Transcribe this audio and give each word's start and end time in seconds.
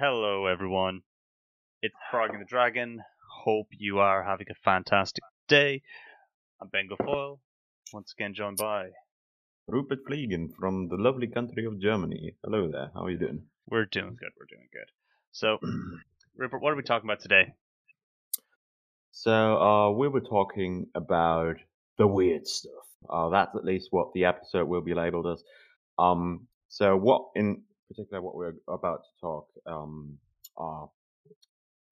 Hello, 0.00 0.46
everyone. 0.46 1.02
It's 1.82 1.94
Frog 2.10 2.30
and 2.30 2.40
the 2.40 2.46
Dragon. 2.46 3.02
Hope 3.44 3.66
you 3.70 3.98
are 3.98 4.24
having 4.24 4.46
a 4.50 4.54
fantastic 4.64 5.22
day. 5.46 5.82
I'm 6.58 6.68
Ben 6.68 6.88
Guilfoyle, 6.88 7.38
once 7.92 8.14
again 8.16 8.32
joined 8.32 8.56
by. 8.56 8.88
Rupert 9.68 9.98
Fliegen 10.08 10.54
from 10.58 10.88
the 10.88 10.96
lovely 10.96 11.26
country 11.26 11.66
of 11.66 11.78
Germany. 11.78 12.34
Hello 12.42 12.70
there, 12.72 12.90
how 12.94 13.04
are 13.04 13.10
you 13.10 13.18
doing? 13.18 13.42
We're 13.68 13.84
doing 13.84 14.16
good, 14.18 14.30
we're 14.38 14.46
doing 14.48 14.68
good. 14.72 14.90
So, 15.32 15.58
Rupert, 16.34 16.62
what 16.62 16.72
are 16.72 16.76
we 16.76 16.82
talking 16.82 17.06
about 17.06 17.20
today? 17.20 17.52
So, 19.10 19.60
uh, 19.60 19.90
we 19.90 20.08
were 20.08 20.22
talking 20.22 20.86
about 20.94 21.56
the 21.98 22.06
weird 22.06 22.46
stuff. 22.46 22.72
Uh, 23.10 23.28
that's 23.28 23.54
at 23.54 23.66
least 23.66 23.88
what 23.90 24.14
the 24.14 24.24
episode 24.24 24.66
will 24.66 24.80
be 24.80 24.94
labeled 24.94 25.26
as. 25.26 25.44
Um, 25.98 26.46
so, 26.68 26.96
what 26.96 27.26
in 27.36 27.64
particular, 27.90 28.22
what 28.22 28.34
we're 28.36 28.54
about 28.68 29.02
to 29.02 29.20
talk 29.20 29.48
um, 29.66 30.18
are 30.56 30.88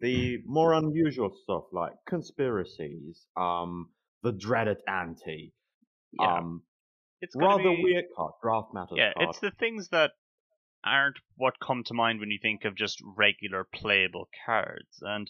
the 0.01 0.39
more 0.47 0.73
unusual 0.75 1.31
stuff 1.43 1.65
like 1.73 1.93
conspiracies, 2.09 3.27
um, 3.37 3.91
the 4.23 4.33
dreaded 4.33 4.79
ante, 4.87 5.53
Yeah, 6.13 6.39
um, 6.39 6.63
it's 7.21 7.35
rather 7.37 7.65
be- 7.65 7.81
weird 7.83 8.05
card, 8.17 8.33
draft 8.43 8.69
matters 8.73 8.97
Yeah, 8.97 9.13
card. 9.15 9.31
it's 9.31 9.41
the 9.41 9.51
things 9.51 9.89
that 9.89 10.13
aren't 10.85 11.17
what 11.37 11.55
come 11.61 11.83
to 11.85 11.95
mind 11.95 12.21
when 12.21 12.31
you 12.31 12.39
think 12.41 12.65
of 12.65 12.77
just 12.77 13.03
regular 13.17 13.65
playable 13.75 14.29
cards. 14.47 15.03
And 15.03 15.29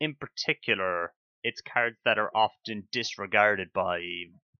in 0.00 0.14
particular, 0.14 1.12
it's 1.42 1.60
cards 1.60 1.96
that 2.04 2.18
are 2.18 2.30
often 2.34 2.86
disregarded 2.92 3.72
by 3.72 4.00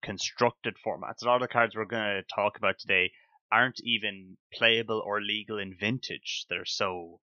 constructed 0.02 0.74
formats. 0.84 1.22
A 1.22 1.26
lot 1.26 1.36
of 1.36 1.42
the 1.42 1.52
cards 1.52 1.76
we're 1.76 1.84
going 1.84 2.02
to 2.16 2.34
talk 2.34 2.58
about 2.58 2.74
today 2.80 3.12
aren't 3.52 3.80
even 3.84 4.36
playable 4.52 5.02
or 5.04 5.20
legal 5.20 5.58
in 5.58 5.76
vintage. 5.78 6.46
They're 6.48 6.64
so 6.64 7.20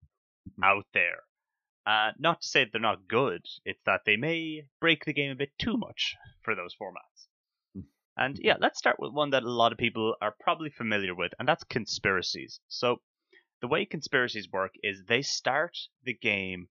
out 0.63 0.85
there. 0.93 1.23
Uh, 1.85 2.11
not 2.19 2.41
to 2.41 2.47
say 2.47 2.63
that 2.63 2.71
they're 2.71 2.81
not 2.81 3.07
good, 3.07 3.41
it's 3.65 3.81
that 3.85 4.01
they 4.05 4.15
may 4.15 4.63
break 4.79 5.05
the 5.05 5.13
game 5.13 5.31
a 5.31 5.35
bit 5.35 5.51
too 5.57 5.75
much 5.75 6.15
for 6.43 6.53
those 6.53 6.75
formats. 6.79 7.27
And 8.15 8.37
yeah, 8.37 8.57
let's 8.59 8.77
start 8.77 8.97
with 8.99 9.13
one 9.13 9.29
that 9.29 9.43
a 9.43 9.49
lot 9.49 9.71
of 9.71 9.77
people 9.77 10.13
are 10.21 10.35
probably 10.41 10.69
familiar 10.69 11.15
with, 11.15 11.31
and 11.39 11.47
that's 11.47 11.63
conspiracies. 11.63 12.59
So, 12.67 13.01
the 13.61 13.67
way 13.67 13.85
conspiracies 13.85 14.51
work 14.51 14.73
is 14.83 15.03
they 15.07 15.21
start 15.21 15.77
the 16.03 16.13
game 16.13 16.67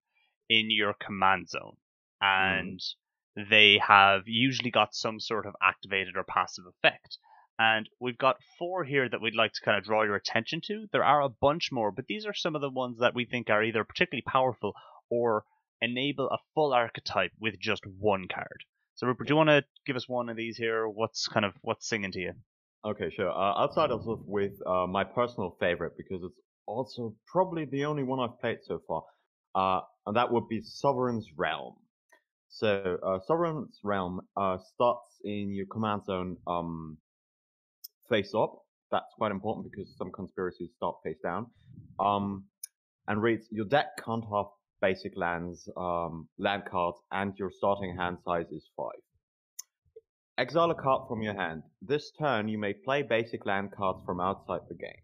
in 0.48 0.70
your 0.70 0.94
command 0.94 1.48
zone, 1.48 1.78
and 2.20 2.80
they 3.34 3.78
have 3.78 4.22
usually 4.26 4.70
got 4.70 4.94
some 4.94 5.20
sort 5.20 5.46
of 5.46 5.56
activated 5.62 6.16
or 6.16 6.24
passive 6.24 6.64
effect. 6.66 7.16
And 7.58 7.88
we've 8.00 8.18
got 8.18 8.36
four 8.58 8.84
here 8.84 9.08
that 9.08 9.20
we'd 9.20 9.34
like 9.34 9.52
to 9.52 9.60
kind 9.64 9.76
of 9.76 9.84
draw 9.84 10.04
your 10.04 10.14
attention 10.14 10.60
to. 10.66 10.86
There 10.92 11.04
are 11.04 11.22
a 11.22 11.28
bunch 11.28 11.70
more, 11.72 11.90
but 11.90 12.06
these 12.06 12.24
are 12.24 12.34
some 12.34 12.54
of 12.54 12.60
the 12.60 12.70
ones 12.70 12.98
that 13.00 13.14
we 13.14 13.24
think 13.24 13.50
are 13.50 13.64
either 13.64 13.82
particularly 13.82 14.22
powerful 14.22 14.74
or 15.10 15.44
enable 15.80 16.28
a 16.30 16.38
full 16.54 16.72
archetype 16.72 17.32
with 17.40 17.58
just 17.58 17.84
one 17.86 18.28
card. 18.32 18.64
So 18.94 19.06
Rupert, 19.06 19.26
do 19.26 19.32
you 19.32 19.36
want 19.36 19.50
to 19.50 19.64
give 19.86 19.96
us 19.96 20.08
one 20.08 20.28
of 20.28 20.36
these 20.36 20.56
here? 20.56 20.88
What's 20.88 21.26
kind 21.28 21.44
of 21.44 21.54
what's 21.62 21.88
singing 21.88 22.12
to 22.12 22.20
you? 22.20 22.32
Okay, 22.84 23.10
sure. 23.14 23.30
Uh, 23.30 23.54
I'll 23.54 23.72
start 23.72 23.90
off 23.90 24.02
with 24.04 24.52
uh, 24.66 24.86
my 24.86 25.04
personal 25.04 25.56
favorite 25.60 25.92
because 25.96 26.22
it's 26.22 26.40
also 26.66 27.14
probably 27.26 27.64
the 27.64 27.84
only 27.84 28.02
one 28.04 28.20
I've 28.20 28.40
played 28.40 28.58
so 28.62 28.80
far, 28.86 29.02
uh, 29.54 29.82
and 30.06 30.16
that 30.16 30.32
would 30.32 30.48
be 30.48 30.60
Sovereign's 30.62 31.26
Realm. 31.36 31.74
So, 32.48 32.98
uh, 33.04 33.18
Sovereign's 33.26 33.78
Realm 33.82 34.20
uh, 34.36 34.58
starts 34.74 35.20
in 35.24 35.52
your 35.52 35.66
command 35.66 36.04
zone 36.06 36.36
um, 36.46 36.98
face 38.08 38.32
up. 38.34 38.54
That's 38.90 39.12
quite 39.16 39.32
important 39.32 39.70
because 39.70 39.94
some 39.96 40.10
conspiracies 40.12 40.70
start 40.76 40.96
face 41.04 41.18
down. 41.22 41.46
Um, 41.98 42.44
and 43.06 43.22
reads 43.22 43.46
Your 43.50 43.66
deck 43.66 43.86
can't 44.04 44.24
have 44.32 44.46
basic 44.80 45.16
lands, 45.16 45.68
um, 45.76 46.28
land 46.38 46.62
cards, 46.70 46.98
and 47.10 47.34
your 47.38 47.50
starting 47.50 47.96
hand 47.96 48.18
size 48.24 48.46
is 48.50 48.68
five. 48.76 49.00
Exile 50.38 50.70
a 50.70 50.74
card 50.74 51.08
from 51.08 51.20
your 51.20 51.34
hand. 51.34 51.62
This 51.82 52.12
turn, 52.18 52.48
you 52.48 52.58
may 52.58 52.72
play 52.72 53.02
basic 53.02 53.44
land 53.44 53.70
cards 53.76 54.00
from 54.06 54.20
outside 54.20 54.60
the 54.68 54.76
game. 54.76 55.02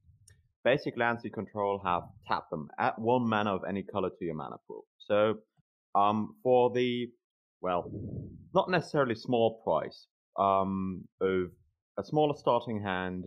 Basic 0.62 0.96
lands 0.96 1.24
you 1.24 1.30
control 1.30 1.82
have 1.84 2.04
tap 2.28 2.44
them. 2.50 2.68
at 2.78 2.98
one 2.98 3.28
mana 3.28 3.54
of 3.54 3.62
any 3.68 3.82
color 3.82 4.10
to 4.10 4.24
your 4.24 4.36
mana 4.36 4.56
pool. 4.66 4.84
So, 4.98 5.34
um, 5.94 6.36
for 6.42 6.70
the 6.72 7.08
well, 7.60 7.90
not 8.54 8.70
necessarily 8.70 9.14
small 9.14 9.60
price 9.64 10.06
um, 10.38 11.04
of 11.20 11.50
a 11.98 12.04
smaller 12.04 12.34
starting 12.36 12.82
hand 12.82 13.24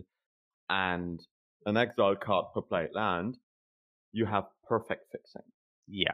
and 0.68 1.20
an 1.66 1.76
exile 1.76 2.16
card 2.16 2.46
per 2.54 2.62
played 2.62 2.90
land, 2.94 3.36
you 4.12 4.26
have 4.26 4.44
perfect 4.68 5.10
fixing. 5.12 5.42
Yeah. 5.86 6.12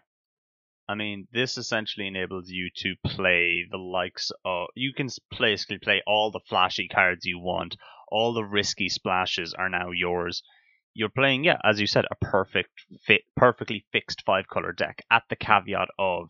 I 0.88 0.94
mean, 0.94 1.26
this 1.32 1.56
essentially 1.56 2.06
enables 2.06 2.50
you 2.50 2.68
to 2.76 2.94
play 3.06 3.64
the 3.70 3.78
likes 3.78 4.30
of. 4.44 4.68
You 4.74 4.92
can 4.92 5.08
basically 5.38 5.78
play 5.78 6.02
all 6.06 6.30
the 6.30 6.40
flashy 6.48 6.88
cards 6.88 7.24
you 7.24 7.38
want. 7.38 7.76
All 8.08 8.34
the 8.34 8.44
risky 8.44 8.88
splashes 8.88 9.54
are 9.54 9.70
now 9.70 9.90
yours. 9.92 10.42
You're 10.92 11.08
playing, 11.08 11.44
yeah, 11.44 11.58
as 11.64 11.80
you 11.80 11.86
said, 11.86 12.04
a 12.10 12.24
perfect 12.24 12.70
fit, 13.06 13.22
perfectly 13.34 13.86
fixed 13.92 14.22
five 14.26 14.46
color 14.46 14.72
deck. 14.72 15.02
At 15.10 15.22
the 15.30 15.36
caveat 15.36 15.88
of, 15.98 16.28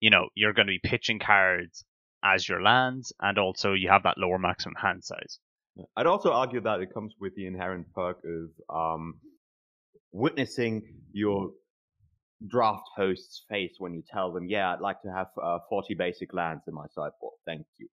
you 0.00 0.10
know, 0.10 0.28
you're 0.34 0.52
going 0.52 0.68
to 0.68 0.78
be 0.80 0.88
pitching 0.88 1.18
cards 1.18 1.84
as 2.24 2.48
your 2.48 2.62
lands, 2.62 3.12
and 3.20 3.38
also 3.38 3.74
you 3.74 3.88
have 3.90 4.02
that 4.04 4.18
lower 4.18 4.38
maximum 4.38 4.74
hand 4.74 5.04
size. 5.04 5.38
I'd 5.96 6.06
also 6.06 6.32
argue 6.32 6.60
that 6.62 6.80
it 6.80 6.94
comes 6.94 7.14
with 7.20 7.34
the 7.34 7.46
inherent 7.46 7.86
perk 7.94 8.18
of 8.24 8.74
um, 8.74 9.20
witnessing 10.12 10.82
your 11.12 11.50
draft 12.46 12.84
host's 12.96 13.44
face 13.48 13.74
when 13.78 13.94
you 13.94 14.02
tell 14.10 14.32
them, 14.32 14.46
"Yeah, 14.48 14.72
I'd 14.72 14.80
like 14.80 15.02
to 15.02 15.12
have 15.12 15.28
uh, 15.42 15.58
40 15.68 15.94
basic 15.94 16.32
lands 16.32 16.62
in 16.66 16.74
my 16.74 16.86
sideboard. 16.94 17.34
Thank 17.44 17.66
you." 17.78 17.88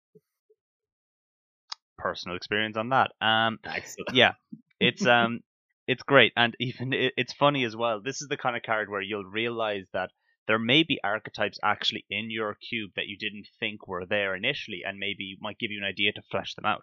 Personal 1.97 2.35
experience 2.35 2.77
on 2.77 2.89
that. 2.89 3.11
Um, 3.21 3.59
Excellent. 3.63 4.13
yeah, 4.13 4.33
it's 4.79 5.05
um, 5.05 5.41
it's 5.87 6.03
great, 6.03 6.33
and 6.35 6.55
even 6.59 6.93
it, 6.93 7.13
it's 7.15 7.33
funny 7.33 7.63
as 7.63 7.75
well. 7.75 8.01
This 8.01 8.21
is 8.21 8.27
the 8.27 8.37
kind 8.37 8.55
of 8.55 8.63
card 8.63 8.89
where 8.89 9.01
you'll 9.01 9.23
realize 9.23 9.85
that 9.93 10.09
there 10.47 10.59
may 10.59 10.83
be 10.83 10.99
archetypes 11.03 11.59
actually 11.63 12.05
in 12.09 12.31
your 12.31 12.55
cube 12.55 12.91
that 12.95 13.07
you 13.07 13.17
didn't 13.17 13.47
think 13.59 13.87
were 13.87 14.05
there 14.05 14.35
initially, 14.35 14.81
and 14.85 14.97
maybe 14.97 15.37
might 15.41 15.59
give 15.59 15.71
you 15.71 15.79
an 15.79 15.87
idea 15.87 16.13
to 16.13 16.21
flesh 16.31 16.53
them 16.55 16.65
out. 16.65 16.81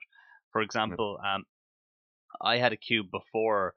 For 0.52 0.60
example, 0.60 1.18
um, 1.24 1.44
I 2.40 2.58
had 2.58 2.72
a 2.72 2.76
cube 2.76 3.06
before 3.10 3.74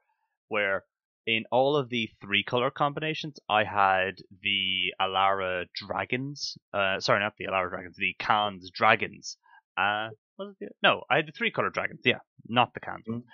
where 0.49 0.83
in 1.25 1.43
all 1.51 1.75
of 1.75 1.89
the 1.89 2.09
three 2.21 2.43
color 2.43 2.71
combinations, 2.71 3.39
I 3.49 3.63
had 3.65 4.15
the 4.41 4.93
Alara 5.01 5.65
dragons. 5.75 6.57
Uh, 6.73 6.99
sorry, 6.99 7.19
not 7.19 7.33
the 7.37 7.47
Alara 7.47 7.69
dragons, 7.69 7.97
the 7.97 8.15
Khan's 8.19 8.69
dragons. 8.71 9.37
Uh, 9.77 10.09
was 10.37 10.51
it 10.51 10.57
the, 10.59 10.67
no, 10.81 11.03
I 11.09 11.17
had 11.17 11.27
the 11.27 11.31
three 11.33 11.51
color 11.51 11.69
dragons. 11.69 12.01
Yeah, 12.05 12.19
not 12.47 12.73
the 12.73 12.79
Khan's. 12.79 13.05
ones. 13.07 13.25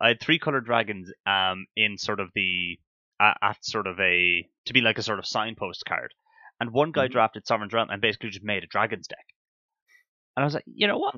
I 0.00 0.08
had 0.08 0.20
three 0.20 0.38
color 0.38 0.60
dragons. 0.60 1.10
Um, 1.26 1.66
in 1.76 1.98
sort 1.98 2.20
of 2.20 2.28
the 2.34 2.78
at, 3.20 3.36
at 3.42 3.64
sort 3.64 3.86
of 3.86 3.98
a 4.00 4.48
to 4.66 4.72
be 4.72 4.80
like 4.80 4.98
a 4.98 5.02
sort 5.02 5.18
of 5.18 5.26
signpost 5.26 5.84
card. 5.86 6.12
And 6.60 6.70
one 6.72 6.92
guy 6.92 7.08
Mhm. 7.08 7.12
drafted 7.12 7.46
Sovereign's 7.46 7.72
Realm 7.72 7.90
and 7.90 8.00
basically 8.00 8.30
just 8.30 8.44
made 8.44 8.62
a 8.64 8.66
dragons 8.68 9.06
deck. 9.08 9.26
And 10.36 10.42
I 10.42 10.46
was 10.46 10.54
like, 10.54 10.64
you 10.66 10.86
know 10.86 10.98
what? 10.98 11.16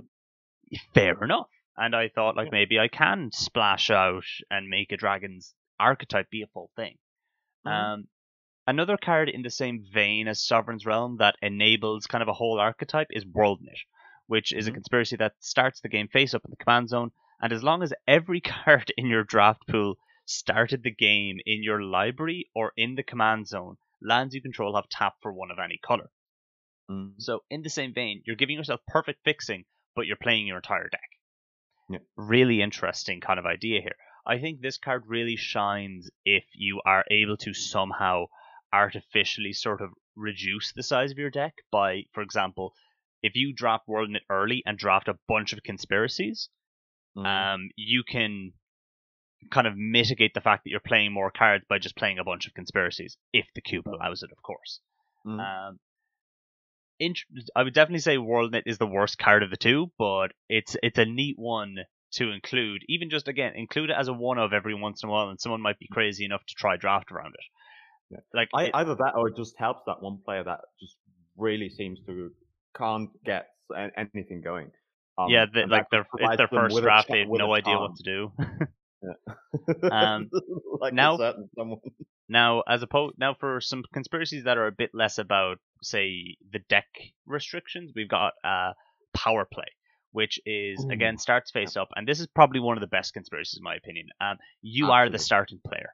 Fair 0.94 1.22
enough. 1.22 1.48
And 1.76 1.94
I 1.94 2.08
thought 2.08 2.36
like 2.36 2.50
maybe 2.52 2.78
I 2.78 2.88
can 2.88 3.30
splash 3.32 3.90
out 3.90 4.24
and 4.50 4.68
make 4.68 4.92
a 4.92 4.96
dragon's 4.96 5.54
archetype 5.78 6.30
be 6.30 6.42
a 6.42 6.46
full 6.48 6.70
thing. 6.74 6.96
Mhm. 7.66 7.70
Um, 7.70 8.08
another 8.66 8.96
card 8.96 9.28
in 9.28 9.42
the 9.42 9.50
same 9.50 9.84
vein 9.92 10.26
as 10.26 10.42
Sovereign's 10.42 10.86
Realm 10.86 11.18
that 11.18 11.36
enables 11.42 12.06
kind 12.06 12.22
of 12.22 12.28
a 12.28 12.32
whole 12.32 12.58
archetype 12.58 13.08
is 13.10 13.24
WorldKnit, 13.24 13.78
which 14.26 14.52
is 14.52 14.66
a 14.66 14.70
Mhm. 14.70 14.74
conspiracy 14.74 15.16
that 15.16 15.34
starts 15.40 15.80
the 15.80 15.88
game 15.90 16.08
face 16.08 16.32
up 16.34 16.44
in 16.44 16.50
the 16.50 16.56
command 16.56 16.88
zone, 16.88 17.12
and 17.40 17.52
as 17.52 17.62
long 17.62 17.82
as 17.82 17.92
every 18.06 18.40
card 18.64 18.90
in 18.96 19.06
your 19.06 19.22
draft 19.24 19.66
pool 19.68 19.98
started 20.26 20.82
the 20.82 20.90
game 20.90 21.38
in 21.46 21.62
your 21.62 21.82
library 21.82 22.50
or 22.54 22.72
in 22.76 22.94
the 22.94 23.02
command 23.02 23.48
zone, 23.48 23.76
lands 24.02 24.34
you 24.34 24.42
control 24.42 24.74
have 24.76 24.88
tap 24.88 25.14
for 25.22 25.32
one 25.32 25.50
of 25.50 25.58
any 25.58 25.78
color. 25.78 26.10
Mm. 26.90 27.14
So 27.18 27.44
in 27.50 27.62
the 27.62 27.70
same 27.70 27.94
vein, 27.94 28.22
you're 28.26 28.36
giving 28.36 28.56
yourself 28.56 28.80
perfect 28.86 29.20
fixing, 29.24 29.64
but 29.94 30.06
you're 30.06 30.16
playing 30.16 30.46
your 30.46 30.58
entire 30.58 30.88
deck. 30.88 31.08
Yeah. 31.88 31.98
Really 32.16 32.60
interesting 32.60 33.20
kind 33.20 33.38
of 33.38 33.46
idea 33.46 33.80
here. 33.80 33.96
I 34.26 34.38
think 34.38 34.60
this 34.60 34.78
card 34.78 35.04
really 35.06 35.36
shines 35.36 36.10
if 36.24 36.44
you 36.52 36.82
are 36.84 37.04
able 37.10 37.36
to 37.38 37.54
somehow 37.54 38.26
artificially 38.72 39.52
sort 39.52 39.80
of 39.80 39.90
reduce 40.16 40.72
the 40.72 40.82
size 40.82 41.12
of 41.12 41.18
your 41.18 41.30
deck 41.30 41.54
by, 41.70 42.06
for 42.12 42.22
example, 42.22 42.74
if 43.22 43.36
you 43.36 43.54
draft 43.54 43.84
WorldKnit 43.88 44.22
early 44.28 44.62
and 44.66 44.76
draft 44.76 45.08
a 45.08 45.18
bunch 45.28 45.52
of 45.52 45.62
conspiracies, 45.62 46.48
Mm. 47.16 47.26
um, 47.26 47.70
you 47.76 48.02
can 48.04 48.52
kind 49.50 49.66
of 49.66 49.76
mitigate 49.76 50.34
the 50.34 50.40
fact 50.40 50.64
that 50.64 50.70
you're 50.70 50.80
playing 50.80 51.12
more 51.12 51.30
cards 51.30 51.64
by 51.68 51.78
just 51.78 51.96
playing 51.96 52.18
a 52.18 52.24
bunch 52.24 52.46
of 52.46 52.54
conspiracies, 52.54 53.16
if 53.32 53.46
the 53.54 53.60
cube 53.60 53.86
allows 53.86 54.22
it, 54.22 54.30
of 54.32 54.42
course. 54.42 54.80
Mm. 55.26 55.40
Um, 55.40 55.78
int- 56.98 57.18
I 57.54 57.62
would 57.62 57.74
definitely 57.74 58.00
say 58.00 58.16
WorldKnit 58.16 58.62
is 58.66 58.78
the 58.78 58.86
worst 58.86 59.18
card 59.18 59.42
of 59.42 59.50
the 59.50 59.56
two, 59.56 59.90
but 59.98 60.28
it's 60.48 60.76
it's 60.82 60.98
a 60.98 61.04
neat 61.04 61.36
one 61.38 61.76
to 62.12 62.30
include. 62.30 62.82
Even 62.88 63.10
just 63.10 63.28
again, 63.28 63.52
include 63.56 63.90
it 63.90 63.96
as 63.98 64.08
a 64.08 64.12
one 64.12 64.38
of 64.38 64.52
every 64.52 64.74
once 64.74 65.02
in 65.02 65.08
a 65.08 65.12
while, 65.12 65.28
and 65.28 65.40
someone 65.40 65.60
might 65.60 65.78
be 65.78 65.88
crazy 65.90 66.24
enough 66.24 66.44
to 66.46 66.54
try 66.54 66.76
draft 66.76 67.12
around 67.12 67.34
it. 67.34 67.44
Yeah. 68.10 68.18
Like 68.32 68.48
I, 68.54 68.64
it- 68.64 68.70
either 68.74 68.94
that 68.94 69.12
or 69.16 69.28
it 69.28 69.36
just 69.36 69.54
helps 69.58 69.82
that 69.86 70.00
one 70.00 70.18
player 70.24 70.44
that 70.44 70.60
just 70.80 70.96
really 71.36 71.68
seems 71.68 71.98
to 72.06 72.30
can't 72.76 73.10
get 73.24 73.48
anything 73.96 74.40
going. 74.42 74.70
Um, 75.18 75.30
yeah, 75.30 75.46
the, 75.52 75.66
like 75.66 75.88
their 75.90 76.06
it's 76.18 76.36
their 76.36 76.48
first 76.48 76.76
draft. 76.80 77.08
They 77.08 77.20
have 77.20 77.28
no 77.28 77.52
idea 77.54 77.78
what 77.78 77.96
to 77.96 78.02
do. 78.02 78.32
Yeah. 79.02 79.88
Um, 79.90 80.30
like 80.80 80.94
now- 80.94 81.16
Now, 82.28 82.62
as 82.66 82.82
opposed 82.82 83.16
now 83.18 83.34
for 83.38 83.60
some 83.60 83.84
conspiracies 83.92 84.44
that 84.44 84.58
are 84.58 84.66
a 84.66 84.72
bit 84.72 84.90
less 84.92 85.18
about, 85.18 85.58
say, 85.82 86.36
the 86.50 86.58
deck 86.68 86.86
restrictions, 87.24 87.92
we've 87.94 88.08
got 88.08 88.32
uh, 88.42 88.72
power 89.14 89.46
play, 89.50 89.68
which 90.10 90.40
is 90.44 90.84
Ooh. 90.84 90.90
again 90.90 91.18
starts 91.18 91.52
face 91.52 91.76
up, 91.76 91.88
and 91.94 92.06
this 92.08 92.18
is 92.18 92.26
probably 92.26 92.58
one 92.58 92.76
of 92.76 92.80
the 92.80 92.88
best 92.88 93.12
conspiracies 93.14 93.58
in 93.58 93.62
my 93.62 93.76
opinion. 93.76 94.08
Um, 94.20 94.38
you 94.60 94.86
are 94.90 95.08
the 95.08 95.18
starting 95.20 95.60
player. 95.64 95.90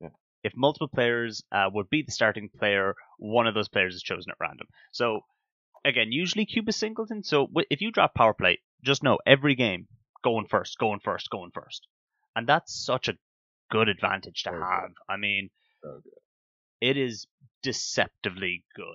Yeah. 0.00 0.08
If 0.44 0.52
multiple 0.54 0.86
players 0.86 1.42
uh, 1.50 1.68
would 1.72 1.90
be 1.90 2.02
the 2.06 2.12
starting 2.12 2.48
player, 2.56 2.94
one 3.18 3.48
of 3.48 3.54
those 3.54 3.68
players 3.68 3.96
is 3.96 4.02
chosen 4.02 4.30
at 4.30 4.36
random. 4.40 4.68
So, 4.92 5.22
again, 5.84 6.12
usually 6.12 6.46
cube 6.46 6.68
is 6.68 6.76
singleton. 6.76 7.24
So 7.24 7.48
if 7.70 7.80
you 7.80 7.90
drop 7.90 8.14
power 8.14 8.34
play, 8.34 8.60
just 8.84 9.02
know 9.02 9.18
every 9.26 9.56
game 9.56 9.88
going 10.22 10.46
first, 10.48 10.78
going 10.78 11.00
first, 11.02 11.28
going 11.28 11.50
first, 11.52 11.88
and 12.34 12.46
that's 12.46 12.84
such 12.84 13.08
a 13.08 13.18
good 13.70 13.88
advantage 13.88 14.42
to 14.44 14.50
good. 14.50 14.62
have. 14.62 14.90
I 15.08 15.16
mean 15.16 15.50
good. 15.82 16.02
it 16.80 16.96
is 16.96 17.26
deceptively 17.62 18.64
good. 18.74 18.86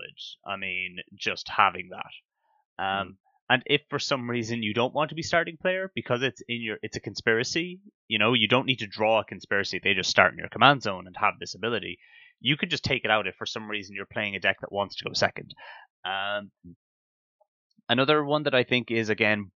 I 0.45 0.57
mean, 0.57 0.97
just 1.15 1.47
having 1.49 1.89
that. 1.91 2.83
Um, 2.83 3.17
and 3.49 3.63
if 3.65 3.81
for 3.89 3.97
some 3.97 4.29
reason 4.29 4.61
you 4.61 4.73
don't 4.73 4.93
want 4.93 5.09
to 5.09 5.15
be 5.15 5.21
starting 5.23 5.57
player 5.57 5.89
because 5.95 6.21
it's 6.21 6.41
in 6.47 6.61
your, 6.61 6.77
it's 6.81 6.97
a 6.97 7.01
conspiracy. 7.01 7.79
You 8.07 8.19
know, 8.19 8.33
you 8.33 8.47
don't 8.47 8.65
need 8.65 8.79
to 8.79 8.87
draw 8.87 9.21
a 9.21 9.25
conspiracy. 9.25 9.79
They 9.81 9.93
just 9.93 10.09
start 10.09 10.33
in 10.33 10.39
your 10.39 10.49
command 10.49 10.83
zone 10.83 11.07
and 11.07 11.15
have 11.17 11.35
this 11.39 11.55
ability. 11.55 11.97
You 12.39 12.57
could 12.57 12.69
just 12.69 12.83
take 12.83 13.05
it 13.05 13.11
out 13.11 13.25
if 13.25 13.35
for 13.35 13.45
some 13.45 13.69
reason 13.69 13.95
you're 13.95 14.05
playing 14.05 14.35
a 14.35 14.39
deck 14.39 14.57
that 14.61 14.71
wants 14.71 14.97
to 14.97 15.05
go 15.05 15.13
second. 15.13 15.55
Um, 16.05 16.51
another 17.89 18.23
one 18.23 18.43
that 18.43 18.53
I 18.53 18.63
think 18.63 18.91
is 18.91 19.09
again 19.09 19.51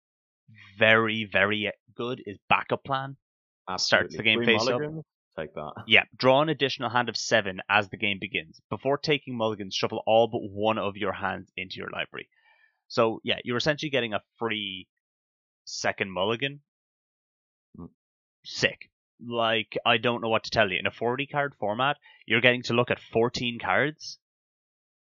very 0.77 1.27
very 1.31 1.71
good 1.95 2.21
is 2.25 2.37
backup 2.47 2.83
plan. 2.83 3.17
Starts 3.77 4.15
the 4.15 4.23
game 4.23 4.39
Three 4.39 4.57
face 4.57 4.67
up. 4.67 4.81
Take 5.37 5.53
that. 5.53 5.71
Yeah, 5.87 6.03
draw 6.17 6.41
an 6.41 6.49
additional 6.49 6.89
hand 6.89 7.09
of 7.09 7.15
seven 7.15 7.61
as 7.69 7.89
the 7.89 7.97
game 7.97 8.17
begins. 8.19 8.59
Before 8.69 8.97
taking 8.97 9.37
mulligans, 9.37 9.75
shuffle 9.75 10.03
all 10.05 10.27
but 10.27 10.41
one 10.41 10.77
of 10.77 10.97
your 10.97 11.13
hands 11.13 11.51
into 11.55 11.77
your 11.77 11.89
library. 11.89 12.27
So 12.87 13.21
yeah, 13.23 13.37
you're 13.43 13.57
essentially 13.57 13.89
getting 13.89 14.13
a 14.13 14.21
free 14.37 14.87
second 15.65 16.11
mulligan. 16.11 16.61
Mm. 17.77 17.89
Sick. 18.43 18.89
Like 19.25 19.77
I 19.85 19.97
don't 19.97 20.21
know 20.21 20.29
what 20.29 20.45
to 20.45 20.49
tell 20.49 20.71
you. 20.71 20.79
In 20.79 20.87
a 20.87 20.91
40 20.91 21.27
card 21.27 21.53
format, 21.59 21.97
you're 22.25 22.41
getting 22.41 22.63
to 22.63 22.73
look 22.73 22.91
at 22.91 22.99
14 22.99 23.59
cards. 23.59 24.17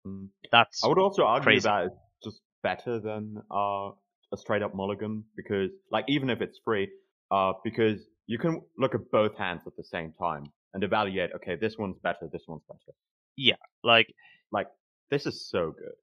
Mm. 0.08 0.30
That's 0.52 0.84
I 0.84 0.88
would 0.88 1.00
also 1.00 1.24
argue 1.24 1.44
Crazy. 1.44 1.64
that 1.64 1.86
it's 1.86 1.96
just 2.24 2.42
better 2.62 3.00
than 3.00 3.42
uh, 3.52 3.90
a 4.32 4.38
straight 4.38 4.62
up 4.62 4.76
mulligan 4.76 5.26
because, 5.36 5.72
like, 5.92 6.06
even 6.08 6.30
if 6.30 6.42
it's 6.42 6.60
free, 6.64 6.90
uh, 7.32 7.54
because 7.64 8.00
you 8.28 8.38
can 8.38 8.62
look 8.78 8.96
at 8.96 9.10
both 9.12 9.38
hands 9.38 9.62
at 9.68 9.76
the 9.76 9.84
same 9.84 10.14
time 10.20 10.46
and 10.74 10.84
evaluate. 10.84 11.32
Okay, 11.36 11.56
this 11.56 11.78
one's 11.78 11.98
better. 12.02 12.30
This 12.32 12.44
one's 12.48 12.64
better. 12.68 12.96
Yeah. 13.36 13.56
Like 13.84 14.14
like 14.52 14.68
This 15.10 15.26
is 15.26 15.48
so 15.50 15.72
good. 15.72 15.96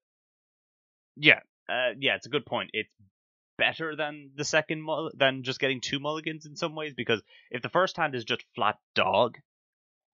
yeah, 1.16 1.40
uh, 1.68 1.90
yeah. 1.98 2.16
It's 2.16 2.26
a 2.26 2.30
good 2.30 2.46
point. 2.46 2.70
It's 2.72 2.90
better 3.58 3.94
than 3.96 4.30
the 4.36 4.44
second 4.44 4.82
mull- 4.82 5.10
than 5.16 5.42
just 5.42 5.60
getting 5.60 5.80
two 5.80 6.00
mulligans 6.00 6.46
in 6.46 6.56
some 6.56 6.74
ways 6.74 6.94
because 6.96 7.22
if 7.50 7.62
the 7.62 7.68
first 7.68 7.96
hand 7.96 8.14
is 8.14 8.24
just 8.24 8.44
flat 8.54 8.76
dog, 8.94 9.36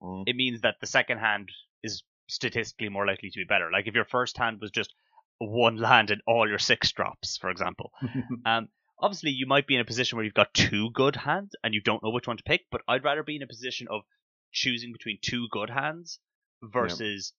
Mm. 0.03 0.25
it 0.27 0.35
means 0.35 0.61
that 0.61 0.75
the 0.79 0.85
second 0.85 1.17
hand 1.17 1.49
is 1.81 2.03
statistically 2.29 2.87
more 2.89 3.07
likely 3.07 3.31
to 3.31 3.39
be 3.39 3.45
better. 3.45 3.71
Like 3.71 3.87
if 3.87 3.95
your 3.95 4.05
first 4.05 4.37
hand 4.37 4.61
was 4.61 4.69
just 4.69 4.93
one 5.39 5.77
land 5.87 6.11
and 6.11 6.21
all 6.27 6.47
your 6.47 6.59
six 6.59 6.91
drops, 6.91 7.37
for 7.37 7.49
example. 7.49 7.91
Um, 8.45 8.67
obviously 8.99 9.31
you 9.31 9.45
might 9.45 9.67
be 9.67 9.75
in 9.75 9.81
a 9.81 9.85
position 9.85 10.15
where 10.15 10.25
you've 10.25 10.33
got 10.33 10.53
two 10.53 10.89
good 10.91 11.15
hands 11.15 11.55
and 11.63 11.73
you 11.73 11.81
don't 11.81 12.03
know 12.03 12.09
which 12.09 12.27
one 12.27 12.37
to 12.37 12.43
pick, 12.43 12.65
but 12.71 12.81
I'd 12.87 13.03
rather 13.03 13.23
be 13.23 13.35
in 13.35 13.43
a 13.43 13.47
position 13.47 13.87
of 13.89 14.01
choosing 14.51 14.91
between 14.91 15.19
two 15.21 15.47
good 15.51 15.69
hands 15.69 16.19
versus 16.61 17.33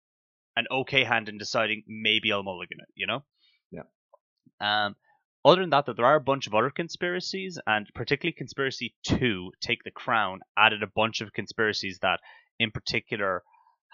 an 0.56 0.66
okay 0.70 1.04
hand 1.04 1.28
and 1.28 1.38
deciding 1.38 1.84
maybe 1.86 2.32
I'll 2.32 2.42
mulligan 2.42 2.78
it, 2.80 2.88
you 2.94 3.06
know? 3.06 3.24
Yeah. 3.70 3.82
Um, 4.60 4.96
other 5.44 5.60
than 5.60 5.70
that, 5.70 5.86
though, 5.86 5.92
there 5.92 6.04
are 6.04 6.16
a 6.16 6.20
bunch 6.20 6.46
of 6.46 6.54
other 6.54 6.70
conspiracies, 6.70 7.58
and 7.66 7.88
particularly 7.94 8.34
Conspiracy 8.36 8.94
2, 9.04 9.52
Take 9.60 9.84
the 9.84 9.90
Crown, 9.90 10.40
added 10.56 10.82
a 10.82 10.88
bunch 10.88 11.20
of 11.20 11.32
conspiracies 11.32 12.00
that, 12.02 12.20
in 12.58 12.70
particular, 12.70 13.44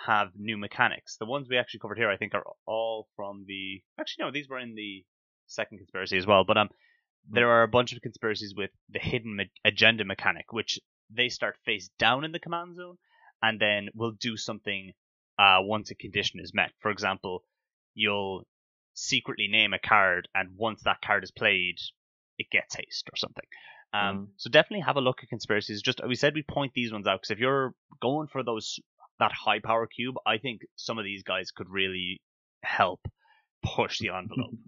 have 0.06 0.30
new 0.36 0.56
mechanics. 0.56 1.16
The 1.18 1.26
ones 1.26 1.46
we 1.48 1.58
actually 1.58 1.80
covered 1.80 1.98
here, 1.98 2.10
I 2.10 2.16
think, 2.16 2.34
are 2.34 2.44
all 2.66 3.08
from 3.14 3.44
the. 3.46 3.82
Actually, 4.00 4.24
no, 4.24 4.30
these 4.32 4.48
were 4.48 4.58
in 4.58 4.74
the 4.74 5.04
second 5.46 5.78
conspiracy 5.78 6.16
as 6.16 6.26
well. 6.26 6.44
But 6.44 6.56
um, 6.56 6.70
there 7.30 7.50
are 7.50 7.62
a 7.62 7.68
bunch 7.68 7.92
of 7.92 8.02
conspiracies 8.02 8.54
with 8.54 8.70
the 8.90 8.98
hidden 8.98 9.36
ma- 9.36 9.44
agenda 9.64 10.04
mechanic, 10.04 10.52
which 10.52 10.78
they 11.10 11.28
start 11.28 11.56
face 11.64 11.90
down 11.98 12.24
in 12.24 12.32
the 12.32 12.38
command 12.38 12.76
zone, 12.76 12.96
and 13.42 13.60
then 13.60 13.88
will 13.94 14.12
do 14.12 14.36
something 14.36 14.92
uh, 15.38 15.58
once 15.60 15.90
a 15.90 15.94
condition 15.94 16.40
is 16.40 16.54
met. 16.54 16.72
For 16.80 16.90
example, 16.90 17.42
you'll 17.94 18.46
secretly 18.94 19.48
name 19.48 19.72
a 19.72 19.78
card, 19.78 20.28
and 20.34 20.56
once 20.56 20.82
that 20.84 21.00
card 21.02 21.24
is 21.24 21.30
played, 21.30 21.76
it 22.38 22.50
gets 22.50 22.74
haste 22.76 23.08
or 23.12 23.16
something. 23.16 23.44
Um, 23.92 24.16
Mhm. 24.16 24.28
So 24.36 24.50
definitely 24.50 24.80
have 24.84 24.96
a 24.96 25.00
look 25.00 25.22
at 25.22 25.28
conspiracies. 25.28 25.82
Just 25.82 26.00
we 26.06 26.14
said 26.16 26.34
we 26.34 26.42
point 26.42 26.72
these 26.74 26.92
ones 26.92 27.06
out 27.06 27.20
because 27.20 27.30
if 27.30 27.38
you're 27.38 27.74
going 28.00 28.28
for 28.28 28.42
those 28.42 28.78
that 29.20 29.32
high 29.32 29.60
power 29.60 29.86
cube, 29.86 30.16
I 30.26 30.38
think 30.38 30.62
some 30.76 30.98
of 30.98 31.04
these 31.04 31.22
guys 31.22 31.52
could 31.52 31.68
really 31.68 32.20
help 32.62 33.00
push 33.62 33.98
the 33.98 34.08
envelope. 34.10 34.54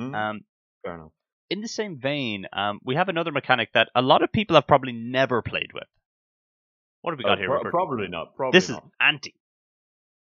Mm, 0.00 0.14
um, 0.14 0.40
fair 0.82 0.94
enough. 0.94 1.12
In 1.52 1.60
the 1.60 1.68
same 1.68 1.98
vein, 1.98 2.46
um, 2.52 2.80
we 2.82 2.94
have 2.94 3.08
another 3.10 3.30
mechanic 3.30 3.68
that 3.74 3.90
a 3.94 4.00
lot 4.00 4.22
of 4.22 4.32
people 4.32 4.54
have 4.56 4.66
probably 4.66 4.92
never 4.92 5.42
played 5.42 5.72
with. 5.74 5.88
What 7.02 7.10
have 7.12 7.18
we 7.18 7.24
got 7.24 7.32
Uh, 7.38 7.42
here? 7.42 7.48
pro- 7.48 7.56
Rupert? 7.58 7.72
probably 7.72 8.08
not. 8.08 8.34
Probably 8.36 8.56
this 8.58 8.70
is 8.70 8.76
ante. 9.00 9.34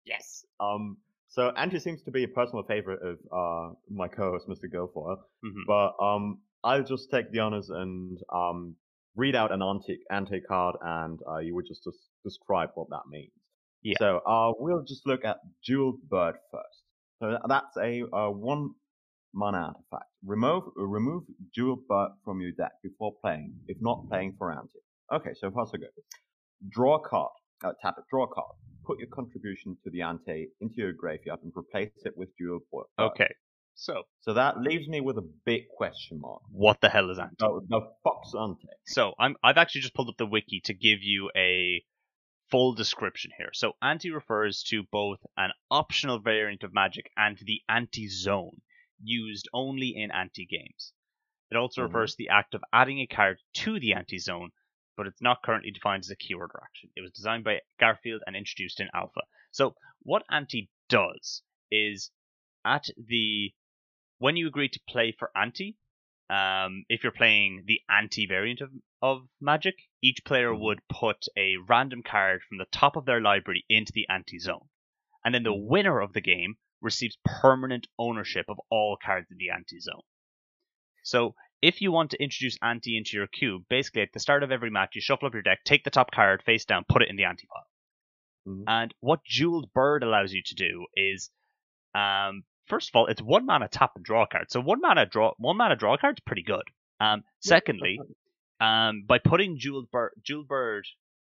Yes. 0.05 0.45
Um. 0.59 0.97
So 1.29 1.49
Ante 1.61 1.79
seems 1.79 2.01
to 2.03 2.11
be 2.11 2.23
a 2.25 2.27
personal 2.27 2.63
favorite 2.63 3.01
of 3.11 3.17
uh 3.41 3.73
my 4.01 4.07
co-host, 4.07 4.47
Mr. 4.49 4.67
Guilfoyle. 4.73 5.17
Mhm. 5.47 5.63
But 5.65 5.91
um, 6.09 6.41
I'll 6.63 6.83
just 6.83 7.09
take 7.09 7.31
the 7.31 7.39
honors 7.39 7.69
and 7.69 8.17
um 8.41 8.75
read 9.15 9.35
out 9.35 9.51
an 9.51 9.61
ante 9.61 9.99
ante 10.11 10.41
card, 10.41 10.75
and 10.81 11.19
uh, 11.31 11.37
you 11.45 11.55
would 11.55 11.65
just, 11.71 11.83
just 11.85 12.01
describe 12.23 12.69
what 12.75 12.89
that 12.89 13.03
means. 13.15 13.31
Yeah. 13.81 13.97
So 13.99 14.09
uh, 14.33 14.51
we'll 14.59 14.83
just 14.83 15.07
look 15.07 15.23
at 15.31 15.37
Jewel 15.65 15.94
Bird 16.15 16.35
first. 16.51 16.80
So 17.19 17.37
that's 17.47 17.77
a 17.77 17.92
uh, 18.19 18.30
one 18.30 18.71
mana 19.33 19.57
artifact. 19.68 20.09
Remove 20.25 20.63
remove 20.75 21.23
Jewel 21.54 21.78
Bird 21.87 22.11
from 22.23 22.40
your 22.42 22.52
deck 22.52 22.71
before 22.83 23.13
playing, 23.21 23.54
if 23.68 23.78
not 23.81 24.07
playing 24.09 24.35
for 24.37 24.52
ante. 24.52 24.80
Okay, 25.11 25.31
so 25.40 25.52
far 25.52 25.66
so 25.68 25.78
good. 25.78 25.90
Draw 26.69 26.95
a 26.95 27.07
card. 27.07 27.31
Uh, 27.63 27.71
tap 27.81 27.95
it. 27.97 28.04
Draw 28.09 28.23
a 28.23 28.28
card. 28.28 28.56
Put 28.85 28.99
your 28.99 29.07
contribution 29.09 29.78
to 29.83 29.90
the 29.90 30.02
ante 30.02 30.47
into 30.61 30.75
your 30.78 30.94
graveyard 30.94 31.40
and 31.44 31.52
replace 31.57 31.92
it 32.06 32.13
with 32.18 32.30
Jewel 32.37 32.59
Bird. 32.71 32.85
Okay. 32.99 33.33
So 33.75 34.04
So 34.21 34.33
that 34.35 34.61
leaves 34.61 34.87
me 34.87 35.02
with 35.02 35.18
a 35.18 35.28
big 35.45 35.63
question 35.75 36.19
mark. 36.21 36.42
what 36.52 36.80
the 36.81 36.90
hell 36.90 37.09
is? 37.09 37.18
The, 37.18 37.61
the 37.69 37.81
Fox 38.04 38.33
Ante. 38.40 38.68
So 38.85 39.13
I'm 39.18 39.35
I've 39.44 39.57
actually 39.57 39.81
just 39.81 39.95
pulled 39.95 40.09
up 40.09 40.18
the 40.18 40.28
wiki 40.28 40.61
to 40.66 40.73
give 40.75 40.99
you 41.02 41.31
a 41.35 41.83
full 42.52 42.73
description 42.75 43.31
here. 43.37 43.49
So 43.54 43.71
ante 43.81 44.11
refers 44.11 44.61
to 44.69 44.83
both 44.92 45.18
an 45.37 45.52
optional 45.71 46.19
variant 46.19 46.61
of 46.63 46.71
magic 46.71 47.09
and 47.18 47.35
the 47.44 47.61
ante 47.68 48.07
zone 48.09 48.61
used 49.04 49.50
only 49.54 49.90
in 49.95 50.12
ante 50.12 50.45
games. 50.45 50.94
It 51.52 51.57
also 51.57 51.81
Mhm. 51.81 51.86
refers 51.86 52.12
to 52.12 52.18
the 52.18 52.30
act 52.30 52.54
of 52.56 52.64
adding 52.74 53.00
a 53.00 53.07
card 53.07 53.40
to 53.54 53.80
the 53.80 53.94
ante 53.94 54.18
zone, 54.19 54.52
but 54.98 55.07
it's 55.07 55.22
not 55.22 55.44
currently 55.44 55.72
defined 55.72 56.02
as 56.04 56.10
a 56.10 56.16
keyword 56.16 56.52
or 56.56 56.64
action. 56.64 56.92
It 56.95 57.02
was 57.02 57.12
designed 57.12 57.44
by 57.44 57.62
Garfield 57.80 58.24
and 58.26 58.36
introduced 58.36 58.80
in 58.80 58.90
Alpha. 58.94 59.22
So 59.52 59.76
what 60.02 60.24
ante 60.31 60.69
does 60.90 61.44
is 61.72 62.12
at 62.66 62.88
the 62.98 63.54
when 64.18 64.38
you 64.38 64.48
agree 64.48 64.69
to 64.69 64.80
play 64.88 65.12
for 65.12 65.30
ante, 65.36 65.78
um, 66.30 66.86
if 66.90 67.04
you're 67.04 67.12
playing 67.12 67.64
the 67.66 67.81
ante 67.90 68.26
variant 68.26 68.62
of, 68.62 68.72
of 69.02 69.28
magic, 69.42 69.76
each 70.02 70.24
player 70.26 70.54
Mhm. 70.54 70.60
would 70.60 70.88
put 70.88 71.26
a 71.38 71.57
random 71.57 72.02
card 72.04 72.42
from 72.44 72.57
the 72.57 72.66
top 72.66 72.95
of 72.95 73.06
their 73.06 73.22
library 73.22 73.66
into 73.69 73.92
the 73.94 74.07
ante 74.10 74.40
zone. 74.40 74.69
And 75.26 75.36
then 75.36 75.44
the 75.44 75.54
Mhm. 75.54 75.68
winner 75.68 76.00
of 76.00 76.14
the 76.14 76.22
game 76.22 76.57
receives 76.83 77.18
permanent 77.25 77.87
ownership 77.97 78.45
of 78.49 78.59
all 78.69 78.97
cards 79.04 79.31
in 79.31 79.37
the 79.37 79.49
ante 79.49 79.80
zone. 79.80 80.02
So 81.04 81.35
if 81.61 81.81
you 81.81 81.92
want 81.92 82.11
to 82.11 82.21
introduce 82.21 82.57
ante 82.61 82.97
into 82.97 83.18
your 83.18 83.28
cube, 83.28 83.63
basically 83.69 84.02
at 84.02 84.09
the 84.13 84.19
start 84.19 84.44
of 84.44 84.52
every 84.52 84.69
match, 84.69 84.95
you 84.95 85.02
shuffle 85.02 85.28
up 85.28 85.33
your 85.33 85.42
deck, 85.42 85.63
take 85.63 85.83
the 85.83 85.90
top 85.90 86.11
card 86.11 86.44
face 86.44 86.66
down, 86.66 86.85
put 86.87 87.02
it 87.02 87.09
in 87.09 87.16
the 87.16 87.23
ante 87.23 87.47
pile. 87.47 87.68
Mhm. 88.47 88.63
And 88.68 88.94
what 88.99 89.23
Jeweled 89.23 89.71
Bird 89.73 90.04
allows 90.04 90.33
you 90.33 90.44
to 90.44 90.56
do 90.56 90.85
is, 90.95 91.31
um, 91.95 92.44
first 92.68 92.90
of 92.90 92.95
all, 92.95 93.07
it's 93.07 93.21
one 93.21 93.45
mana 93.45 93.69
tap 93.69 93.95
and 93.95 94.04
draw 94.04 94.25
card. 94.25 94.52
So 94.52 94.59
one 94.59 94.81
mana 94.81 95.06
draw, 95.06 95.33
one 95.37 95.57
mana 95.57 95.75
draw 95.75 95.97
card 95.97 96.18
is 96.18 96.23
pretty 96.25 96.44
good. 96.44 96.63
Um, 96.99 97.23
secondly, 97.40 97.99
um, 98.59 99.04
by 99.04 99.19
putting 99.19 99.57
Jeweled 99.57 99.90
Bird, 99.92 100.11
Jeweled 100.21 100.47
Bird 100.47 100.85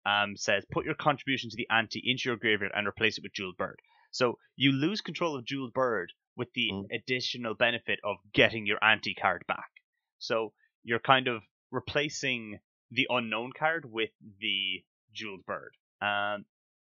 um, 0.07 0.37
says 0.37 0.65
put 0.71 0.85
your 0.85 0.95
contribution 0.95 1.51
to 1.51 1.57
the 1.57 1.69
ante 1.71 2.01
into 2.05 2.29
your 2.29 2.37
graveyard 2.37 2.73
and 2.75 2.87
replace 2.87 3.19
it 3.19 3.23
with 3.23 3.33
Jeweled 3.33 3.57
Bird. 3.57 3.81
So 4.11 4.39
you 4.57 4.73
lose 4.73 5.01
control 5.01 5.37
of 5.37 5.45
Jeweled 5.45 5.73
Bird 5.73 6.13
with 6.37 6.53
the 6.55 6.71
Mm. 6.73 6.87
additional 6.93 7.55
benefit 7.55 7.99
of 8.05 8.17
getting 8.33 8.67
your 8.67 8.83
ante 8.83 9.15
card 9.15 9.45
back. 9.47 9.71
So 10.19 10.53
you're 10.85 10.99
kind 11.01 11.29
of 11.29 11.43
replacing 11.71 12.59
the 12.91 13.07
unknown 13.11 13.53
card 13.53 13.85
with 13.85 14.11
the 14.41 14.85
Jeweled 15.13 15.45
Bird. 15.47 15.77
Um, 16.01 16.45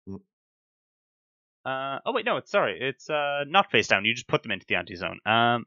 Mm. 0.07 0.21
uh, 1.65 1.99
oh 2.05 2.13
wait, 2.13 2.25
no, 2.25 2.37
it's 2.37 2.51
sorry, 2.51 2.79
it's 2.79 3.09
uh, 3.09 3.43
not 3.47 3.71
face 3.71 3.87
down. 3.87 4.05
You 4.05 4.13
just 4.13 4.27
put 4.27 4.43
them 4.43 4.51
into 4.51 4.65
the 4.67 4.75
ante 4.75 4.95
zone. 4.95 5.19
Um, 5.25 5.65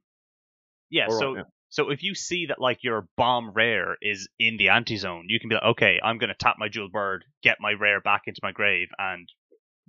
yeah, 0.91 1.07
All 1.07 1.13
right, 1.13 1.19
so 1.19 1.37
yeah. 1.37 1.43
so 1.69 1.91
if 1.91 2.03
you 2.03 2.15
see 2.15 2.47
that 2.47 2.61
like 2.61 2.83
your 2.83 3.09
bomb 3.17 3.51
rare 3.53 3.97
is 4.01 4.29
in 4.39 4.57
the 4.57 4.71
ante 4.71 4.97
zone, 4.97 5.27
you 5.29 5.39
can 5.41 5.49
be 5.49 5.55
like, 5.55 5.65
okay, 5.65 6.01
I'm 6.03 6.19
gonna 6.19 6.35
tap 6.35 6.57
my 6.59 6.69
jeweled 6.69 6.93
bird, 6.93 7.25
get 7.43 7.59
my 7.61 7.73
rare 7.73 8.01
back 8.01 8.23
into 8.27 8.41
my 8.43 8.53
grave, 8.53 8.89
and 8.99 9.29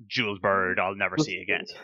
jeweled 0.07 0.41
bird 0.41 0.79
I'll 0.79 0.95
never 0.95 1.15
Just- 1.17 1.27
see 1.29 1.37
again. 1.41 1.65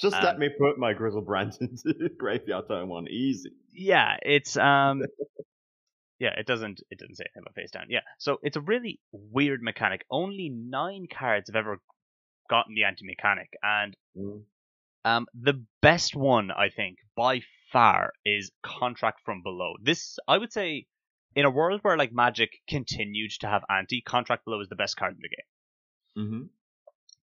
Just 0.00 0.16
Um, 0.16 0.24
let 0.24 0.38
me 0.40 0.48
put 0.48 0.76
my 0.76 0.92
Griselbrand 0.92 1.56
into 1.60 2.08
graveyard 2.18 2.64
turn 2.68 2.88
one. 2.88 3.06
Easy. 3.08 3.50
Yeah, 3.72 4.16
it's 4.22 4.56
um, 4.56 5.02
yeah, 6.18 6.30
it 6.36 6.46
doesn't 6.46 6.80
it 6.90 6.98
doesn't 6.98 7.14
say 7.14 7.24
anything 7.26 7.42
about 7.44 7.54
face 7.54 7.70
down. 7.70 7.86
Yeah, 7.88 8.00
so 8.18 8.38
it's 8.42 8.56
a 8.56 8.60
really 8.60 8.98
weird 9.12 9.62
mechanic. 9.62 10.04
Only 10.10 10.48
nine 10.48 11.06
cards 11.12 11.48
have 11.48 11.54
ever 11.56 11.78
gotten 12.50 12.74
the 12.74 12.84
ante 12.84 13.04
mechanic, 13.06 13.50
and 13.62 13.96
Mm. 14.16 14.42
Um, 15.06 15.26
the 15.34 15.62
best 15.82 16.16
one, 16.16 16.50
I 16.50 16.70
think, 16.70 16.96
by 17.14 17.42
far, 17.70 18.12
is 18.24 18.50
Contract 18.64 19.20
from 19.22 19.42
Below. 19.42 19.74
This, 19.82 20.18
I 20.26 20.38
would 20.38 20.50
say, 20.50 20.86
in 21.36 21.44
a 21.44 21.50
world 21.50 21.80
where 21.82 21.98
like 21.98 22.10
Magic 22.10 22.50
continued 22.70 23.32
to 23.40 23.46
have 23.48 23.64
ante, 23.68 24.00
Contract 24.00 24.46
Below 24.46 24.60
is 24.62 24.68
the 24.70 24.76
best 24.76 24.96
card 24.96 25.12
in 25.14 25.20
the 25.20 25.28
game. 25.28 26.24
Mm-hmm. 26.26 26.46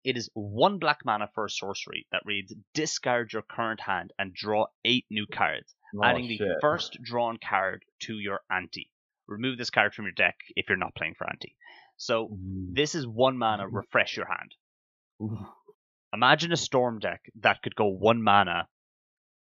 It 0.04 0.18
is 0.18 0.30
one 0.34 0.80
black 0.80 1.06
mana 1.06 1.30
for 1.36 1.46
a 1.46 1.50
sorcery 1.50 2.08
that 2.12 2.24
reads: 2.26 2.54
discard 2.74 3.34
your 3.34 3.44
current 3.44 3.80
hand 3.82 4.14
and 4.18 4.34
draw 4.34 4.66
eight 4.84 5.06
new 5.10 5.28
cards, 5.28 5.76
adding 6.04 6.28
the 6.28 6.42
Oh, 6.42 6.60
first 6.60 6.98
drawn 7.04 7.38
card 7.38 7.86
to 8.02 8.18
your 8.20 8.42
ante. 8.50 8.92
Remove 9.28 9.58
this 9.58 9.70
card 9.70 9.94
from 9.94 10.06
your 10.06 10.14
deck 10.14 10.38
if 10.56 10.68
you're 10.68 10.78
not 10.78 10.96
playing 10.96 11.16
for 11.16 11.30
ante. 11.30 11.56
So 11.98 12.30
Mm. 12.30 12.74
this 12.76 12.96
is 12.96 13.06
one 13.08 13.38
mana. 13.38 13.68
Refresh 13.68 14.18
your 14.18 14.26
hand. 14.26 14.56
Imagine 16.14 16.52
a 16.52 16.58
storm 16.58 17.00
deck 17.00 17.30
that 17.36 17.62
could 17.62 17.76
go 17.76 17.86
one 17.86 18.24
mana, 18.24 18.68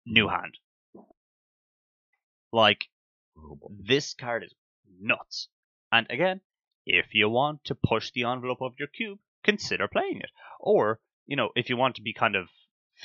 new 0.07 0.29
hand. 0.29 0.59
Like 2.53 2.89
Oh, 3.39 3.59
this 3.71 4.15
card 4.15 4.45
is 4.45 4.55
nuts. 4.99 5.49
And 5.93 6.07
again, 6.09 6.41
if 6.87 7.15
you 7.15 7.29
want 7.29 7.65
to 7.65 7.75
push 7.75 8.11
the 8.13 8.25
envelope 8.25 8.63
of 8.63 8.79
your 8.79 8.89
cube, 8.89 9.19
consider 9.47 9.89
playing 9.89 10.19
it. 10.21 10.31
Or, 10.61 11.01
you 11.27 11.37
know, 11.37 11.49
if 11.57 11.71
you 11.71 11.77
want 11.79 11.97
to 11.97 12.03
be 12.03 12.13
kind 12.13 12.37
of 12.37 12.49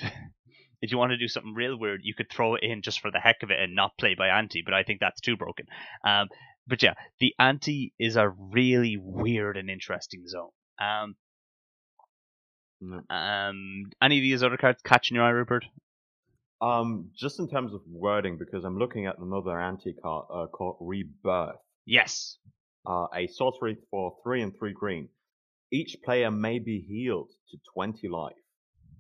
if 0.82 0.92
you 0.92 0.98
want 0.98 1.12
to 1.12 1.18
do 1.18 1.28
something 1.30 1.54
real 1.54 1.78
weird, 1.80 2.02
you 2.04 2.14
could 2.16 2.30
throw 2.32 2.56
it 2.56 2.64
in 2.64 2.82
just 2.82 3.00
for 3.02 3.12
the 3.12 3.20
heck 3.20 3.44
of 3.44 3.52
it 3.52 3.60
and 3.62 3.76
not 3.76 3.98
play 4.00 4.16
by 4.16 4.28
ante, 4.30 4.64
but 4.66 4.74
I 4.74 4.84
think 4.84 5.00
that's 5.00 5.22
too 5.22 5.38
broken. 5.38 5.66
Um 6.06 6.28
but 6.68 6.84
yeah, 6.84 6.96
the 7.20 7.34
ante 7.40 7.94
is 8.00 8.16
a 8.18 8.30
really 8.30 8.98
weird 9.02 9.58
and 9.58 9.70
interesting 9.70 10.28
zone. 10.28 10.52
Um 10.80 11.16
No. 12.82 13.02
um 13.10 13.92
any 14.02 14.18
of 14.18 14.24
these 14.24 14.44
other 14.44 14.58
cards 14.58 14.82
catching 14.84 15.16
your 15.16 15.24
eye, 15.26 15.30
Rupert? 15.30 15.66
Um, 16.62 17.10
just 17.16 17.40
in 17.40 17.48
terms 17.50 17.74
of 17.74 17.82
wording, 17.88 18.38
because 18.38 18.64
I'm 18.64 18.78
looking 18.78 19.08
at 19.08 19.18
another 19.18 19.60
ante 19.60 19.94
card 19.94 20.26
uh, 20.32 20.46
called 20.48 20.78
Rebirth. 20.80 21.56
Yes. 21.86 22.38
Uh, 22.86 23.08
a 23.16 23.28
sorcery 23.28 23.78
for 23.90 24.16
three 24.24 24.42
and 24.44 24.56
three 24.58 24.72
green. 24.74 25.10
Each 25.72 25.96
player 26.04 26.30
may 26.32 26.60
be 26.60 26.82
healed 26.82 27.30
to 27.50 27.58
20 27.74 28.08
life. 28.10 28.36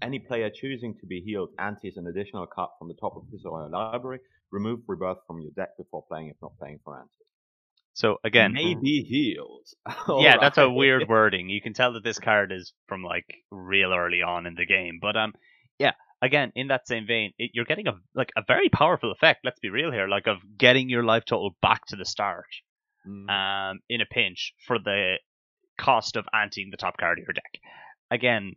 Any 0.02 0.20
player 0.20 0.50
choosing 0.50 0.96
to 1.00 1.06
be 1.06 1.22
healed 1.22 1.50
antes 1.60 1.98
an 1.98 2.08
additional 2.08 2.48
card 2.48 2.70
from 2.80 2.88
the 2.88 2.96
top 2.96 3.16
of 3.16 3.24
his 3.32 3.46
or 3.46 3.62
her 3.62 3.70
library. 3.70 4.20
Remove 4.52 4.80
Rebirth 4.88 5.20
from 5.28 5.42
your 5.42 5.52
deck 5.52 5.78
before 5.78 6.04
playing 6.08 6.30
if 6.30 6.38
not 6.42 6.58
playing 6.58 6.80
for 6.84 6.98
ante. 6.98 7.10
So 7.94 8.18
again, 8.24 8.54
may 8.54 8.74
be 8.76 9.04
healed. 9.04 9.68
yeah, 10.24 10.38
that's 10.40 10.58
a 10.58 10.70
weird 10.70 11.08
wording. 11.10 11.50
You 11.50 11.62
can 11.62 11.74
tell 11.74 11.94
that 11.94 12.04
this 12.04 12.20
card 12.20 12.52
is 12.52 12.74
from 12.88 13.04
like 13.04 13.26
real 13.52 13.94
early 13.94 14.22
on 14.22 14.46
in 14.46 14.56
the 14.56 14.66
game. 14.66 15.00
But 15.02 15.18
um, 15.18 15.34
yeah, 15.78 15.92
again, 16.22 16.52
in 16.56 16.68
that 16.70 16.88
same 16.88 17.06
vein, 17.06 17.34
it, 17.38 17.52
you're 17.54 17.66
getting 17.66 17.88
a 17.88 17.94
like 18.16 18.32
a 18.38 18.44
very 18.48 18.70
powerful 18.70 19.12
effect. 19.12 19.42
Let's 19.44 19.60
be 19.60 19.70
real 19.70 19.92
here, 19.92 20.08
like 20.08 20.28
of 20.28 20.38
getting 20.58 20.90
your 20.90 21.04
life 21.04 21.26
total 21.26 21.56
back 21.62 21.86
to 21.88 21.96
the 21.96 22.06
start, 22.06 22.48
Mm. 23.08 23.30
um, 23.72 23.80
in 23.90 24.00
a 24.02 24.06
pinch 24.06 24.54
for 24.68 24.78
the 24.78 25.16
cost 25.82 26.16
of 26.16 26.28
anting 26.34 26.70
the 26.72 26.78
top 26.78 26.98
card 26.98 27.20
of 27.20 27.26
your 27.26 27.34
deck. 27.34 27.60
Again, 28.10 28.54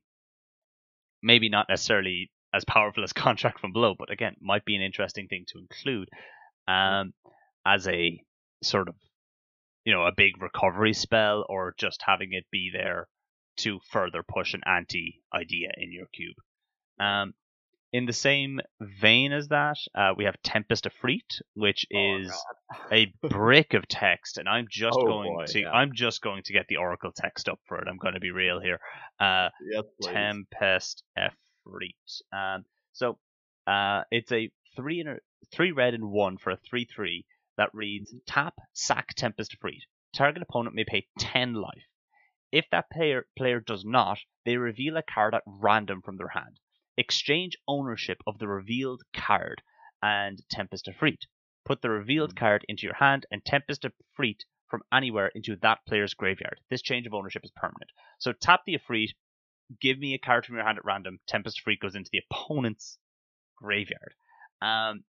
maybe 1.23 1.49
not 1.49 1.69
necessarily 1.69 2.31
as 2.53 2.65
powerful 2.65 3.03
as 3.03 3.13
Contract 3.25 3.61
from 3.61 3.73
Below, 3.73 3.95
but 3.99 4.11
again, 4.11 4.37
might 4.41 4.65
be 4.65 4.77
an 4.77 4.83
interesting 4.83 5.27
thing 5.27 5.45
to 5.49 5.59
include, 5.59 6.09
um, 6.69 7.13
as 7.67 7.89
a 7.89 8.23
sort 8.63 8.89
of 8.89 8.95
you 9.85 9.93
know, 9.93 10.05
a 10.05 10.13
big 10.17 10.41
recovery 10.41 10.95
spell 10.95 11.45
or 11.49 11.75
just 11.79 12.03
having 12.05 12.33
it 12.33 12.45
be 12.51 12.71
there 12.73 13.07
to 13.57 13.79
further 13.91 14.23
push 14.27 14.55
an 14.55 14.63
anti 14.67 15.21
idea 15.33 15.69
in 15.77 15.93
your 15.93 16.07
cube. 16.13 16.37
Um, 16.99 17.35
in 17.95 18.07
the 18.07 18.13
same 18.13 18.61
vein 18.81 19.33
as 19.33 19.47
that, 19.49 19.77
uh, 19.95 20.13
we 20.17 20.25
have 20.25 20.35
Tempest 20.43 20.85
Efreet, 20.85 21.41
which 21.55 21.87
Oh, 21.95 22.17
is 22.19 22.45
a 22.91 23.07
brick 23.29 23.73
of 23.75 23.87
text, 23.87 24.37
and 24.37 24.49
I'm 24.49 24.67
just 24.69 24.99
Oh, 25.01 25.07
going 25.07 25.33
boy, 25.33 25.45
to 25.47 25.61
yeah. 25.61 25.71
I'm 25.71 25.93
just 25.95 26.21
going 26.21 26.43
to 26.43 26.53
get 26.53 26.67
the 26.67 26.79
Oracle 26.79 27.13
text 27.15 27.49
up 27.49 27.61
for 27.69 27.79
it. 27.79 27.87
I'm 27.89 27.97
going 27.99 28.15
to 28.15 28.21
be 28.21 28.33
real 28.33 28.61
here. 28.61 28.81
Uh, 29.21 29.51
yes. 29.71 29.85
Tempest 30.03 31.05
Efreet. 31.17 32.21
Um, 32.33 32.65
so 32.95 33.17
uh, 33.69 34.03
it's 34.11 34.33
a 34.33 34.51
three 34.75 34.99
and 34.99 35.11
a, 35.11 35.17
three 35.53 35.71
red 35.71 35.95
and 35.95 36.11
one 36.11 36.37
for 36.37 36.51
a 36.51 36.57
three 36.69 36.87
three 36.87 37.25
that 37.59 37.71
reads 37.73 38.13
tap 38.27 38.55
sack 38.73 39.15
Tempest 39.15 39.57
Efreet. 39.57 39.83
Target 40.17 40.43
opponent 40.43 40.75
may 40.75 40.85
pay 40.85 41.07
ten 41.17 41.55
life. 41.55 41.87
If 42.51 42.65
that 42.73 42.91
player 42.91 43.25
player 43.39 43.61
does 43.61 43.85
not, 43.85 44.19
they 44.45 44.57
reveal 44.57 44.97
a 44.97 45.03
card 45.05 45.33
at 45.37 45.43
random 45.47 46.03
from 46.03 46.17
their 46.17 46.29
hand. 46.35 46.59
Exchange 46.97 47.57
ownership 47.67 48.19
of 48.27 48.39
the 48.39 48.49
revealed 48.49 49.03
card 49.15 49.63
and 50.03 50.41
Tempest 50.51 50.87
Efreet. 50.89 51.23
Put 51.65 51.83
the 51.83 51.91
revealed 51.91 52.37
card 52.37 52.65
into 52.69 52.83
your 52.87 52.95
hand 52.95 53.27
and 53.31 53.45
Tempest 53.45 53.85
Efreet 53.85 54.41
from 54.69 54.83
anywhere 54.93 55.31
into 55.35 55.57
that 55.63 55.79
player's 55.87 56.15
graveyard. 56.15 56.61
This 56.71 56.83
change 56.83 57.07
of 57.07 57.15
ownership 57.15 57.43
is 57.45 57.53
permanent. 57.55 57.91
So 58.19 58.33
tap 58.33 58.61
the 58.67 58.79
Efreet, 58.79 59.11
give 59.81 59.99
me 59.99 60.15
a 60.15 60.19
card 60.19 60.45
from 60.45 60.57
your 60.57 60.65
hand 60.65 60.79
at 60.79 60.85
random. 60.85 61.19
Tempest 61.27 61.61
Efreet 61.65 61.81
goes 61.81 61.95
into 61.95 62.11
the 62.13 62.21
opponent's 62.31 62.99
graveyard. 63.57 64.15
Um, 64.61 65.05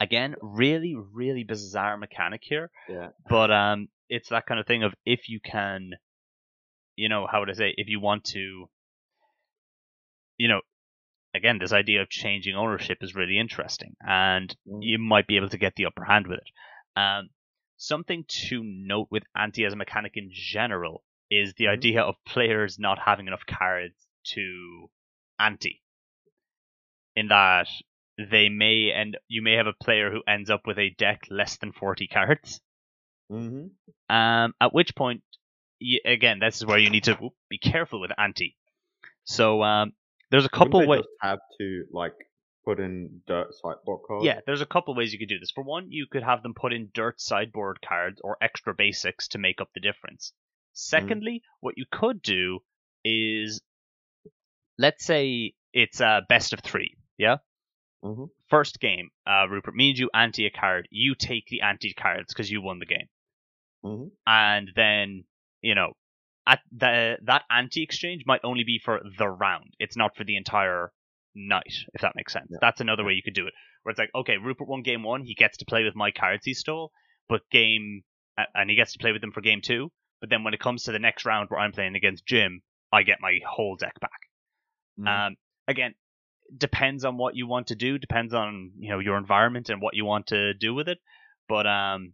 again, 0.00 0.34
really, 0.42 0.96
really 1.12 1.44
bizarre 1.44 1.96
mechanic 1.96 2.42
here, 2.44 2.70
Yeah. 2.88 3.10
but 3.28 3.50
um, 3.50 3.88
it's 4.08 4.28
that 4.30 4.46
kind 4.46 4.60
of 4.60 4.66
thing 4.66 4.82
of 4.82 4.92
if 5.06 5.28
you 5.28 5.40
can, 5.40 5.90
you 6.96 7.08
know, 7.08 7.26
how 7.30 7.40
would 7.40 7.50
I 7.50 7.54
say, 7.54 7.74
if 7.76 7.88
you 7.88 8.00
want 8.00 8.24
to, 8.26 8.68
you 10.38 10.48
know, 10.48 10.60
again, 11.34 11.58
this 11.58 11.72
idea 11.72 12.00
of 12.02 12.08
changing 12.08 12.54
ownership 12.54 12.98
is 13.00 13.14
really 13.14 13.38
interesting, 13.38 13.96
and 14.00 14.54
Mm. 14.66 14.78
you 14.82 14.98
might 14.98 15.26
be 15.26 15.36
able 15.36 15.48
to 15.50 15.58
get 15.58 15.74
the 15.76 15.86
upper 15.86 16.04
hand 16.04 16.26
with 16.26 16.38
it. 16.38 16.50
Um, 17.00 17.30
something 17.76 18.24
to 18.48 18.62
note 18.62 19.08
with 19.10 19.24
ante 19.36 19.64
as 19.64 19.72
a 19.72 19.76
mechanic 19.76 20.12
in 20.16 20.30
general 20.32 21.04
is 21.30 21.54
the 21.54 21.64
Mhm. 21.64 21.70
idea 21.72 22.02
of 22.02 22.14
players 22.24 22.78
not 22.78 22.98
having 22.98 23.26
enough 23.26 23.46
cards 23.46 24.08
to 24.34 24.90
ante. 25.38 25.82
In 27.16 27.28
that 27.28 27.68
they 28.16 28.48
may 28.48 28.92
and 28.92 29.16
you 29.28 29.42
may 29.42 29.54
have 29.54 29.66
a 29.66 29.72
player 29.72 30.10
who 30.12 30.22
ends 30.26 30.50
up 30.50 30.66
with 30.66 30.78
a 30.78 30.90
deck 30.90 31.26
less 31.30 31.56
than 31.56 31.72
forty 31.72 32.06
cards. 32.06 32.60
Mm-hmm. 33.30 34.14
Um, 34.14 34.54
at 34.60 34.72
which 34.72 34.94
point, 34.94 35.22
y 35.80 35.98
again, 36.04 36.38
this 36.38 36.56
is 36.56 36.66
where 36.66 36.78
you 36.78 36.90
need 36.90 37.04
to 37.04 37.30
be 37.48 37.58
careful 37.58 38.00
with 38.00 38.12
ante. 38.18 38.56
So 39.24 39.62
um, 39.62 39.92
there's 40.30 40.44
a 40.44 40.48
couple 40.50 40.86
ways. 40.86 41.04
have 41.20 41.38
to 41.60 41.84
like 41.92 42.14
put 42.64 42.80
in 42.80 43.20
dirt 43.26 43.48
sideboard 43.54 44.00
cards. 44.06 44.24
Yeah, 44.24 44.40
there's 44.46 44.60
a 44.62 44.66
couple 44.66 44.94
ways 44.94 45.12
you 45.12 45.18
could 45.18 45.28
do 45.28 45.38
this. 45.38 45.50
For 45.50 45.62
one, 45.62 45.90
you 45.90 46.06
could 46.10 46.22
have 46.22 46.42
them 46.42 46.54
put 46.54 46.72
in 46.72 46.90
dirt 46.94 47.20
sideboard 47.20 47.78
cards 47.86 48.20
or 48.24 48.36
extra 48.40 48.74
basics 48.74 49.28
to 49.28 49.38
make 49.38 49.60
up 49.60 49.68
the 49.74 49.80
difference. 49.80 50.32
Secondly, 50.72 51.42
what 51.60 51.74
you 51.76 51.84
could 51.90 52.20
do 52.22 52.60
is, 53.04 53.60
let's 54.78 55.04
say 55.04 55.52
it's 55.72 56.00
a 56.00 56.22
best 56.28 56.52
of 56.52 56.60
three. 56.60 56.96
Yeah. 57.18 57.36
Mm-hmm. 58.04 58.24
First 58.48 58.80
game, 58.80 59.10
uh, 59.26 59.46
Rupert, 59.48 59.74
me 59.74 59.90
and 59.90 59.98
you 59.98 60.10
ante 60.12 60.46
a 60.46 60.50
card. 60.50 60.88
You 60.90 61.14
take 61.14 61.46
the 61.48 61.62
ante 61.62 61.94
cards 61.94 62.32
because 62.34 62.50
you 62.50 62.60
won 62.60 62.78
the 62.78 62.86
game, 62.86 63.08
Mm-hmm. 63.84 64.08
and 64.26 64.70
then 64.76 65.24
you 65.62 65.74
know, 65.74 65.92
at 66.46 66.60
the 66.72 67.16
that 67.24 67.42
ante 67.50 67.82
exchange 67.82 68.24
might 68.26 68.40
only 68.44 68.64
be 68.64 68.80
for 68.82 69.00
the 69.18 69.28
round. 69.28 69.74
It's 69.78 69.96
not 69.96 70.16
for 70.16 70.24
the 70.24 70.36
entire 70.36 70.92
night, 71.34 71.74
if 71.94 72.02
that 72.02 72.16
makes 72.16 72.32
sense. 72.32 72.48
Yeah. 72.50 72.58
That's 72.60 72.80
another 72.80 73.04
way 73.04 73.12
you 73.12 73.22
could 73.22 73.34
do 73.34 73.46
it. 73.46 73.54
Where 73.82 73.90
it's 73.90 73.98
like, 73.98 74.10
okay, 74.14 74.36
Rupert 74.36 74.68
won 74.68 74.82
game 74.82 75.02
one, 75.02 75.22
he 75.24 75.34
gets 75.34 75.58
to 75.58 75.64
play 75.64 75.84
with 75.84 75.94
my 75.94 76.10
cards 76.10 76.44
he 76.44 76.54
stole, 76.54 76.90
but 77.28 77.42
game, 77.50 78.02
and 78.54 78.70
he 78.70 78.76
gets 78.76 78.92
to 78.92 78.98
play 78.98 79.12
with 79.12 79.20
them 79.20 79.32
for 79.32 79.40
game 79.40 79.60
two. 79.62 79.90
But 80.20 80.30
then 80.30 80.44
when 80.44 80.54
it 80.54 80.60
comes 80.60 80.84
to 80.84 80.92
the 80.92 80.98
next 80.98 81.24
round 81.26 81.50
where 81.50 81.60
I'm 81.60 81.72
playing 81.72 81.96
against 81.96 82.26
Jim, 82.26 82.62
I 82.92 83.02
get 83.02 83.18
my 83.20 83.40
whole 83.46 83.76
deck 83.76 83.98
back. 84.00 84.10
Mm. 84.98 85.26
Um, 85.26 85.36
again, 85.68 85.94
depends 86.56 87.04
on 87.04 87.16
what 87.16 87.36
you 87.36 87.46
want 87.46 87.68
to 87.68 87.74
do, 87.74 87.98
depends 87.98 88.32
on 88.32 88.72
you 88.78 88.90
know 88.90 89.00
your 89.00 89.18
environment 89.18 89.68
and 89.68 89.82
what 89.82 89.94
you 89.94 90.04
want 90.04 90.28
to 90.28 90.54
do 90.54 90.74
with 90.74 90.88
it. 90.88 90.98
But 91.48 91.66
um, 91.66 92.12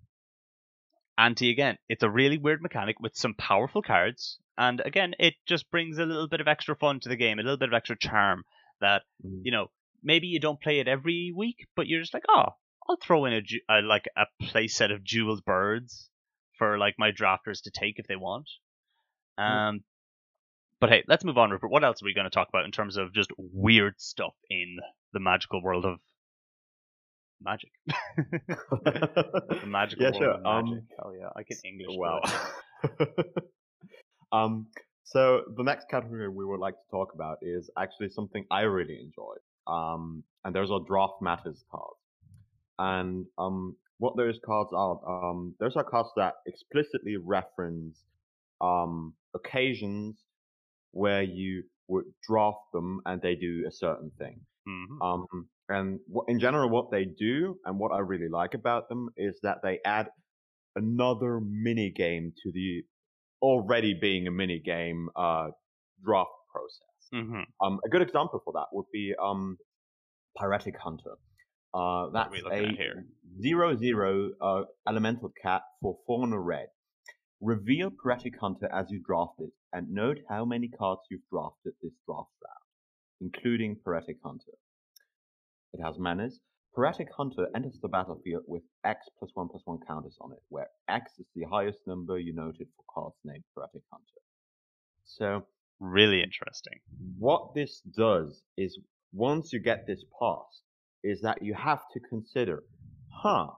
Ante 1.21 1.51
again, 1.51 1.77
it's 1.89 2.03
a 2.03 2.11
really 2.11 2.39
weird 2.39 2.63
mechanic 2.63 2.99
with 3.01 3.15
some 3.15 3.35
powerful 3.35 3.83
cards, 3.83 4.39
and 4.57 4.81
again, 4.81 5.15
it 5.19 5.35
just 5.47 5.71
brings 5.71 5.99
a 5.99 6.07
little 6.07 6.29
bit 6.29 6.41
of 6.41 6.49
extra 6.49 6.75
fun 6.77 7.01
to 7.01 7.09
the 7.09 7.17
game, 7.17 7.39
a 7.39 7.43
little 7.43 7.59
bit 7.59 7.69
of 7.69 7.75
extra 7.75 7.97
charm 7.99 8.43
that 8.81 9.03
Mm. 9.25 9.41
you 9.45 9.53
know 9.53 9.71
maybe 10.03 10.27
you 10.29 10.41
don't 10.41 10.61
play 10.61 10.81
it 10.81 10.89
every 10.89 11.33
week, 11.37 11.67
but 11.77 11.87
you're 11.87 12.01
just 12.01 12.15
like, 12.15 12.25
oh, 12.31 12.47
I'll 12.89 12.97
throw 13.03 13.27
in 13.27 13.35
a, 13.35 13.43
ju- 13.43 13.61
a 13.69 13.83
like 13.83 14.09
a 14.17 14.25
play 14.47 14.67
set 14.69 14.91
of 14.91 15.05
jeweled 15.05 15.45
birds 15.45 16.09
for 16.59 16.79
like 16.79 16.95
my 16.99 17.11
drafters 17.13 17.63
to 17.65 17.71
take 17.71 17.99
if 17.99 18.07
they 18.07 18.17
want. 18.17 18.49
Um, 19.39 19.85
but 20.81 20.91
hey, 20.91 21.05
let's 21.07 21.25
move 21.25 21.37
on, 21.39 21.51
Rupert. 21.51 21.71
What 21.71 21.85
else 21.85 22.03
are 22.03 22.07
we 22.07 22.15
going 22.15 22.25
to 22.25 22.31
talk 22.31 22.49
about 22.49 22.65
in 22.65 22.71
terms 22.73 22.97
of 22.97 23.13
just 23.13 23.31
weird 23.37 23.95
stuff 24.01 24.35
in 24.49 24.79
the 25.13 25.21
magical 25.21 25.63
world 25.63 25.85
of 25.85 25.99
magic? 27.43 27.71
the 28.85 29.61
magical 29.67 30.05
Yeah, 30.07 30.13
sure. 30.13 30.39
magic. 30.41 30.47
Um, 30.47 30.83
Hell 30.99 31.15
yeah, 31.19 31.29
I 31.37 31.43
can 31.43 31.57
English. 31.65 31.97
Wow. 31.97 32.21
well. 32.23 33.25
um, 34.33 34.67
so 35.05 35.43
the 35.57 35.63
next 35.63 35.89
category 35.89 36.29
we 36.29 36.45
would 36.45 36.61
like 36.61 36.75
to 36.75 36.91
talk 36.91 37.15
about 37.15 37.39
is 37.43 37.71
actually 37.79 38.11
something 38.11 38.45
I 38.51 38.63
really 38.63 39.01
enjoyed. 39.01 39.41
Um, 39.67 40.23
and 40.45 40.55
those 40.55 40.71
are 40.71 40.81
draft 40.87 41.21
matters 41.21 41.65
cards. 41.71 41.99
And 42.79 43.27
um, 43.39 43.77
what 43.99 44.17
those 44.17 44.39
cards 44.45 44.71
are, 44.73 44.99
um, 45.07 45.55
those 45.61 45.77
are 45.77 45.85
cards 45.85 46.11
that 46.17 46.35
explicitly 46.47 47.17
reference 47.17 47.99
um, 48.61 49.15
occasions 49.35 50.17
where 50.93 51.23
you 51.23 51.65
would 51.89 52.05
draft 52.27 52.73
them 52.73 53.01
and 53.07 53.21
they 53.21 53.35
do 53.35 53.65
a 53.67 53.73
certain 53.73 54.11
thing. 54.19 54.41
Mhm. 54.67 54.99
Um, 55.03 55.49
and 55.71 56.01
in 56.29 56.41
general, 56.41 56.69
what 56.69 56.91
they 56.91 57.05
do 57.05 57.57
and 57.65 57.79
what 57.79 57.93
I 57.93 58.01
really 58.01 58.29
like 58.29 58.55
about 58.55 58.89
them 58.89 59.09
is 59.17 59.39
that 59.43 59.59
they 59.63 59.79
add 59.85 60.09
another 60.77 61.41
mini 61.41 61.91
game 61.91 62.33
to 62.43 62.53
the 62.53 62.83
already 63.43 63.95
being 63.95 64.27
a 64.27 64.31
mini 64.31 64.61
game 64.61 65.09
uh, 65.17 65.49
draft 66.05 66.31
process. 66.53 67.25
Mhm. 67.25 67.45
Um, 67.61 67.81
a 67.85 67.89
good 67.89 68.03
example 68.03 68.41
for 68.45 68.53
that 68.55 68.67
would 68.73 68.87
be 68.93 69.15
um, 69.21 69.57
Pyretic 70.37 70.77
Hunter. 70.77 71.15
Uh, 71.73 72.11
that's 72.13 72.29
are 72.29 72.33
we 72.33 72.43
looking 72.43 72.67
at 72.67 72.75
a 72.75 72.77
here? 72.77 73.07
zero 73.41 73.77
zero 73.77 74.31
uh, 74.41 74.63
elemental 74.89 75.33
cat 75.43 75.63
for 75.81 75.97
four 76.07 76.25
and 76.25 76.35
a 76.35 76.39
red. 76.39 76.67
Reveal 77.41 77.91
Pyretic 77.91 78.35
Hunter 78.41 78.69
as 78.73 78.91
you 78.91 79.01
draft 79.07 79.39
it, 79.39 79.51
and 79.73 79.89
note 79.91 80.19
how 80.29 80.45
many 80.45 80.69
cards 80.69 81.01
you've 81.11 81.27
drafted 81.33 81.73
this 81.83 81.95
draft 82.07 82.29
round, 82.45 82.67
including 83.21 83.77
Pyretic 83.85 84.19
Hunter. 84.25 84.53
It 85.73 85.81
has 85.83 85.99
manners. 85.99 86.41
Pyretic 86.75 87.09
Hunter 87.17 87.49
enters 87.55 87.79
the 87.81 87.89
battlefield 87.89 88.45
with 88.47 88.63
X 88.85 89.09
plus 89.19 89.31
one 89.35 89.49
plus 89.49 89.63
one 89.65 89.79
counters 89.87 90.17
on 90.21 90.33
it, 90.33 90.43
where 90.49 90.69
X 90.89 91.13
is 91.19 91.27
the 91.35 91.45
highest 91.45 91.79
number 91.87 92.19
you 92.19 92.33
noted 92.33 92.69
for 92.77 92.85
cards 92.95 93.17
named 93.25 93.45
Pyretic 93.57 93.83
Hunter. 93.93 94.21
So 95.05 95.47
Really 95.81 96.23
interesting. 96.23 96.79
what 97.19 97.55
this 97.55 97.81
does 97.97 98.43
is 98.57 98.79
once 99.13 99.53
you 99.53 99.59
get 99.59 99.87
this 99.87 100.05
passed, 100.21 100.63
is 101.03 101.21
that 101.23 101.43
you 101.43 101.55
have 101.55 101.81
to 101.93 102.01
consider, 102.01 102.63
huh, 103.23 103.49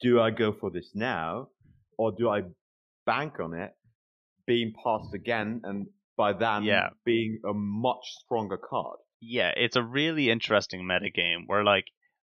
do 0.00 0.20
I 0.20 0.30
go 0.30 0.52
for 0.52 0.70
this 0.70 0.90
now, 0.94 1.48
or 1.98 2.12
do 2.12 2.28
I 2.30 2.42
bank 3.04 3.40
on 3.40 3.52
it 3.54 3.74
being 4.46 4.72
passed 4.82 5.12
again, 5.14 5.60
and 5.64 5.86
by 6.16 6.32
then 6.32 6.62
Yeah. 6.64 6.90
being 7.04 7.40
a 7.44 7.52
much 7.52 8.04
stronger 8.24 8.56
card? 8.56 8.98
Yeah, 9.20 9.52
it's 9.56 9.76
a 9.76 9.82
really 9.82 10.30
interesting 10.30 10.86
meta 10.86 11.06
mm-hmm. 11.06 11.20
game 11.20 11.44
where 11.46 11.64
like 11.64 11.86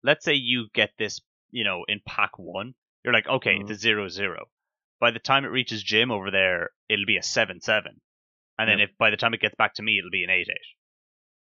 let's 0.03 0.25
say 0.25 0.35
you 0.35 0.67
get 0.75 0.91
this, 0.99 1.21
you 1.51 1.65
know, 1.65 1.85
in 1.89 2.01
pack 2.07 2.39
one, 2.39 2.75
you're 3.05 3.15
like, 3.15 3.29
okay, 3.29 3.53
it's 3.53 3.65
mm-hmm. 3.65 3.73
a 3.73 3.77
zero 3.77 4.09
zero. 4.09 4.47
By 5.01 5.11
the 5.11 5.19
time 5.19 5.45
it 5.45 5.49
reaches 5.49 5.83
Jim 5.83 6.11
over 6.11 6.31
there, 6.31 6.71
it'll 6.89 7.07
be 7.07 7.17
a 7.17 7.23
seven 7.23 7.61
seven. 7.61 8.01
And 8.59 8.69
then 8.69 8.79
Yep. 8.79 8.89
if 8.91 8.99
by 8.99 9.11
the 9.11 9.17
time 9.17 9.35
it 9.35 9.41
gets 9.41 9.55
back 9.57 9.75
to 9.75 9.83
me, 9.83 9.99
it'll 9.99 10.11
be 10.11 10.25
an 10.25 10.31
eight 10.31 10.49
eight. 10.49 10.77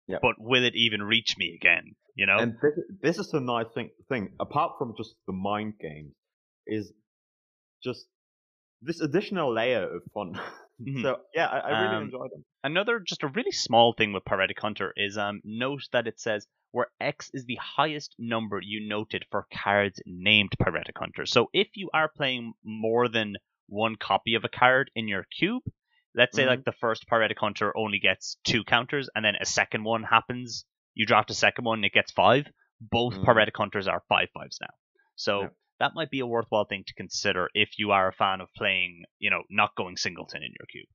Yep. 0.07 0.19
But 0.21 0.35
will 0.39 0.63
it 0.63 0.75
even 0.75 1.03
reach 1.03 1.35
me 1.37 1.57
again? 1.59 1.95
You 2.15 2.25
know? 2.25 2.37
And 2.37 2.53
this, 2.61 2.73
this 3.01 3.17
is 3.17 3.31
the 3.31 3.39
nice 3.39 3.67
thing, 3.73 3.91
thing, 4.09 4.29
apart 4.39 4.73
from 4.77 4.93
just 4.97 5.15
the 5.27 5.33
mind 5.33 5.73
games, 5.79 6.13
is 6.65 6.91
just 7.83 8.05
this 8.81 9.01
additional 9.01 9.53
layer 9.53 9.83
of 9.83 10.01
fun. 10.13 10.39
Mhm. 10.79 11.01
so 11.01 11.17
yeah, 11.33 11.47
I, 11.47 11.59
I 11.59 11.69
really 11.69 11.95
Um, 11.95 12.03
enjoyed 12.05 12.31
them. 12.31 12.45
Another 12.63 12.99
just 12.99 13.23
a 13.23 13.27
really 13.27 13.51
small 13.51 13.93
thing 13.93 14.11
with 14.13 14.25
Pyretic 14.25 14.59
Hunter 14.59 14.93
is 14.95 15.17
um 15.17 15.41
note 15.43 15.83
that 15.91 16.07
it 16.07 16.19
says 16.19 16.47
where 16.71 16.87
X 16.99 17.29
is 17.33 17.45
the 17.45 17.55
highest 17.55 18.15
number 18.19 18.59
you 18.61 18.87
noted 18.87 19.25
for 19.31 19.47
cards 19.53 19.99
named 20.05 20.51
Pyretic 20.59 20.97
Hunter. 20.97 21.25
So 21.25 21.49
if 21.53 21.69
you 21.75 21.89
are 21.93 22.09
playing 22.09 22.53
more 22.63 23.07
than 23.07 23.35
one 23.67 23.95
copy 23.95 24.35
of 24.35 24.43
a 24.43 24.49
card 24.49 24.91
in 24.95 25.07
your 25.07 25.25
cube, 25.37 25.63
let's 26.15 26.35
say 26.35 26.45
Mhm. 26.45 26.47
like 26.47 26.63
the 26.65 26.71
first 26.73 27.07
Pyretic 27.07 27.39
Hunter 27.39 27.75
only 27.77 27.99
gets 27.99 28.37
two 28.43 28.63
counters 28.63 29.09
and 29.15 29.23
then 29.25 29.35
a 29.39 29.45
second 29.45 29.83
one 29.83 30.03
happens, 30.03 30.65
you 30.93 31.05
draft 31.05 31.31
a 31.31 31.33
second 31.35 31.65
one, 31.65 31.83
it 31.83 31.93
gets 31.93 32.11
five. 32.11 32.45
Both 32.81 33.15
Mhm. 33.15 33.25
Pyretic 33.25 33.57
Hunters 33.57 33.87
are 33.87 34.03
five 34.09 34.29
fives 34.33 34.59
now. 34.61 34.73
So 35.15 35.41
Yeah. 35.41 35.49
That 35.79 35.95
might 35.95 36.09
be 36.11 36.19
a 36.19 36.27
worthwhile 36.27 36.65
thing 36.65 36.83
to 36.87 36.93
consider 36.93 37.49
if 37.53 37.77
you 37.77 37.91
are 37.91 38.07
a 38.09 38.13
fan 38.13 38.41
of 38.41 38.49
playing, 38.55 39.03
you 39.19 39.29
know, 39.29 39.43
not 39.49 39.75
going 39.75 39.97
singleton 39.97 40.43
in 40.43 40.53
your 40.59 40.67
cube. 40.69 40.87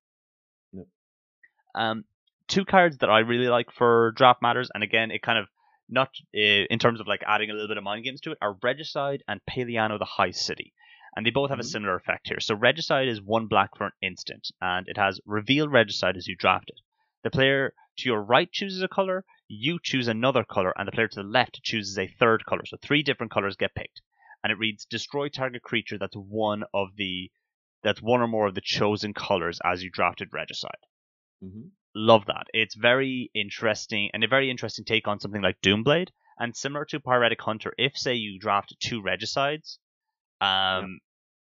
Um, 1.75 2.05
two 2.49 2.65
cards 2.65 2.99
that 2.99 3.11
I 3.11 3.21
really 3.21 3.49
like 3.49 3.73
for 3.73 4.13
draft 4.17 4.43
matters, 4.43 4.71
and 4.75 4.83
again, 4.83 5.11
it 5.11 5.23
kind 5.23 5.39
of 5.39 5.47
not 5.89 6.09
uh, 6.35 6.65
in 6.71 6.79
terms 6.79 7.01
of 7.01 7.07
like 7.07 7.23
adding 7.27 7.51
a 7.51 7.53
little 7.53 7.69
bit 7.69 7.77
of 7.79 7.85
mind 7.85 8.05
games 8.05 8.21
to 8.23 8.33
it, 8.33 8.39
are 8.41 8.57
Regicide 8.63 9.23
and 9.29 9.41
Paliano 9.49 9.99
the 9.99 10.05
High 10.05 10.31
City, 10.31 10.73
and 11.17 11.25
they 11.27 11.31
both 11.31 11.51
have 11.51 11.59
a 11.59 11.63
Mhm. 11.63 11.67
similar 11.73 11.97
effect 11.97 12.29
here. 12.29 12.41
So 12.41 12.55
Regicide 12.55 13.09
is 13.09 13.21
one 13.23 13.47
black 13.47 13.77
for 13.77 13.87
an 13.87 13.93
instant, 14.03 14.49
and 14.61 14.87
it 14.89 14.97
has 14.97 15.21
reveal 15.27 15.69
Regicide 15.69 16.17
as 16.17 16.27
you 16.27 16.37
draft 16.37 16.71
it. 16.71 16.81
The 17.23 17.31
player 17.31 17.75
to 17.99 18.09
your 18.09 18.23
right 18.23 18.51
chooses 18.53 18.83
a 18.83 18.89
color, 18.89 19.25
you 19.49 19.79
choose 19.83 20.09
another 20.09 20.45
color, 20.45 20.73
and 20.77 20.87
the 20.87 20.93
player 20.93 21.09
to 21.09 21.23
the 21.23 21.29
left 21.29 21.63
chooses 21.63 21.99
a 21.99 22.07
third 22.07 22.45
color. 22.47 22.65
So 22.67 22.77
three 22.83 23.03
different 23.03 23.33
colors 23.33 23.57
get 23.57 23.75
picked, 23.75 24.01
and 24.45 24.53
it 24.53 24.59
reads: 24.59 24.85
destroy 24.85 25.29
target 25.29 25.63
creature 25.63 25.99
that's 25.99 26.15
one 26.15 26.63
of 26.73 26.91
the 26.97 27.33
that's 27.83 28.01
one 28.01 28.21
or 28.21 28.29
more 28.29 28.47
of 28.47 28.55
the 28.55 28.63
chosen 28.63 29.13
colors 29.13 29.59
as 29.65 29.83
you 29.83 29.91
drafted 29.91 30.29
Regicide 30.33 30.87
hmm 31.43 31.69
love 31.95 32.27
that. 32.27 32.47
It's 32.53 32.75
very 32.75 33.31
interesting 33.35 34.11
and 34.13 34.25
a 34.25 34.29
very 34.29 34.51
interesting 34.51 34.85
take 34.85 35.07
on 35.07 35.21
something 35.21 35.43
like 35.43 35.61
Doomblade. 35.63 36.09
And 36.39 36.57
similar 36.57 36.85
to 36.87 36.99
Pyretic 37.01 37.41
Hunter, 37.41 37.73
if 37.79 37.97
say 37.97 38.15
you 38.15 38.39
draft 38.41 38.75
two 38.81 39.01
regicides, 39.01 39.79
um, 40.41 40.99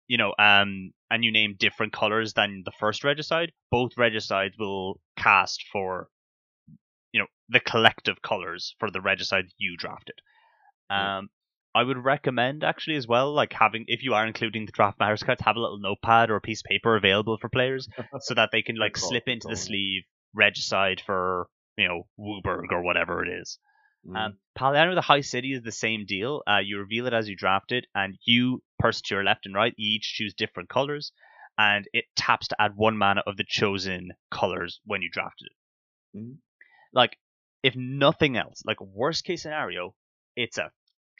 you 0.08 0.18
know, 0.18 0.34
um, 0.40 0.92
and 1.12 1.24
you 1.24 1.32
name 1.32 1.56
different 1.60 1.94
colors 1.94 2.34
than 2.34 2.64
the 2.66 2.72
first 2.80 3.04
regicide, 3.04 3.52
both 3.70 3.98
regicides 3.98 4.58
will 4.58 5.00
cast 5.16 5.64
for, 5.72 6.08
you 7.12 7.20
know, 7.20 7.28
the 7.50 7.60
collective 7.60 8.22
colors 8.24 8.76
for 8.80 8.90
the 8.90 9.02
regicide 9.02 9.46
you 9.58 9.78
drafted. 9.78 10.16
Um, 10.90 11.30
I 11.75 11.84
would 11.84 12.03
recommend 12.03 12.63
actually 12.63 12.95
as 12.95 13.08
well, 13.08 13.34
like 13.34 13.53
having 13.53 13.86
if 13.88 14.03
you 14.03 14.13
are 14.13 14.25
including 14.25 14.65
the 14.65 14.71
draft 14.71 14.99
matters 14.99 15.23
cards, 15.23 15.41
have 15.41 15.55
a 15.55 15.60
little 15.60 15.79
notepad 15.79 16.29
or 16.29 16.36
a 16.36 16.41
piece 16.41 16.62
of 16.62 16.65
paper 16.65 16.95
available 16.95 17.38
for 17.38 17.49
players 17.49 17.88
so 18.21 18.34
that 18.34 18.49
they 18.51 18.62
can 18.62 18.75
like 18.75 18.97
slip 18.97 19.27
into 19.27 19.47
the 19.47 19.55
sleeve 19.55 20.03
regicide 20.34 21.01
for 21.05 21.47
you 21.77 21.88
know 21.88 22.08
Wooburg 22.19 22.71
or 22.71 22.82
whatever 22.82 23.23
it 23.23 23.29
is. 23.29 23.60
Um, 24.15 24.38
Paliano 24.58 24.95
the 24.95 25.01
High 25.01 25.21
City 25.21 25.53
is 25.53 25.62
the 25.62 25.71
same 25.71 26.05
deal. 26.05 26.41
Uh, 26.47 26.58
you 26.58 26.79
reveal 26.79 27.05
it 27.05 27.13
as 27.13 27.29
you 27.29 27.36
draft 27.36 27.71
it, 27.71 27.86
and 27.93 28.17
you, 28.25 28.63
person 28.79 29.03
to 29.05 29.15
your 29.15 29.23
left 29.23 29.45
and 29.45 29.53
right, 29.53 29.73
each 29.77 30.13
choose 30.15 30.34
different 30.34 30.69
colors, 30.69 31.12
and 31.58 31.86
it 31.93 32.05
taps 32.15 32.47
to 32.47 32.55
add 32.60 32.75
one 32.75 32.97
mana 32.97 33.21
of 33.27 33.38
the 33.38 33.45
chosen 33.47 34.10
colors 34.32 34.79
when 34.86 35.01
you 35.01 35.10
drafted 35.12 35.49
it. 35.49 36.17
Mhm. 36.17 36.38
Like, 36.93 37.19
if 37.62 37.75
nothing 37.75 38.36
else, 38.38 38.63
like 38.65 38.82
worst 38.82 39.25
case 39.25 39.43
scenario, 39.43 39.95
it's 40.36 40.58
a 40.58 40.71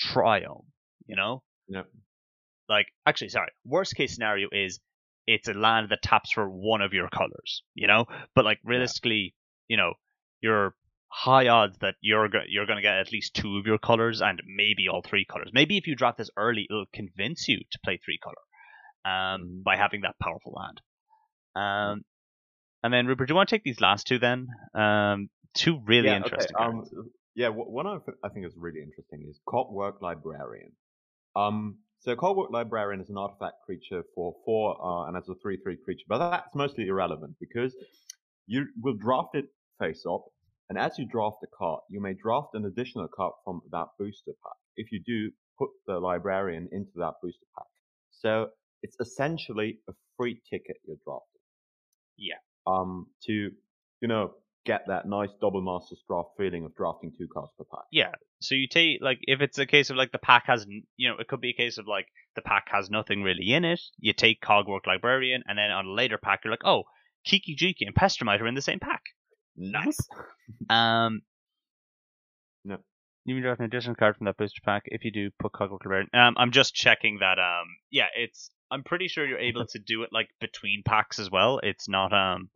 triome, 0.02 0.66
you 1.06 1.16
know? 1.16 1.44
Yep. 1.68 1.88
Like, 2.68 2.88
actually, 3.06 3.30
sorry, 3.30 3.50
worst 3.66 3.96
case 3.96 4.14
scenario 4.14 4.48
is 4.52 4.80
it's 5.28 5.48
a 5.48 5.54
land 5.54 5.90
that 5.90 6.02
taps 6.02 6.32
for 6.32 6.48
one 6.48 6.82
of 6.82 6.94
your 6.94 7.10
colors, 7.10 7.64
you 7.74 7.88
know? 7.88 8.06
But 8.36 8.46
like 8.46 8.60
realistically, 8.64 9.36
you 9.68 9.78
know, 9.78 9.94
you're 10.42 10.76
high 11.12 11.48
odds 11.48 11.78
that 11.80 11.96
you're 12.02 12.30
you're 12.48 12.68
going 12.68 12.78
to 12.78 12.84
get 12.84 12.98
at 13.00 13.12
least 13.12 13.34
two 13.34 13.58
of 13.58 13.66
your 13.66 13.80
colors 13.80 14.22
and 14.22 14.42
maybe 14.46 14.88
all 14.88 15.02
three 15.02 15.26
colors. 15.26 15.50
Maybe 15.54 15.78
if 15.78 15.88
you 15.88 15.96
draft 15.96 16.18
this 16.20 16.30
early, 16.38 16.68
it'll 16.70 16.86
convince 16.94 17.48
you 17.48 17.58
to 17.72 17.80
play 17.84 17.98
three 18.04 18.20
color 18.20 18.36
um, 19.06 19.42
Mhm. 19.42 19.64
by 19.64 19.76
having 19.78 20.02
that 20.02 20.16
powerful 20.22 20.54
land. 20.54 20.82
Um, 21.56 22.06
and 22.84 22.94
then 22.94 23.08
Rupert, 23.08 23.28
do 23.28 23.32
you 23.32 23.36
want 23.36 23.50
to 23.50 23.56
take 23.56 23.64
these 23.64 23.82
last 23.82 24.08
two 24.08 24.20
then? 24.20 24.48
Um, 24.74 25.30
two 25.54 25.80
really 25.86 26.10
yeah, 26.10 26.18
interesting. 26.18 26.56
Okay. 26.56 26.66
Um. 26.66 26.86
Yeah, 27.40 27.48
one 27.48 27.88
I, 27.88 28.00
th- 28.06 28.18
I 28.22 28.28
think 28.28 28.46
is 28.46 28.58
really 28.58 28.82
interesting 28.82 29.26
is 29.30 29.40
Cogwork 29.48 30.02
Librarian. 30.02 30.74
Um, 31.38 31.78
so 32.00 32.14
Cogwork 32.14 32.52
Librarian 32.52 33.00
is 33.00 33.10
an 33.10 33.18
artifact 33.18 33.62
creature 33.66 34.04
for 34.14 34.36
four, 34.44 34.76
uh, 34.86 35.08
and 35.08 35.16
as 35.16 35.30
a 35.30 35.36
three-three 35.42 35.78
creature, 35.86 36.04
but 36.10 36.18
that's 36.18 36.54
mostly 36.54 36.88
irrelevant 36.88 37.38
because 37.40 37.74
you 38.46 38.66
will 38.84 38.98
draft 38.98 39.36
it 39.36 39.46
face 39.80 40.04
up, 40.06 40.26
and 40.68 40.78
as 40.78 41.00
you 41.00 41.06
draft 41.08 41.38
a 41.42 41.48
card, 41.58 41.80
you 41.90 42.02
may 42.02 42.14
draft 42.14 42.50
an 42.56 42.66
additional 42.66 43.08
card 43.08 43.32
from 43.46 43.62
that 43.72 43.88
booster 43.98 44.34
pack. 44.44 44.60
If 44.76 44.92
you 44.92 45.00
do, 45.06 45.32
put 45.58 45.70
the 45.88 45.98
librarian 45.98 46.68
into 46.74 46.92
that 46.98 47.14
booster 47.24 47.46
pack. 47.58 47.68
So 48.12 48.50
it's 48.84 48.98
essentially 49.00 49.80
a 49.88 49.94
free 50.18 50.42
ticket 50.50 50.76
you're 50.86 50.98
drafting. 51.06 51.40
Yeah. 52.18 52.42
Um, 52.68 53.08
to 53.28 53.50
you 54.02 54.08
know 54.10 54.34
get 54.70 54.86
that 54.86 55.08
nice 55.08 55.30
double 55.42 55.62
master's 55.62 56.04
draft 56.08 56.30
feeling 56.38 56.64
of 56.64 56.76
drafting 56.76 57.12
two 57.18 57.28
cards 57.28 57.52
per 57.58 57.64
pack. 57.64 57.86
Yeah. 57.92 58.12
So 58.40 58.54
you 58.54 58.68
take 58.68 59.00
like 59.02 59.18
if 59.24 59.42
it's 59.42 59.58
a 59.58 59.66
case 59.66 59.90
of 59.90 59.98
like 59.98 60.12
the 60.12 60.20
pack 60.20 60.44
has 60.46 60.68
you 60.96 61.10
know 61.10 61.16
it 61.18 61.28
could 61.28 61.42
be 61.42 61.50
a 61.50 61.54
case 61.54 61.80
of 61.80 61.88
like 61.88 62.06
the 62.36 62.44
pack 62.44 62.68
has 62.70 62.92
nothing 62.92 63.24
really 63.24 63.52
in 63.52 63.66
it. 63.66 63.82
You 63.98 64.14
take 64.14 64.42
Cogwork 64.42 64.86
Librarian, 64.86 65.42
and 65.48 65.58
then 65.58 65.72
on 65.72 65.88
a 65.88 65.92
later 65.92 66.20
pack 66.20 66.42
you're 66.44 66.52
like, 66.52 66.66
oh, 66.66 66.84
Kiki 67.26 67.56
Jiki 67.56 67.88
and 67.88 67.96
Pestermite 67.96 68.42
are 68.42 68.48
in 68.48 68.54
the 68.54 68.62
same 68.62 68.80
pack. 68.80 69.02
Nice. 69.58 69.98
Um. 70.70 71.22
No. 72.66 72.78
You 73.26 73.36
can 73.36 73.44
draft 73.44 73.60
an 73.60 73.66
additional 73.66 73.96
card 73.96 74.18
from 74.18 74.26
that 74.26 74.38
booster 74.38 74.62
pack 74.66 74.84
if 74.86 75.06
you 75.06 75.12
do 75.12 75.30
put 75.40 75.52
Cogwork 75.52 75.86
Librarian. 75.86 76.10
Um, 76.14 76.36
I'm 76.38 76.52
just 76.52 76.74
checking 76.74 77.20
that. 77.20 77.38
Um, 77.38 77.68
yeah, 77.92 78.08
it's. 78.16 78.50
I'm 78.72 78.84
pretty 78.84 79.08
sure 79.08 79.28
you're 79.28 79.40
able 79.40 79.66
to 79.72 79.80
do 79.80 80.04
it 80.04 80.10
like 80.12 80.30
between 80.42 80.82
packs 80.84 81.20
as 81.20 81.30
well. 81.30 81.60
It's 81.62 81.88
not 81.88 82.14
um. 82.14 82.50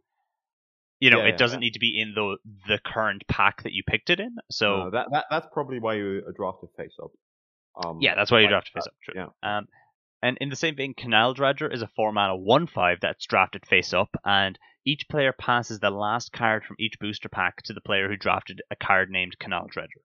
You 1.04 1.10
know, 1.10 1.20
Yeah, 1.20 1.26
it 1.26 1.32
yeah, 1.32 1.44
doesn't 1.44 1.60
need 1.60 1.74
to 1.74 1.80
be 1.80 2.00
in 2.02 2.14
the 2.16 2.38
the 2.72 2.80
current 2.94 3.24
pack 3.28 3.64
that 3.64 3.74
you 3.74 3.84
picked 3.86 4.10
it 4.10 4.20
in. 4.22 4.38
So 4.50 4.66
No, 4.78 4.92
that, 4.92 5.08
that 5.12 5.26
that's 5.30 5.48
probably 5.52 5.80
why 5.80 5.96
you 5.96 6.22
drafted 6.34 6.70
face 6.78 6.96
up. 7.04 7.12
Um, 7.84 7.98
Yeah, 8.00 8.16
that's 8.16 8.32
why 8.32 8.40
you 8.40 8.46
like 8.46 8.52
draft 8.52 8.70
face 8.74 8.88
up. 8.88 8.94
True. 9.04 9.14
Yeah. 9.22 9.58
Um, 9.58 9.68
and 10.22 10.38
in 10.40 10.48
the 10.50 10.56
same 10.56 10.76
vein, 10.78 10.94
Canal 10.94 11.34
Dredger 11.34 11.68
is 11.68 11.82
a 11.82 11.90
four 11.96 12.14
mana 12.14 12.38
one 12.38 12.68
five 12.68 13.00
that's 13.02 13.26
drafted 13.26 13.66
face 13.66 13.94
up, 13.94 14.12
and 14.24 14.58
each 14.86 15.04
player 15.10 15.34
passes 15.34 15.80
the 15.80 15.90
last 15.90 16.32
card 16.32 16.64
from 16.64 16.78
each 16.80 16.96
booster 17.02 17.28
pack 17.28 17.62
to 17.64 17.74
the 17.74 17.82
player 17.82 18.08
who 18.08 18.16
drafted 18.16 18.62
a 18.72 18.78
card 18.78 19.10
named 19.10 19.38
Canal 19.40 19.68
Dredger, 19.74 20.04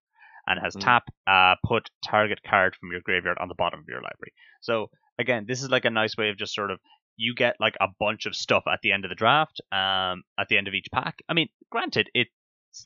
and 0.49 0.59
has 0.61 0.75
Mm. 0.75 0.81
tap 0.81 1.05
uh, 1.29 1.55
put 1.65 1.91
target 2.05 2.41
card 2.43 2.75
from 2.75 2.91
your 2.91 3.03
graveyard 3.03 3.39
on 3.41 3.47
the 3.47 3.55
bottom 3.63 3.79
of 3.79 3.87
your 3.89 4.03
library. 4.03 4.33
So 4.61 4.91
again, 5.17 5.45
this 5.47 5.63
is 5.63 5.71
like 5.71 5.85
a 5.85 5.91
nice 5.91 6.17
way 6.17 6.31
of 6.31 6.37
just 6.39 6.55
sort 6.55 6.73
of 6.73 6.81
you 7.19 7.35
get 7.35 7.57
like 7.61 7.77
a 7.81 7.89
bunch 8.01 8.25
of 8.27 8.35
stuff 8.35 8.63
at 8.73 8.81
the 8.83 8.93
end 8.93 9.05
of 9.05 9.11
the 9.11 9.15
draft, 9.17 9.61
um, 9.73 10.23
at 10.39 10.49
the 10.49 10.57
end 10.57 10.69
of 10.69 10.75
each 10.75 10.89
pack. 10.91 11.19
I 11.29 11.35
mean, 11.35 11.49
granted, 11.71 12.09
it's 12.15 12.31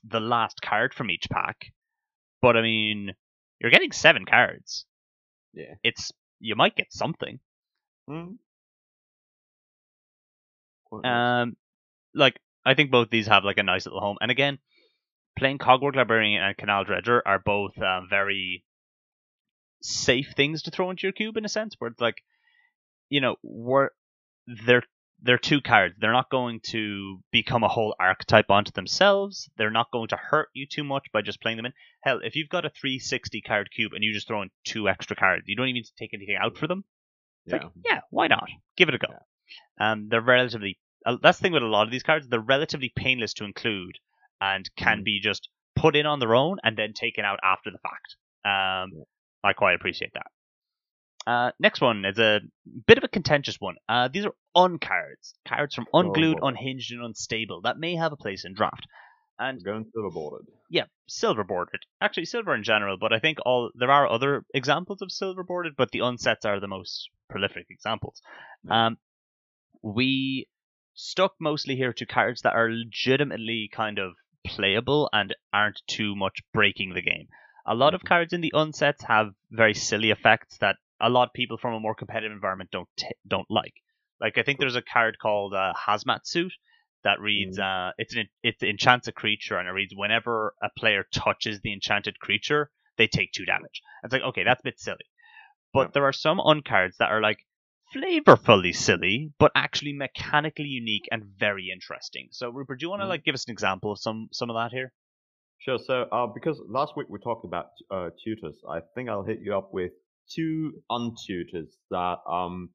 the 0.03 0.21
last 0.21 0.61
card 0.63 0.95
from 0.95 1.11
each 1.11 1.29
pack, 1.31 1.73
but 2.41 2.57
I 2.57 2.63
mean, 2.63 3.15
you're 3.61 3.71
getting 3.71 3.93
seven 3.93 4.25
cards 4.25 4.87
Yeah. 5.55 5.75
it's 5.85 6.11
you 6.41 6.57
might 6.57 6.75
get 6.75 6.93
something. 6.93 7.39
Mm. 8.11 8.39
Um, 11.05 11.57
like 12.15 12.39
I 12.65 12.75
think 12.75 12.91
both 12.91 13.11
these 13.11 13.27
have 13.27 13.45
like 13.45 13.59
a 13.59 13.63
nice 13.63 13.87
little 13.87 14.01
home. 14.01 14.19
And 14.21 14.31
again, 14.31 14.59
playing 15.39 15.59
Cogwork 15.59 15.95
Librarian 15.97 16.43
and 16.43 16.57
Canal 16.57 16.85
Dredger 16.85 17.23
are 17.25 17.39
both 17.39 17.81
um, 17.81 18.09
very 18.11 18.65
safe 19.83 20.33
things 20.37 20.63
to 20.63 20.71
throw 20.71 20.91
into 20.91 21.03
your 21.07 21.13
cube 21.13 21.37
in 21.37 21.45
a 21.45 21.49
sense, 21.49 21.75
where 21.79 21.91
it's 21.91 22.01
like, 22.01 22.23
you 23.09 23.21
know, 23.21 23.37
we're 23.43 23.91
they're 24.47 24.83
they're 25.25 25.39
two 25.39 25.61
cards. 25.61 25.95
They're 26.01 26.13
not 26.13 26.31
going 26.31 26.61
to 26.71 27.21
become 27.31 27.63
a 27.63 27.69
whole 27.69 27.95
archetype 28.01 28.51
onto 28.51 28.73
themselves. 28.73 29.49
They're 29.57 29.71
not 29.71 29.93
going 29.93 30.09
to 30.09 30.17
hurt 30.17 30.49
you 30.53 30.67
too 30.67 30.83
much 30.83 31.07
by 31.13 31.23
just 31.23 31.41
playing 31.41 31.59
them 31.59 31.67
in. 31.67 31.73
Hell, 32.03 32.19
if 32.25 32.35
you've 32.35 32.49
got 32.49 32.65
a 32.65 32.71
360 32.71 33.41
card 33.43 33.71
cube 33.71 33.93
and 33.95 34.03
you 34.03 34.13
just 34.13 34.27
throw 34.27 34.43
in 34.43 34.51
two 34.65 34.89
extra 34.89 35.15
cards, 35.15 35.45
you 35.47 35.55
don't 35.55 35.69
even 35.69 35.83
take 35.97 36.13
anything 36.13 36.37
out 36.41 36.59
for 36.59 36.67
them. 36.67 36.85
It's 37.47 37.55
yeah. 37.55 37.63
like, 37.63 37.73
yeah, 37.85 38.01
why 38.11 38.27
not? 38.27 38.49
Give 38.77 38.89
it 38.89 38.97
a 38.97 38.99
go. 38.99 39.07
Um, 39.81 40.09
they're 40.11 40.21
relatively. 40.21 40.79
Uh, 41.07 41.19
that's 41.23 41.39
the 41.39 41.43
thing 41.43 41.53
with 41.53 41.63
a 41.63 41.67
lot 41.67 41.87
of 41.87 41.93
these 41.93 42.03
cards. 42.03 42.27
They're 42.29 42.41
relatively 42.41 42.93
painless 42.95 43.35
to 43.35 43.45
include 43.45 43.99
and 44.41 44.69
can 44.77 45.01
Mhm. 45.01 45.05
be 45.05 45.21
just 45.23 45.49
put 45.77 45.95
in 45.95 46.05
on 46.07 46.19
their 46.19 46.35
own 46.35 46.59
and 46.65 46.77
then 46.77 46.95
taken 46.95 47.25
out 47.25 47.39
after 47.45 47.71
the 47.71 47.79
fact. 47.79 48.17
Um, 48.45 48.91
Yeah. 48.97 49.05
I 49.45 49.53
quite 49.53 49.75
appreciate 49.75 50.13
that. 50.15 50.27
Uh, 51.27 51.53
next 51.61 51.81
one 51.81 52.05
is 52.05 52.19
a 52.19 52.41
bit 52.87 52.99
of 52.99 53.05
a 53.05 53.09
contentious 53.09 53.57
one. 53.61 53.77
Uh, 53.89 54.09
these 54.13 54.25
are 54.27 54.35
uncards, 54.57 54.81
cards 54.89 55.35
cards 55.47 55.75
from 55.75 55.87
Unglued, 55.95 56.41
boy. 56.41 56.49
Unhinged, 56.49 56.93
and 56.93 57.05
Unstable 57.05 57.61
that 57.63 57.79
may 57.79 57.95
have 57.95 58.13
a 58.13 58.17
place 58.17 58.45
in 58.45 58.55
draft. 58.55 58.87
And 59.39 59.63
Going 59.65 59.87
silver 59.93 60.11
bordered. 60.11 60.47
yeah, 60.69 60.85
silver 61.09 61.43
bordered. 61.45 61.85
Actually, 62.01 62.27
silver 62.27 62.55
in 62.55 62.63
general, 62.65 62.97
but 63.01 63.13
I 63.13 63.19
think 63.19 63.39
all 63.47 63.71
there 63.75 63.91
are 63.91 64.09
other 64.09 64.45
examples 64.55 65.01
of 65.03 65.11
silver 65.11 65.43
bordered, 65.43 65.75
but 65.77 65.91
the 65.91 66.01
unsets 66.01 66.45
are 66.45 66.61
the 66.61 66.69
most 66.69 67.09
prolific 67.29 67.67
examples. 67.71 68.21
Um, 68.69 68.99
we 69.83 70.49
stuck 70.95 71.35
mostly 71.41 71.77
here 71.77 71.93
to 71.95 72.07
cards 72.07 72.43
that 72.43 72.55
are 72.55 72.69
legitimately 72.71 73.71
kind 73.73 73.99
of 73.99 74.13
playable 74.47 75.09
and 75.13 75.35
aren't 75.53 75.83
too 75.87 76.15
much 76.15 76.43
breaking 76.53 76.95
the 76.95 77.03
game. 77.03 77.29
A 77.67 77.75
lot 77.75 77.95
of 77.95 78.05
cards 78.05 78.33
in 78.33 78.41
the 78.43 78.53
unsets 78.55 79.03
have 79.07 79.35
very 79.51 79.75
silly 79.75 80.11
effects 80.11 80.59
that 80.59 80.77
a 81.03 81.11
lot 81.11 81.29
of 81.29 81.35
people 81.35 81.59
from 81.59 81.75
a 81.75 81.81
more 81.81 81.95
competitive 81.95 82.33
environment 82.33 82.71
don't 82.73 82.89
t- 82.97 83.09
don't 83.27 83.51
like. 83.51 83.75
Like 84.21 84.39
I 84.39 84.43
think 84.45 84.61
there's 84.61 84.77
a 84.77 84.83
card 84.83 85.19
called 85.21 85.55
uh, 85.55 85.75
Hazmat 85.75 86.27
Suit 86.27 86.53
that 87.05 87.21
reads 87.21 87.59
uh, 87.59 87.93
it's 87.99 88.15
an 88.17 88.29
it 88.43 88.63
enchants 88.63 89.09
a 89.09 89.13
creature 89.13 89.59
and 89.59 89.69
it 89.69 89.73
reads 89.73 89.95
whenever 89.97 90.55
a 90.63 90.71
player 90.79 91.05
touches 91.13 91.61
the 91.61 91.73
enchanted 91.73 92.19
creature 92.21 92.71
they 92.99 93.09
take 93.09 93.33
two 93.33 93.45
damage. 93.45 93.83
It's 94.05 94.13
like 94.13 94.23
okay 94.23 94.45
that's 94.45 94.61
a 94.63 94.65
bit 94.65 94.81
silly, 94.81 95.07
but 95.75 95.89
Yeah. 95.89 95.93
there 95.93 96.05
are 96.05 96.13
some 96.13 96.39
uncards 96.39 96.97
that 96.99 97.11
are 97.11 97.21
like 97.21 97.47
flavorfully 97.95 98.75
silly 98.75 99.33
but 99.39 99.53
actually 99.55 99.93
mechanically 99.93 100.67
unique 100.69 101.09
and 101.13 101.25
very 101.25 101.71
interesting. 101.71 102.29
So 102.33 102.51
Rupert, 102.51 102.81
do 102.81 102.85
you 102.87 102.91
want 102.91 103.03
to 103.03 103.07
Mhm. 103.07 103.09
like 103.09 103.25
give 103.25 103.35
us 103.35 103.47
an 103.47 103.53
example 103.53 103.93
of 103.93 103.99
some 104.01 104.29
some 104.33 104.51
of 104.51 104.55
that 104.57 104.73
here? 104.73 104.93
Sure. 105.59 105.79
So, 105.79 106.03
uh, 106.13 106.27
because 106.27 106.61
last 106.69 106.97
week 106.97 107.09
we 107.09 107.19
talked 107.21 107.45
about 107.45 107.71
uh, 107.91 108.11
tutors, 108.25 108.61
I 108.69 108.81
think 108.95 109.09
I'll 109.09 109.23
hit 109.25 109.41
you 109.41 109.57
up 109.57 109.73
with 109.73 109.93
two 110.29 110.73
untutors 110.91 111.71
that 111.91 112.19
um 112.29 112.71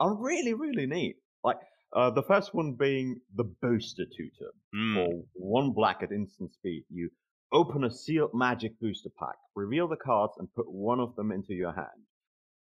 are 0.00 0.14
really 0.14 0.54
really 0.54 0.86
neat. 0.86 1.16
Like 1.44 1.58
uh, 1.94 2.10
the 2.10 2.22
first 2.22 2.54
one 2.54 2.74
being 2.74 3.20
the 3.36 3.44
booster 3.44 4.04
tutor. 4.04 4.52
Mm, 4.74 4.94
For 4.94 5.22
one 5.34 5.72
black 5.72 6.02
at 6.02 6.12
instant 6.12 6.52
speed, 6.52 6.84
you 6.90 7.10
open 7.52 7.84
a 7.84 7.90
sealed 7.90 8.30
magic 8.34 8.78
booster 8.80 9.10
pack, 9.18 9.36
reveal 9.54 9.88
the 9.88 9.96
cards, 9.96 10.34
and 10.38 10.48
put 10.54 10.70
one 10.70 11.00
of 11.00 11.16
them 11.16 11.32
into 11.32 11.54
your 11.54 11.72
hand. 11.72 11.86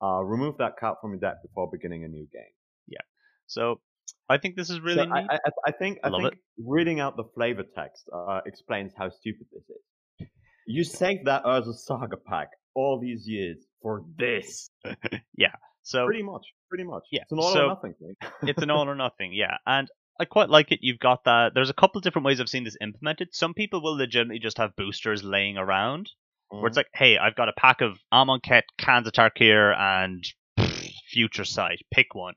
Uh, 0.03 0.23
remove 0.23 0.57
that 0.59 0.77
card 0.79 0.97
from 1.01 1.11
your 1.13 1.21
deck 1.21 1.43
before 1.43 1.69
beginning 1.71 2.05
a 2.05 2.09
new 2.09 2.27
game. 2.33 2.55
Yeah. 2.89 3.03
So 3.47 3.81
I 4.29 4.39
think 4.39 4.57
this 4.57 4.71
is 4.71 4.81
really 4.81 5.05
so 5.07 5.13
I, 5.13 5.21
neat. 5.21 5.31
I, 5.31 5.39
I- 5.67 5.73
think 5.73 5.99
I 6.03 6.09
Love 6.09 6.23
think 6.23 6.35
reading 6.59 7.01
out 7.01 7.17
the 7.17 7.25
flavor 7.35 7.65
text 7.75 8.09
uh, 8.13 8.41
explains 8.47 8.93
how 8.97 9.11
stupid 9.11 9.47
this 9.53 9.65
is. 9.69 10.29
You 10.67 10.85
saved 10.85 11.27
that 11.27 11.45
Urza 11.45 11.75
Saga 11.75 12.17
pack 12.17 12.49
all 12.75 12.99
these 13.01 13.27
years 13.27 13.59
for 13.83 14.05
this. 14.19 14.71
Yeah. 15.37 15.53
So 15.83 16.07
Pretty 16.07 16.23
much, 16.23 16.47
pretty 16.69 16.85
much. 16.85 17.03
Yeah, 17.11 17.23
it's 17.23 17.33
an 17.33 17.39
all 17.39 17.53
so- 17.53 17.65
or 17.65 17.69
nothing 17.69 17.95
thing. 17.95 18.15
it's 18.43 18.63
an 18.63 18.71
all 18.71 18.89
or 18.89 18.95
nothing, 19.07 19.33
yeah. 19.33 19.57
And 19.67 19.89
I 20.21 20.25
quite 20.27 20.49
like 20.49 20.71
it. 20.71 20.81
You've 20.83 21.01
got 21.01 21.25
that. 21.25 21.53
There's 21.55 21.71
a 21.71 21.75
couple 21.75 22.01
different 22.01 22.27
ways 22.27 22.41
I've 22.41 22.49
seen 22.49 22.63
this 22.65 22.77
implemented. 22.81 23.29
Some 23.33 23.55
people 23.55 23.83
will 23.83 23.97
legitimately 23.97 24.39
just 24.39 24.59
have 24.59 24.77
boosters 24.77 25.25
laying 25.25 25.57
around, 25.57 26.11
where 26.51 26.67
it's 26.67 26.75
mm-hmm. 26.75 26.81
like, 26.81 26.87
hey, 26.95 27.19
I've 27.19 27.35
got 27.35 27.49
a 27.49 27.53
pack 27.55 27.81
of 27.81 27.99
Amonkhet, 28.13 28.63
Khans 28.79 29.09
of 29.09 29.13
Tarkir, 29.15 29.77
and 29.77 30.25
Future 31.09 31.45
Sight. 31.45 31.81
Pick 31.93 32.15
one. 32.15 32.35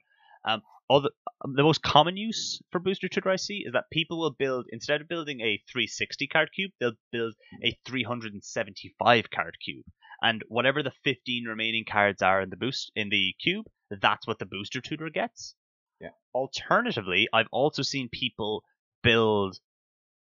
Um, 0.47 0.61
all 0.87 1.01
the, 1.01 1.11
um, 1.43 1.53
the 1.55 1.63
most 1.63 1.81
common 1.81 2.15
use 2.15 2.61
for 2.71 2.79
booster 2.79 3.07
tutor 3.07 3.29
I 3.29 3.37
see 3.37 3.63
is 3.65 3.73
that 3.73 3.85
people 3.91 4.19
will 4.19 4.35
build 4.37 4.67
instead 4.71 5.01
of 5.01 5.07
building 5.07 5.41
a 5.41 5.61
360 5.71 6.27
card 6.27 6.49
cube, 6.53 6.71
they'll 6.79 6.93
build 7.11 7.33
mm. 7.63 7.69
a 7.69 7.77
375 7.87 9.29
card 9.31 9.57
cube, 9.63 9.85
and 10.21 10.43
whatever 10.47 10.81
the 10.83 10.93
15 11.03 11.45
remaining 11.45 11.85
cards 11.85 12.21
are 12.21 12.41
in 12.41 12.49
the 12.49 12.57
boost 12.57 12.91
in 12.95 13.09
the 13.09 13.33
cube, 13.39 13.65
that's 13.89 14.27
what 14.27 14.39
the 14.39 14.45
booster 14.45 14.81
tutor 14.81 15.09
gets. 15.09 15.55
Yeah. 15.99 16.09
Alternatively, 16.33 17.27
I've 17.33 17.47
also 17.51 17.81
seen 17.81 18.09
people 18.09 18.63
build. 19.03 19.59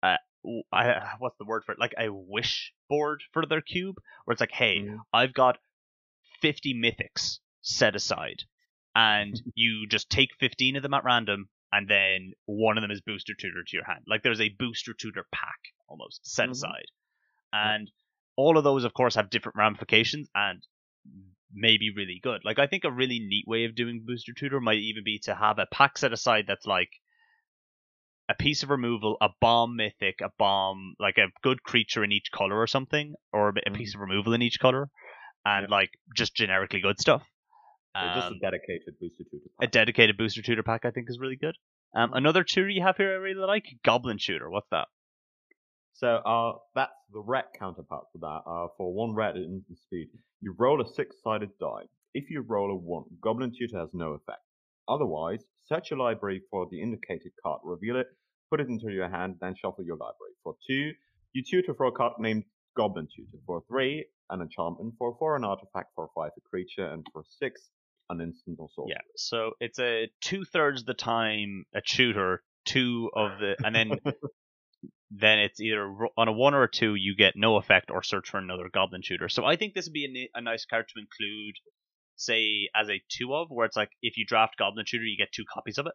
Uh, 0.03 0.17
I, 0.73 1.15
what's 1.19 1.39
the 1.39 1.45
word 1.45 1.65
for 1.65 1.73
it? 1.73 1.79
Like 1.79 1.95
a 1.99 2.13
wish 2.13 2.73
board 2.89 3.23
for 3.33 3.47
their 3.47 3.61
cube, 3.61 3.97
where 4.25 4.33
it's 4.33 4.41
like, 4.41 4.51
hey, 4.53 4.81
Mhm. 4.81 4.99
I've 5.13 5.33
got 5.35 5.59
50 6.41 6.75
mythics 6.75 7.39
set 7.63 7.95
aside, 7.95 8.43
and 8.95 9.35
you 9.55 9.87
just 9.87 10.11
take 10.11 10.31
15 10.41 10.77
of 10.77 10.83
them 10.83 10.95
at 10.95 11.05
random, 11.05 11.49
and 11.73 11.89
then 11.89 12.33
one 12.47 12.77
of 12.77 12.83
them 12.83 12.91
is 12.91 13.01
booster 13.01 13.35
tutor 13.35 13.63
to 13.65 13.77
your 13.77 13.85
hand. 13.85 14.05
Like 14.09 14.23
there's 14.23 14.41
a 14.41 14.49
booster 14.59 14.93
tutor 14.95 15.27
pack 15.33 15.59
almost 15.89 16.27
set 16.27 16.49
Mhm. 16.49 16.53
aside, 16.53 16.87
and 17.53 17.91
all 18.37 18.57
of 18.59 18.65
those, 18.65 18.85
of 18.85 18.95
course, 18.95 19.15
have 19.17 19.31
different 19.31 19.57
ramifications 19.57 20.29
and 20.35 20.63
may 21.53 21.77
be 21.77 21.93
really 21.95 22.19
good. 22.23 22.41
Like 22.45 22.59
I 22.59 22.67
think 22.67 22.85
a 22.85 22.91
really 22.91 23.19
neat 23.21 23.45
way 23.47 23.65
of 23.65 23.75
doing 23.75 24.05
booster 24.07 24.33
tutor 24.33 24.61
might 24.61 24.79
even 24.79 25.05
be 25.05 25.19
to 25.25 25.35
have 25.35 25.59
a 25.59 25.67
pack 25.67 25.99
set 25.99 26.13
aside 26.13 26.47
that's 26.47 26.67
like 26.67 26.91
a 28.29 28.35
piece 28.35 28.63
of 28.63 28.71
removal, 28.71 29.17
a 29.21 29.29
bomb 29.41 29.77
mythic, 29.77 30.21
a 30.23 30.31
bomb, 30.39 30.95
like 30.99 31.19
a 31.19 31.27
good 31.43 31.63
creature 31.63 32.03
in 32.05 32.13
each 32.13 32.31
color 32.33 32.59
or 32.59 32.67
something, 32.67 33.15
or 33.33 33.51
a 33.51 33.53
a 33.67 33.71
piece 33.73 33.95
of 33.95 34.01
removal 34.01 34.33
in 34.33 34.41
each 34.43 34.59
color, 34.61 34.89
and 35.45 35.69
Yeah. 35.69 35.77
like 35.77 35.91
just 36.17 36.35
generically 36.35 36.81
good 36.81 36.99
stuff. 36.99 37.23
Or 37.95 38.09
just 38.15 38.31
a 38.31 38.35
Um, 38.35 38.39
dedicated 38.41 38.99
booster 38.99 39.25
tutor 39.25 39.49
a 39.61 39.67
pack. 39.67 39.73
dedicated 39.73 40.17
booster 40.17 40.41
tutor 40.43 40.63
pack, 40.63 40.85
I 40.85 40.91
think, 40.91 41.11
is 41.11 41.19
really 41.19 41.37
good. 41.37 41.57
Um, 41.95 42.15
another 42.15 42.45
tutor 42.45 42.71
you 42.71 42.83
have 42.83 42.97
here 42.97 43.11
I 43.13 43.17
really 43.17 43.45
like, 43.45 43.67
Goblin 43.85 44.17
Tutor. 44.19 44.49
What's 44.49 44.69
that? 44.71 44.89
So 45.95 46.09
uh, 46.09 46.59
that's 46.75 46.93
the 47.13 47.21
red 47.21 47.45
counterpart 47.59 48.07
for 48.13 48.19
that. 48.19 48.51
Uh, 48.51 48.69
for 48.77 48.93
one 48.93 49.15
red 49.15 49.37
at 49.37 49.43
instant 49.43 49.79
speed, 49.79 50.09
you 50.41 50.55
roll 50.59 50.81
a 50.81 50.87
six-sided 50.87 51.51
die. 51.61 51.85
If 52.15 52.31
you 52.31 52.43
roll 52.43 52.71
a 52.71 52.77
one, 52.77 53.05
Goblin 53.21 53.53
Tutor 53.57 53.79
has 53.79 53.91
no 53.93 54.13
effect. 54.13 54.43
Otherwise, 54.89 55.45
search 55.65 55.91
your 55.91 55.99
library 55.99 56.43
for 56.51 56.67
the 56.71 56.81
indicated 56.81 57.33
card, 57.43 57.61
reveal 57.65 57.97
it, 57.97 58.07
put 58.51 58.61
it 58.61 58.69
into 58.69 58.91
your 58.91 59.09
hand, 59.09 59.37
then 59.41 59.55
shuffle 59.55 59.85
your 59.85 59.97
library. 59.97 60.33
For 60.43 60.55
two, 60.67 60.93
you 61.33 61.43
tutor 61.43 61.75
for 61.75 61.87
a 61.87 61.93
card 61.93 62.15
named 62.19 62.45
Goblin 62.77 63.09
Tutor. 63.15 63.39
For 63.47 63.63
three, 63.69 64.07
an 64.31 64.41
enchantment. 64.41 64.95
For 64.99 65.17
four, 65.19 65.37
an 65.37 65.45
artifact. 65.45 65.93
For 65.95 66.09
five, 66.15 66.33
a 66.37 66.41
creature. 66.41 66.87
And 66.87 67.07
for 67.13 67.23
six, 67.39 67.71
an 68.11 68.21
instant 68.21 68.59
or 68.59 68.69
sorcery. 68.75 68.95
Yeah, 68.95 69.03
so 69.17 69.53
it's 69.61 69.79
a 69.79 70.11
two 70.21 70.45
thirds 70.45 70.85
the 70.85 70.95
time 70.95 71.65
a 71.75 71.81
tutor, 71.81 72.43
two 72.65 73.11
of 73.15 73.39
the, 73.41 73.57
and 73.65 73.75
then 73.75 73.99
then 75.15 75.39
it's 75.41 75.61
either 75.61 75.87
on 76.17 76.29
a 76.29 76.33
one 76.33 76.55
or 76.55 76.63
a 76.63 76.71
two 76.71 76.95
you 76.95 77.15
get 77.15 77.35
no 77.37 77.57
effect 77.57 77.91
or 77.91 78.03
search 78.03 78.31
for 78.31 78.39
another 78.39 78.71
goblin 78.73 79.03
tutor. 79.05 79.29
So 79.29 79.45
I 79.45 79.57
think 79.57 79.75
this 79.75 79.85
would 79.87 79.93
be 79.93 80.07
a, 80.07 80.09
ni- 80.09 80.31
a 80.35 80.41
nice 80.41 80.65
card 80.65 80.87
to 80.89 81.01
include, 81.01 81.55
say 82.17 82.71
as 82.75 82.89
a 82.89 83.03
two 83.11 83.35
of, 83.35 83.49
where 83.51 83.67
it's 83.67 83.77
like 83.77 83.91
if 84.01 84.17
you 84.17 84.25
draft 84.27 84.57
goblin 84.59 84.87
tutor 84.89 85.05
you 85.05 85.19
get 85.19 85.31
two 85.33 85.45
copies 85.53 85.77
of 85.79 85.87
it 85.87 85.93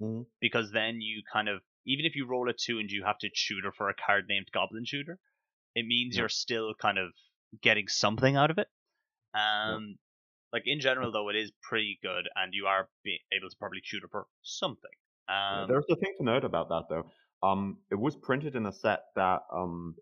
Mhm. 0.00 0.24
because 0.40 0.72
then 0.72 1.00
you 1.00 1.22
kind 1.32 1.48
of 1.48 1.60
even 1.86 2.04
if 2.06 2.16
you 2.16 2.26
roll 2.26 2.48
a 2.48 2.52
two 2.52 2.78
and 2.78 2.90
you 2.90 3.04
have 3.04 3.18
to 3.18 3.28
tutor 3.28 3.70
for 3.76 3.88
a 3.90 3.94
card 3.94 4.24
named 4.28 4.46
goblin 4.52 4.84
tutor, 4.88 5.18
it 5.74 5.86
means 5.86 6.16
Yeah. 6.16 6.22
you're 6.22 6.28
still 6.28 6.74
kind 6.74 6.98
of 6.98 7.10
getting 7.60 7.86
something 7.88 8.34
out 8.36 8.50
of 8.50 8.58
it. 8.58 8.68
Um, 9.34 9.98
like 10.52 10.62
in 10.66 10.80
general 10.80 11.12
though, 11.12 11.28
it 11.28 11.36
is 11.36 11.52
pretty 11.62 11.98
good, 12.02 12.28
and 12.34 12.52
you 12.54 12.66
are 12.66 12.88
be 13.04 13.20
able 13.32 13.48
to 13.50 13.56
probably 13.58 13.80
tutor 13.88 14.08
for 14.10 14.26
something. 14.42 14.90
Yeah, 15.28 15.62
Um, 15.62 15.68
There's 15.68 15.84
a 15.90 15.96
thing 15.96 16.14
to 16.18 16.24
note 16.24 16.44
about 16.44 16.68
that 16.70 16.84
though. 16.88 17.10
Um, 17.42 17.78
it 17.90 17.96
was 17.96 18.16
printed 18.16 18.54
in 18.56 18.66
a 18.66 18.72
set 18.72 19.00
that 19.16 19.40
um 19.52 19.96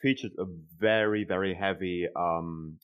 features 0.00 0.32
a 0.38 0.44
very 0.78 1.24
very 1.24 1.54
heavy 1.54 2.08
um 2.16 2.78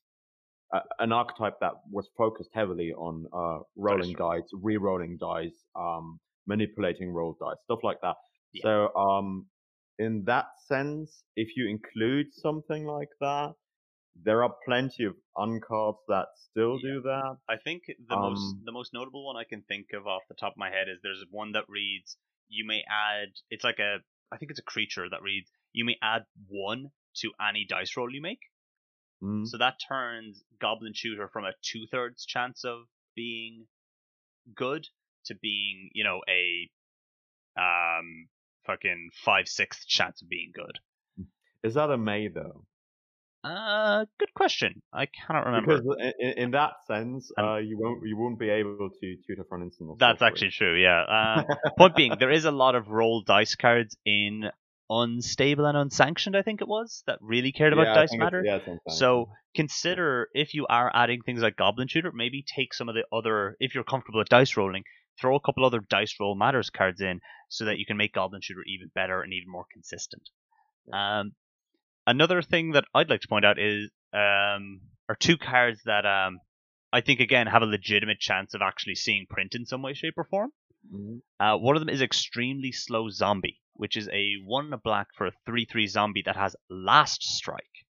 an 0.98 1.12
archetype 1.12 1.54
that 1.60 1.72
was 1.90 2.10
focused 2.16 2.50
heavily 2.54 2.92
on 2.92 3.26
uh 3.32 3.62
rolling 3.76 4.14
dice, 4.14 4.48
re-rolling 4.52 5.16
dice, 5.18 5.64
um 5.74 6.20
manipulating 6.46 7.10
roll 7.12 7.36
dice, 7.40 7.56
stuff 7.64 7.80
like 7.82 8.00
that. 8.02 8.16
Yeah. 8.52 8.62
So 8.62 8.94
um 8.94 9.46
in 9.98 10.24
that 10.26 10.46
sense, 10.66 11.24
if 11.36 11.56
you 11.56 11.68
include 11.68 12.26
something 12.32 12.84
like 12.86 13.08
that, 13.20 13.54
there 14.16 14.44
are 14.44 14.54
plenty 14.66 15.04
of 15.04 15.16
uncards 15.36 15.98
that 16.08 16.28
still 16.36 16.78
Yeah. 16.78 16.92
do 16.92 17.02
that. 17.02 17.36
I 17.48 17.56
think 17.56 17.84
the 18.08 18.16
most 18.16 18.56
Um, 18.56 18.64
the 18.64 18.72
most 18.72 18.92
notable 18.92 19.24
one 19.26 19.36
I 19.36 19.44
can 19.44 19.62
think 19.62 19.92
of 19.92 20.06
off 20.06 20.22
the 20.28 20.34
top 20.34 20.52
of 20.52 20.58
my 20.58 20.70
head 20.70 20.88
is 20.88 21.00
there's 21.02 21.24
one 21.30 21.52
that 21.52 21.64
reads 21.68 22.16
you 22.48 22.66
may 22.66 22.82
add 22.88 23.28
it's 23.50 23.64
like 23.64 23.78
a 23.78 23.98
I 24.32 24.36
think 24.36 24.50
it's 24.50 24.60
a 24.60 24.64
creature 24.64 25.08
that 25.10 25.22
reads 25.22 25.50
you 25.72 25.84
may 25.84 25.96
add 26.02 26.24
one 26.48 26.90
to 27.16 27.32
any 27.40 27.66
dice 27.68 27.96
roll 27.96 28.12
you 28.12 28.22
make. 28.22 28.40
Mm. 29.22 29.46
So 29.46 29.58
that 29.58 29.74
turns 29.88 30.42
Goblin 30.60 30.92
Tutor 30.94 31.28
from 31.28 31.44
a 31.44 31.52
two 31.62 31.86
thirds 31.90 32.24
chance 32.24 32.64
of 32.64 32.82
being 33.14 33.66
good 34.54 34.86
to 35.26 35.34
being, 35.34 35.90
you 35.92 36.04
know, 36.04 36.20
a 36.28 36.70
um 37.60 38.28
fucking 38.66 39.10
five 39.24 39.48
sixth 39.48 39.86
chance 39.86 40.22
of 40.22 40.28
being 40.28 40.52
good. 40.54 40.78
Is 41.62 41.74
that 41.74 41.90
a 41.90 41.98
May 41.98 42.28
though? 42.28 42.64
Uh 43.44 44.04
good 44.18 44.34
question. 44.34 44.82
I 44.92 45.06
cannot 45.06 45.46
remember. 45.46 45.80
Because 45.80 46.12
in, 46.18 46.32
in 46.44 46.50
that 46.52 46.72
sense, 46.86 47.30
Um, 47.38 47.44
uh, 47.44 47.56
you 47.58 47.78
won't 47.78 48.06
you 48.06 48.16
won't 48.16 48.38
be 48.38 48.50
able 48.50 48.90
to 48.90 49.16
tutor 49.26 49.44
for 49.48 49.56
an 49.56 49.62
instant. 49.64 49.98
That's 49.98 50.22
actually 50.22 50.50
true, 50.50 50.74
yeah. 50.80 51.02
Uh, 51.02 51.42
point 51.78 51.94
being, 51.94 52.14
there 52.18 52.32
is 52.32 52.44
a 52.44 52.50
lot 52.50 52.74
of 52.74 52.88
roll 52.88 53.22
dice 53.22 53.54
cards 53.54 53.96
in 54.04 54.50
unstable 54.90 55.66
and 55.66 55.76
unsanctioned, 55.76 56.34
I 56.36 56.42
think 56.42 56.60
it 56.62 56.68
was, 56.68 57.02
that 57.06 57.18
really 57.20 57.52
cared 57.52 57.72
about 57.74 57.88
Yeah, 57.88 57.94
dice 57.94 58.10
matter. 58.14 58.42
yeah. 58.44 58.58
So 58.88 59.28
consider 59.54 60.28
if 60.32 60.54
you 60.54 60.66
are 60.68 60.90
adding 60.94 61.20
things 61.22 61.42
like 61.42 61.56
Goblin 61.56 61.88
Tutor, 61.88 62.10
maybe 62.12 62.42
take 62.42 62.72
some 62.72 62.88
of 62.88 62.94
the 62.94 63.04
other, 63.14 63.56
if 63.60 63.74
you're 63.74 63.84
comfortable 63.84 64.18
with 64.18 64.28
dice 64.30 64.56
rolling, 64.56 64.84
throw 65.20 65.36
a 65.36 65.40
couple 65.40 65.64
other 65.64 65.80
dice 65.80 66.14
roll 66.18 66.34
matters 66.34 66.70
cards 66.70 67.00
in 67.00 67.20
so 67.50 67.66
that 67.66 67.78
you 67.78 67.84
can 67.86 67.96
make 67.96 68.14
Goblin 68.14 68.40
Tutor 68.42 68.62
even 68.66 68.90
better 68.94 69.20
and 69.20 69.32
even 69.32 69.50
more 69.52 69.66
consistent. 69.72 70.22
Um, 70.92 71.32
another 72.08 72.42
thing 72.42 72.72
that 72.72 72.84
I'd 72.94 73.10
like 73.10 73.20
to 73.20 73.28
point 73.28 73.44
out 73.44 73.58
is 73.58 73.90
um, 74.12 74.80
are 75.08 75.16
two 75.18 75.36
cards 75.36 75.80
that 75.84 76.06
um, 76.06 76.40
I 76.92 77.00
think 77.02 77.20
again 77.20 77.46
have 77.46 77.62
a 77.62 77.66
legitimate 77.66 78.18
chance 78.18 78.54
of 78.54 78.62
actually 78.62 78.96
seeing 78.96 79.26
print 79.28 79.54
in 79.54 79.66
some 79.66 79.82
way, 79.82 79.94
shape, 79.94 80.14
or 80.16 80.24
form. 80.24 80.50
Mhm. 80.92 81.20
Uh, 81.38 81.56
one 81.58 81.76
of 81.76 81.80
them 81.80 81.88
is 81.90 82.00
Extremely 82.00 82.72
Slow 82.72 83.10
Zombie, 83.10 83.60
which 83.74 83.96
is 83.96 84.08
a 84.08 84.34
one 84.44 84.72
black 84.82 85.08
for 85.16 85.26
a 85.26 85.32
3 85.46 85.66
3 85.66 85.86
zombie 85.86 86.22
that 86.24 86.36
has 86.36 86.56
Last 86.70 87.22
Strike. 87.22 87.84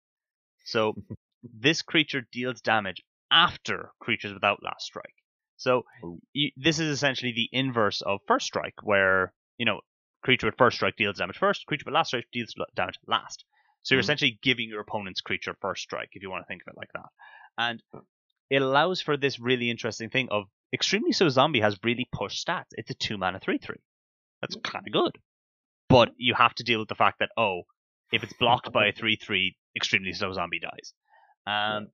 So 0.64 0.94
this 1.42 1.82
creature 1.82 2.22
deals 2.32 2.60
damage 2.60 3.02
after 3.30 3.90
creatures 4.00 4.32
without 4.32 4.62
Last 4.62 4.84
Strike. 4.86 5.14
So 5.56 5.84
you, 6.32 6.50
this 6.56 6.78
is 6.78 6.88
essentially 6.88 7.32
the 7.32 7.48
inverse 7.52 8.00
of 8.02 8.20
First 8.28 8.46
Strike, 8.46 8.82
where, 8.82 9.32
you 9.58 9.66
know, 9.66 9.80
creature 10.22 10.46
with 10.46 10.58
First 10.58 10.76
Strike 10.76 10.96
deals 10.96 11.18
damage 11.18 11.38
first, 11.38 11.66
creature 11.66 11.84
with 11.86 11.94
Last 11.94 12.08
Strike 12.08 12.28
deals 12.32 12.54
damage 12.76 12.98
last. 13.06 13.44
So 13.84 13.94
you're 13.94 14.00
Mhm. 14.00 14.04
essentially 14.04 14.38
giving 14.42 14.68
your 14.68 14.80
opponent's 14.80 15.20
creature 15.20 15.54
First 15.60 15.82
Strike, 15.84 16.10
if 16.12 16.22
you 16.22 16.30
want 16.30 16.42
to 16.42 16.46
think 16.48 16.62
of 16.62 16.68
it 16.68 16.76
like 16.76 16.90
that. 16.94 17.08
And 17.56 17.82
it 18.50 18.60
allows 18.62 19.00
for 19.00 19.16
this 19.16 19.38
really 19.38 19.70
interesting 19.70 20.10
thing 20.10 20.28
of 20.30 20.44
Extremely 20.72 21.12
Slow 21.12 21.28
Zombie 21.28 21.60
has 21.60 21.78
really 21.84 22.08
pushed 22.12 22.44
stats. 22.44 22.66
It's 22.72 22.90
a 22.90 22.94
two 22.94 23.16
mana 23.16 23.38
three 23.38 23.58
three. 23.58 23.80
That's 24.40 24.56
kind 24.56 24.86
of 24.86 24.92
good, 24.92 25.18
but 25.88 26.12
you 26.16 26.34
have 26.34 26.54
to 26.56 26.64
deal 26.64 26.80
with 26.80 26.88
the 26.88 26.94
fact 26.96 27.20
that 27.20 27.30
oh, 27.36 27.62
if 28.12 28.22
it's 28.24 28.32
blocked 28.34 28.72
by 28.72 28.86
a 28.86 28.92
three 29.00 29.16
three, 29.16 29.56
Extremely 29.76 30.12
Slow 30.12 30.32
Zombie 30.32 30.58
dies. 30.60 30.92
Um, 31.46 31.90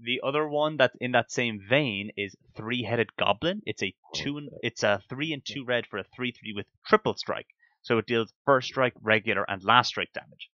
the 0.00 0.20
other 0.22 0.46
one 0.48 0.76
that's 0.76 0.96
in 1.00 1.12
that 1.12 1.30
same 1.30 1.60
vein 1.60 2.10
is 2.16 2.36
Three 2.56 2.82
Headed 2.82 3.14
Goblin. 3.16 3.62
It's 3.64 3.82
a 3.82 3.94
two. 4.14 4.48
It's 4.62 4.82
a 4.82 5.02
three 5.08 5.32
and 5.32 5.44
two 5.44 5.64
red 5.64 5.86
for 5.86 5.98
a 5.98 6.04
three 6.04 6.32
three 6.32 6.52
with 6.52 6.66
triple 6.86 7.14
strike. 7.14 7.48
So 7.82 7.98
it 7.98 8.06
deals 8.06 8.32
first 8.44 8.68
strike, 8.68 8.94
regular, 9.00 9.44
and 9.48 9.62
last 9.62 9.88
strike 9.88 10.12
damage. 10.12 10.50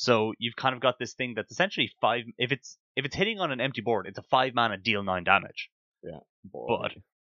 So 0.00 0.32
you've 0.38 0.54
kind 0.54 0.76
of 0.76 0.80
got 0.80 0.96
this 1.00 1.14
thing 1.14 1.34
that's 1.34 1.50
essentially 1.50 1.90
five. 2.00 2.22
If 2.38 2.52
it's 2.52 2.78
if 2.94 3.04
it's 3.04 3.16
hitting 3.16 3.40
on 3.40 3.50
an 3.50 3.60
empty 3.60 3.80
board, 3.80 4.06
it's 4.06 4.16
a 4.18 4.22
five 4.22 4.54
mana 4.54 4.76
deal 4.76 5.02
nine 5.02 5.24
damage. 5.24 5.70
Yeah, 6.04 6.20
boy. 6.44 6.66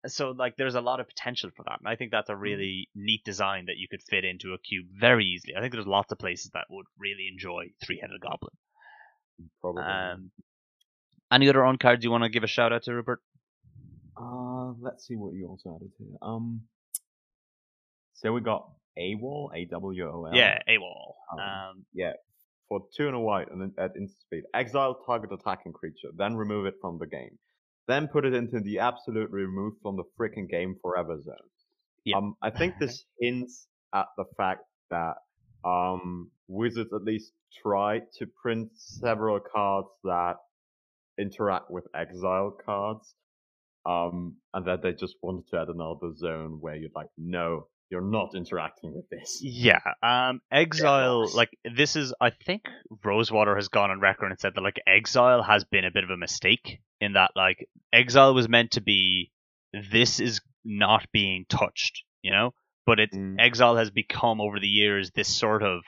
But 0.03 0.11
so 0.13 0.31
like 0.31 0.57
there's 0.57 0.77
a 0.77 0.81
lot 0.81 1.01
of 1.01 1.09
potential 1.09 1.51
for 1.57 1.65
that, 1.65 1.81
and 1.81 1.89
I 1.89 1.97
think 1.97 2.13
that's 2.13 2.31
a 2.31 2.37
really 2.37 2.89
neat 2.95 3.25
design 3.25 3.67
that 3.67 3.79
you 3.79 3.89
could 3.91 4.01
fit 4.09 4.25
into 4.25 4.53
a 4.55 4.59
cube 4.59 4.87
very 4.97 5.25
easily. 5.27 5.55
I 5.57 5.61
think 5.61 5.73
there's 5.73 5.89
lots 5.89 6.13
of 6.13 6.21
places 6.21 6.53
that 6.55 6.67
would 6.71 6.87
really 6.97 7.27
enjoy 7.33 7.73
Three 7.85 7.99
Headed 8.01 8.21
Goblin. 8.21 8.55
probably. 9.61 9.83
Um, 9.83 10.31
any 11.33 11.49
other 11.49 11.65
on 11.65 11.79
cards 11.79 12.05
you 12.05 12.13
want 12.13 12.23
to 12.23 12.31
give 12.31 12.45
a 12.45 12.47
shout 12.47 12.73
out 12.73 12.85
to, 12.85 12.95
Rupert? 12.95 13.21
uh, 14.17 14.73
let's 14.81 15.05
see 15.09 15.17
what 15.17 15.35
you 15.35 15.49
also 15.49 15.75
added 15.75 15.91
here. 15.99 16.17
Um, 16.23 16.61
so 18.15 18.33
we 18.33 18.41
got 18.41 18.71
AWOL, 18.97 19.51
A 19.53 19.65
W 19.65 20.09
O 20.09 20.25
L. 20.27 20.35
Yeah, 20.37 20.59
AWOL. 20.69 21.15
Um, 21.33 21.41
Um, 21.41 21.85
For 22.73 22.81
two 22.97 23.07
and 23.07 23.15
a 23.15 23.21
white 23.21 23.51
and 23.51 23.61
then 23.61 23.75
at 23.77 23.95
instant 23.99 24.23
speed, 24.23 24.45
exile 24.55 24.97
target 25.05 25.31
attacking 25.31 25.75
creature, 25.75 26.09
then 26.17 26.37
remove 26.37 26.65
it 26.65 26.77
from 26.81 26.97
the 26.97 27.07
game. 27.07 27.39
Then 27.87 28.09
put 28.09 28.25
it 28.25 28.33
into 28.33 28.61
the 28.61 28.79
absolute 28.79 29.31
remove 29.31 29.75
from 29.83 29.97
the 29.97 30.05
freaking 30.19 30.49
game 30.49 30.77
forever 30.81 31.21
zone. 31.21 31.35
Yeah. 32.07 32.17
Um, 32.17 32.35
I 32.41 32.49
think 32.49 32.79
this 32.81 33.05
hints 33.21 33.67
at 33.93 34.07
the 34.17 34.25
fact 34.39 34.63
that 34.89 35.17
um, 35.67 36.31
Wizards 36.49 36.95
at 36.95 37.03
least 37.03 37.33
tried 37.63 38.05
to 38.17 38.27
print 38.27 38.71
several 38.75 39.39
cards 39.39 39.89
that 40.05 40.37
interact 41.19 41.71
with 41.71 41.85
exile 41.95 42.57
cards, 42.65 43.15
um, 43.85 44.37
and 44.55 44.65
that 44.67 44.83
they 44.83 44.95
just 44.95 45.17
wanted 45.21 45.47
to 45.49 45.59
add 45.59 45.69
another 45.69 46.15
zone 46.17 46.57
where 46.63 46.77
you're 46.77 46.89
like, 46.95 47.11
no, 47.19 47.67
you're 47.93 48.01
not 48.01 48.35
interacting 48.35 48.93
with 48.95 49.09
this. 49.11 49.39
yeah. 49.43 49.79
Um, 50.03 50.41
Exile, 50.51 51.21
lost. 51.21 51.35
like 51.37 51.51
this 51.77 51.95
is, 51.95 52.13
I 52.21 52.31
think 52.31 52.63
Rosewater 53.05 53.55
has 53.55 53.69
gone 53.69 53.91
on 53.93 54.01
record 54.01 54.31
and 54.33 54.41
said 54.41 54.55
that 54.57 54.63
like 54.63 54.81
Exile 54.87 55.43
has 55.43 55.65
been 55.65 55.85
a 55.85 55.91
bit 55.93 56.03
of 56.03 56.11
a 56.11 56.17
mistake 56.17 56.81
in 57.01 57.13
that 57.13 57.31
like 57.37 57.69
Exile 57.93 58.35
was 58.35 58.49
meant 58.49 58.73
to 58.73 58.81
be 58.81 59.31
this 59.93 60.19
is 60.19 60.41
not 60.65 61.07
being 61.13 61.45
touched, 61.49 62.03
you 62.23 62.31
know, 62.33 62.55
but 62.87 62.99
it's 62.99 63.15
Mm. 63.17 63.37
Exile 63.39 63.77
has 63.77 63.91
become 63.91 64.41
over 64.41 64.59
the 64.59 64.67
years 64.67 65.11
this 65.15 65.29
sort 65.29 65.63
of 65.63 65.83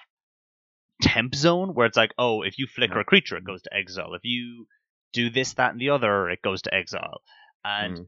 temp 1.03 1.35
zone 1.35 1.75
where 1.75 1.87
it's 1.87 1.97
like, 1.97 2.13
oh, 2.19 2.43
if 2.43 2.59
you 2.59 2.67
flicker 2.67 2.95
Yeah. 2.97 3.01
a 3.01 3.05
creature, 3.05 3.37
it 3.37 3.45
goes 3.45 3.63
to 3.63 3.75
exile. 3.75 4.15
If 4.15 4.25
you 4.25 4.67
do 5.13 5.31
this, 5.31 5.55
that, 5.55 5.73
and 5.73 5.81
the 5.81 5.91
other, 5.91 6.29
it 6.31 6.43
goes 6.43 6.63
to 6.63 6.75
exile. 6.75 7.21
And 7.65 7.99
Mm. 7.99 8.07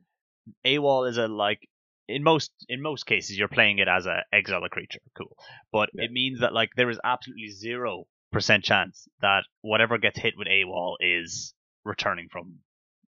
AWOL 0.64 1.09
is 1.09 1.18
a 1.18 1.26
like 1.28 1.68
in 2.08 2.22
most 2.22 2.50
in 2.68 2.80
most 2.82 3.04
cases 3.06 3.36
you're 3.38 3.48
playing 3.48 3.78
it 3.78 3.88
as 3.88 4.06
a 4.06 4.22
exile 4.32 4.62
creature, 4.70 5.00
cool. 5.16 5.36
But 5.72 5.90
Yeah. 5.94 6.04
it 6.04 6.12
means 6.12 6.40
that 6.40 6.52
like 6.52 6.70
there 6.76 6.90
is 6.90 6.98
absolutely 7.04 7.48
zero 7.48 8.04
percent 8.32 8.64
chance 8.64 9.08
that 9.22 9.44
whatever 9.62 9.98
gets 9.98 10.18
hit 10.18 10.34
with 10.36 10.48
AWOL 10.48 10.96
is 11.00 11.54
returning 11.84 12.28
from 12.30 12.58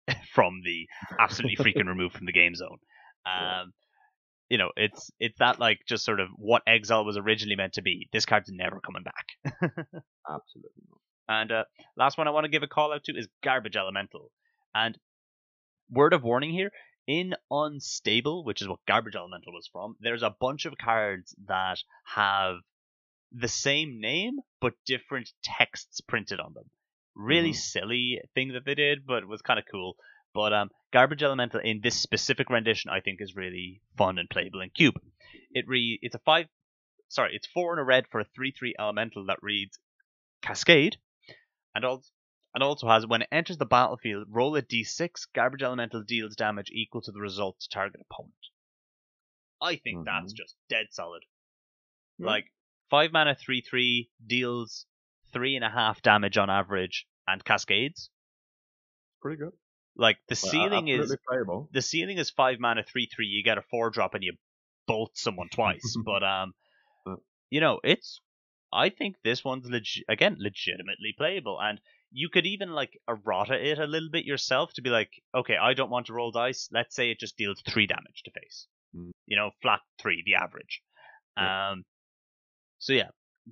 from 0.35 0.61
the 0.65 0.87
absolutely 1.19 1.57
freaking 1.57 1.87
removed 1.95 2.17
from 2.17 2.27
the 2.27 2.33
game 2.33 2.55
zone. 2.55 2.79
Um, 3.25 3.73
you 4.49 4.59
know, 4.59 4.71
it's 4.77 5.11
it's 5.19 5.39
that 5.39 5.59
like 5.59 5.81
just 5.89 6.05
sort 6.05 6.21
of 6.21 6.29
what 6.37 6.63
Exile 6.67 7.05
was 7.05 7.17
originally 7.17 7.57
meant 7.57 7.73
to 7.75 7.83
be. 7.83 8.09
This 8.13 8.27
card's 8.27 8.51
never 8.53 8.81
coming 8.81 9.03
back. 9.03 9.27
Absolutely 10.29 10.83
not. 10.89 11.01
And 11.29 11.51
uh, 11.53 11.65
last 11.97 12.17
one 12.19 12.29
I 12.29 12.31
want 12.31 12.45
to 12.45 12.51
give 12.51 12.63
a 12.63 12.69
call 12.69 12.93
out 12.93 13.03
to 13.05 13.13
is 13.17 13.27
Garbage 13.43 13.77
Elemental. 13.77 14.31
And 14.75 14.97
word 15.91 16.13
of 16.13 16.23
warning 16.23 16.51
here 16.53 16.71
in 17.07 17.35
Unstable, 17.51 18.45
which 18.45 18.63
is 18.63 18.69
what 18.69 18.81
Garbage 18.87 19.17
Elemental 19.17 19.53
was 19.53 19.69
from, 19.71 19.97
there's 20.01 20.23
a 20.23 20.35
bunch 20.41 20.65
of 20.67 20.77
cards 20.79 21.35
that 21.47 21.79
have 22.05 22.57
the 23.33 23.49
same 23.49 24.01
name 24.01 24.39
but 24.61 24.75
different 24.87 25.31
texts 25.43 26.01
printed 26.01 26.41
on 26.41 26.55
them. 26.55 26.71
Really 27.15 27.51
Mhm. 27.51 27.57
silly 27.57 28.21
thing 28.35 28.53
that 28.53 28.65
they 28.65 28.75
did, 28.75 29.07
but 29.07 29.23
it 29.23 29.29
was 29.29 29.43
kind 29.43 29.59
of 29.59 29.65
cool. 29.71 29.97
But 30.35 30.53
um, 30.53 30.71
Garbage 30.93 31.23
Elemental 31.23 31.61
in 31.61 31.81
this 31.81 31.99
specific 32.01 32.51
rendition, 32.51 32.91
I 32.91 33.01
think, 33.01 33.21
is 33.21 33.35
really 33.35 33.81
fun 33.97 34.19
and 34.19 34.29
playable 34.29 34.61
in 34.61 34.71
Cube. 34.71 35.01
It 35.51 35.67
re 35.67 35.99
it's 36.03 36.15
a 36.15 36.19
five, 36.21 36.49
sorry, 37.09 37.35
it's 37.35 37.47
four 37.47 37.73
and 37.73 37.81
a 37.81 37.85
red 37.85 38.07
for 38.09 38.21
a 38.21 38.25
three-three 38.25 38.75
elemental 38.79 39.25
that 39.27 39.43
reads 39.43 39.79
Cascade, 40.43 40.99
and 41.75 41.85
also 41.85 42.11
and 42.57 42.63
also 42.65 42.89
has 42.89 43.07
when 43.07 43.21
it 43.21 43.29
enters 43.31 43.59
the 43.59 43.67
battlefield, 43.67 44.27
roll 44.31 44.57
a 44.57 44.63
d6. 44.63 45.29
Garbage 45.35 45.63
Elemental 45.63 46.03
deals 46.03 46.35
damage 46.35 46.71
equal 46.73 47.03
to 47.03 47.13
the 47.13 47.21
result 47.21 47.61
to 47.61 47.69
target 47.69 48.01
opponent. 48.11 48.33
I 49.61 49.77
think 49.77 50.07
that's 50.07 50.33
Mhm. 50.33 50.37
just 50.37 50.57
dead 50.71 50.87
solid. 50.91 51.23
Yeah. 52.19 52.27
Like 52.29 52.47
five 52.89 53.13
mana, 53.13 53.35
three 53.35 53.61
three 53.61 54.11
deals 54.27 54.87
three 55.33 55.55
and 55.55 55.65
a 55.67 55.69
half 55.71 56.01
damage 56.01 56.39
on 56.39 56.49
average, 56.49 57.07
and 57.29 57.45
cascades. 57.45 58.11
Pretty 59.21 59.37
good. 59.37 59.53
Like 59.95 60.17
the 60.29 60.41
Well, 60.43 60.51
ceiling 60.53 60.89
is 60.89 61.15
playable. 61.29 61.69
the 61.73 61.83
ceiling 61.83 62.17
is 62.17 62.31
five 62.31 62.59
mana, 62.59 62.83
three 62.85 63.07
three. 63.07 63.27
You 63.27 63.43
get 63.43 63.59
a 63.59 63.63
four 63.63 63.91
drop 63.91 64.15
and 64.15 64.25
you 64.25 64.39
bolt 64.87 65.17
someone 65.19 65.51
twice. 65.51 65.95
but 66.07 66.23
um, 66.25 66.55
you 67.51 67.61
know 67.61 67.81
it's. 67.85 68.23
I 68.73 68.89
think 68.89 69.17
this 69.23 69.45
one's 69.45 69.69
legi- 69.69 70.05
again 70.09 70.37
legitimately 70.39 71.13
playable, 71.17 71.61
and 71.61 71.81
you 72.13 72.29
could 72.29 72.47
even 72.47 72.71
like 72.71 72.99
errata 73.09 73.55
it 73.55 73.79
a 73.79 73.87
little 73.87 74.09
bit 74.11 74.25
yourself 74.25 74.73
to 74.75 74.83
be 74.83 74.91
like, 74.91 75.11
okay, 75.35 75.57
I 75.57 75.75
don't 75.75 75.91
want 75.91 76.07
to 76.07 76.13
roll 76.13 76.31
dice. 76.31 76.69
Let's 76.73 76.95
say 76.95 77.11
it 77.11 77.21
just 77.21 77.37
deals 77.37 77.63
three 77.69 77.87
damage 77.87 78.23
to 78.25 78.31
face. 78.31 78.67
Mm. 78.97 79.11
You 79.27 79.37
know, 79.37 79.51
flat 79.63 79.81
three, 80.01 80.23
the 80.25 80.37
average. 80.37 80.83
Yeah. 81.37 81.73
Um, 81.73 81.85
so 82.79 82.93
yeah, 82.93 83.09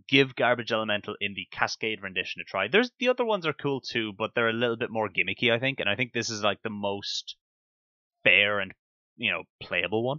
give 0.08 0.34
Garbage 0.34 0.72
Elemental 0.72 1.16
in 1.20 1.34
the 1.34 1.46
Cascade 1.50 2.02
rendition 2.02 2.40
a 2.40 2.44
try. 2.44 2.68
There's 2.68 2.90
the 2.98 3.08
other 3.08 3.24
ones 3.24 3.46
are 3.46 3.52
cool 3.52 3.80
too, 3.80 4.12
but 4.16 4.30
they're 4.34 4.48
a 4.48 4.52
little 4.52 4.76
bit 4.76 4.90
more 4.90 5.08
gimmicky, 5.08 5.52
I 5.52 5.58
think, 5.58 5.80
and 5.80 5.88
I 5.88 5.96
think 5.96 6.12
this 6.12 6.30
is 6.30 6.42
like 6.42 6.58
the 6.62 6.70
most 6.70 7.36
fair 8.22 8.60
and 8.60 8.72
you 9.16 9.30
know 9.30 9.42
playable 9.60 10.02
one, 10.02 10.18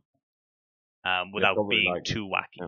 um, 1.03 1.31
without 1.33 1.57
being 1.69 1.91
like- 1.91 2.03
too 2.03 2.25
wacky. 2.25 2.61
yeah, 2.61 2.67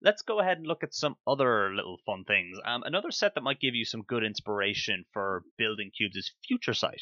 Let's 0.00 0.22
go 0.22 0.38
ahead 0.38 0.58
and 0.58 0.66
look 0.66 0.84
at 0.84 0.94
some 0.94 1.16
other 1.26 1.74
little 1.74 1.98
fun 2.06 2.24
things. 2.24 2.56
Um, 2.64 2.84
another 2.84 3.10
set 3.10 3.34
that 3.34 3.42
might 3.42 3.60
give 3.60 3.74
you 3.74 3.84
some 3.84 4.02
good 4.02 4.22
inspiration 4.22 5.04
for 5.12 5.42
building 5.56 5.90
cubes 5.96 6.16
is 6.16 6.30
Future 6.46 6.74
Sight. 6.74 7.00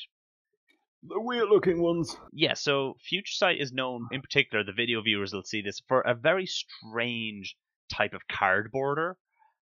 The 1.03 1.21
weird 1.21 1.51
looking 1.51 1.83
ones. 1.83 2.17
Yeah, 2.33 2.55
so 2.55 2.97
Future 3.07 3.35
Sight 3.35 3.61
is 3.61 3.71
known, 3.73 4.09
in 4.13 4.23
particular, 4.23 4.65
the 4.65 4.73
video 4.73 5.03
viewers 5.03 5.35
will 5.35 5.45
see 5.45 5.61
this, 5.61 5.83
for 5.87 6.01
a 6.01 6.15
very 6.15 6.47
strange 6.47 7.57
type 7.93 8.15
of 8.15 8.27
card 8.29 8.73
border. 8.73 9.19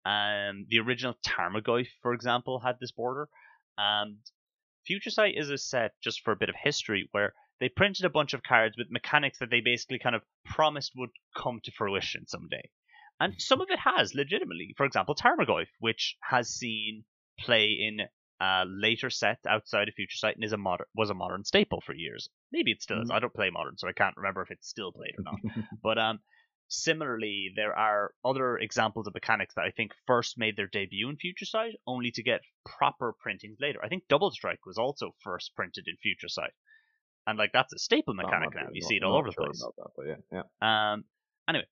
Um, 0.05 0.65
the 0.69 0.79
original 0.79 1.15
Tarmogoyf, 1.25 1.87
for 2.01 2.13
example, 2.13 2.59
had 2.59 2.75
this 2.81 2.91
border. 2.91 3.29
And 3.77 4.17
Future 4.85 5.09
Sight 5.11 5.35
is 5.37 5.49
a 5.49 5.57
set, 5.57 5.93
just 6.03 6.21
for 6.25 6.33
a 6.33 6.37
bit 6.37 6.49
of 6.49 6.55
history, 6.61 7.07
where 7.11 7.33
they 7.61 7.69
printed 7.69 8.05
a 8.05 8.09
bunch 8.09 8.33
of 8.33 8.43
cards 8.43 8.77
with 8.77 8.91
mechanics 8.91 9.39
that 9.39 9.49
they 9.49 9.61
basically 9.61 9.99
kind 9.99 10.15
of 10.15 10.23
promised 10.43 10.91
would 10.97 11.11
come 11.37 11.61
to 11.63 11.71
fruition 11.71 12.27
someday. 12.27 12.69
And 13.23 13.41
some 13.41 13.61
of 13.61 13.69
it 13.69 13.79
has, 13.79 14.13
legitimately. 14.13 14.73
For 14.75 14.85
example, 14.85 15.15
Tarmogoyf, 15.15 15.67
which 15.79 16.17
has 16.21 16.49
seen 16.49 17.05
play 17.39 17.65
in 17.79 18.01
a 18.41 18.65
later 18.67 19.09
set 19.09 19.39
outside 19.47 19.87
of 19.87 19.93
Future 19.95 20.17
Sight 20.17 20.35
and 20.35 20.43
is 20.43 20.51
a 20.51 20.57
modern, 20.57 20.87
was 20.93 21.09
a 21.09 21.13
modern 21.13 21.45
staple 21.45 21.79
for 21.79 21.93
years. 21.95 22.29
Maybe 22.51 22.71
it 22.71 22.81
still 22.81 23.01
is. 23.01 23.09
Mhm. 23.09 23.15
I 23.15 23.19
don't 23.19 23.33
play 23.33 23.49
modern, 23.49 23.77
so 23.77 23.87
I 23.87 23.93
can't 23.93 24.17
remember 24.17 24.41
if 24.41 24.51
it's 24.51 24.67
still 24.67 24.91
played 24.91 25.15
or 25.17 25.23
not. 25.23 25.39
But 25.81 25.97
um, 25.97 26.19
similarly, 26.67 27.53
there 27.55 27.77
are 27.77 28.13
other 28.25 28.57
examples 28.57 29.07
of 29.07 29.13
mechanics 29.13 29.55
that 29.55 29.63
I 29.65 29.71
think 29.71 29.91
first 30.05 30.37
made 30.37 30.57
their 30.57 30.67
debut 30.67 31.07
in 31.09 31.15
Future 31.17 31.45
Sight, 31.45 31.75
only 31.87 32.11
to 32.11 32.23
get 32.23 32.41
proper 32.65 33.13
printings 33.21 33.57
later. 33.61 33.79
I 33.83 33.87
think 33.87 34.03
Double 34.09 34.31
Strike 34.31 34.65
was 34.65 34.77
also 34.77 35.15
first 35.23 35.55
printed 35.55 35.85
in 35.87 35.95
Future 35.97 36.27
Sight, 36.29 36.51
and 37.25 37.37
like 37.37 37.51
that's 37.53 37.71
a 37.73 37.79
staple 37.79 38.15
mechanic 38.15 38.53
now. 38.53 38.67
You 38.73 38.81
see 38.81 38.97
it 38.97 39.03
all 39.03 39.15
over 39.15 39.29
the 39.29 39.35
place. 39.35 39.63
That, 39.77 40.19
yeah, 40.31 40.41
yeah. 40.61 40.93
Um, 40.93 41.05
anyway, 41.47 41.67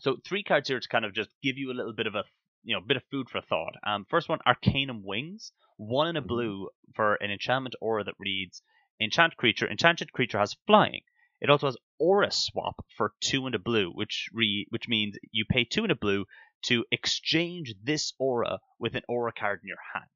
so 0.00 0.16
three 0.24 0.42
cards 0.42 0.68
here 0.68 0.80
to 0.80 0.88
kind 0.88 1.04
of 1.04 1.14
just 1.14 1.30
give 1.42 1.58
you 1.58 1.70
a 1.70 1.74
little 1.74 1.92
bit 1.92 2.06
of 2.06 2.14
a 2.14 2.24
you 2.64 2.74
know 2.74 2.80
bit 2.80 2.96
of 2.96 3.02
food 3.10 3.28
for 3.30 3.40
thought. 3.40 3.74
Um, 3.86 4.04
first 4.08 4.28
one, 4.28 4.40
Arcanum 4.46 5.02
Wings, 5.04 5.52
one 5.76 6.08
in 6.08 6.16
a 6.16 6.22
Mhm. 6.22 6.26
blue 6.26 6.68
for 6.94 7.14
an 7.16 7.30
enchantment 7.30 7.74
aura 7.80 8.04
that 8.04 8.14
reads: 8.18 8.62
Enchant 9.00 9.36
creature. 9.36 9.70
Enchanted 9.70 10.12
creature 10.12 10.38
has 10.38 10.56
flying. 10.66 11.02
It 11.40 11.50
also 11.50 11.66
has 11.68 11.76
aura 11.98 12.32
swap 12.32 12.84
for 12.96 13.14
two 13.20 13.46
and 13.46 13.54
a 13.54 13.58
blue, 13.60 13.90
which 13.92 14.28
re 14.32 14.66
which 14.70 14.88
means 14.88 15.16
you 15.30 15.44
pay 15.44 15.64
two 15.64 15.82
and 15.84 15.92
a 15.92 15.96
blue 15.96 16.26
to 16.62 16.84
exchange 16.90 17.74
this 17.80 18.12
aura 18.18 18.58
with 18.78 18.96
an 18.96 19.02
aura 19.08 19.32
card 19.32 19.60
in 19.62 19.68
your 19.68 19.82
hand. 19.94 20.10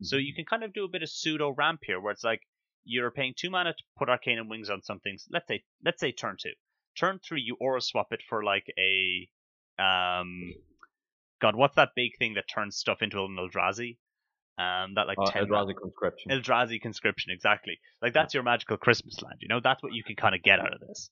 So 0.00 0.16
you 0.16 0.34
can 0.34 0.46
kind 0.46 0.64
of 0.64 0.72
do 0.72 0.84
a 0.84 0.88
bit 0.88 1.02
of 1.02 1.10
pseudo 1.10 1.50
ramp 1.50 1.80
here, 1.84 2.00
where 2.00 2.12
it's 2.12 2.24
like 2.24 2.42
you're 2.84 3.10
paying 3.10 3.34
two 3.36 3.50
mana 3.50 3.74
to 3.74 3.84
put 3.98 4.08
Arcanum 4.08 4.48
Wings 4.48 4.70
on 4.70 4.82
something. 4.82 5.18
Let's 5.30 5.46
say 5.48 5.64
let's 5.84 6.00
say 6.00 6.12
turn 6.12 6.36
two. 6.40 6.54
Turn 6.98 7.20
three, 7.26 7.40
you 7.40 7.56
aura 7.60 7.80
swap 7.80 8.08
it 8.10 8.22
for 8.28 8.42
like 8.42 8.66
a 8.78 9.28
um, 9.82 10.54
God, 11.40 11.54
what's 11.54 11.76
that 11.76 11.90
big 11.94 12.18
thing 12.18 12.34
that 12.34 12.44
turns 12.52 12.76
stuff 12.76 12.98
into 13.00 13.22
an 13.22 13.36
Eldrazi? 13.38 13.96
Um, 14.58 14.94
that 14.96 15.06
like 15.06 15.18
Uh, 15.18 15.30
ten 15.30 15.46
Eldrazi 15.46 15.74
conscription. 15.80 16.32
Eldrazi 16.32 16.80
conscription, 16.80 17.32
exactly. 17.32 17.78
Like 18.02 18.12
that's 18.12 18.34
your 18.34 18.42
magical 18.42 18.76
Christmas 18.76 19.22
land. 19.22 19.36
You 19.40 19.48
know, 19.48 19.60
that's 19.62 19.82
what 19.82 19.92
you 19.92 20.02
can 20.02 20.16
kind 20.16 20.34
of 20.34 20.42
get 20.42 20.58
out 20.58 20.74
of 20.74 20.80
this. 20.80 21.10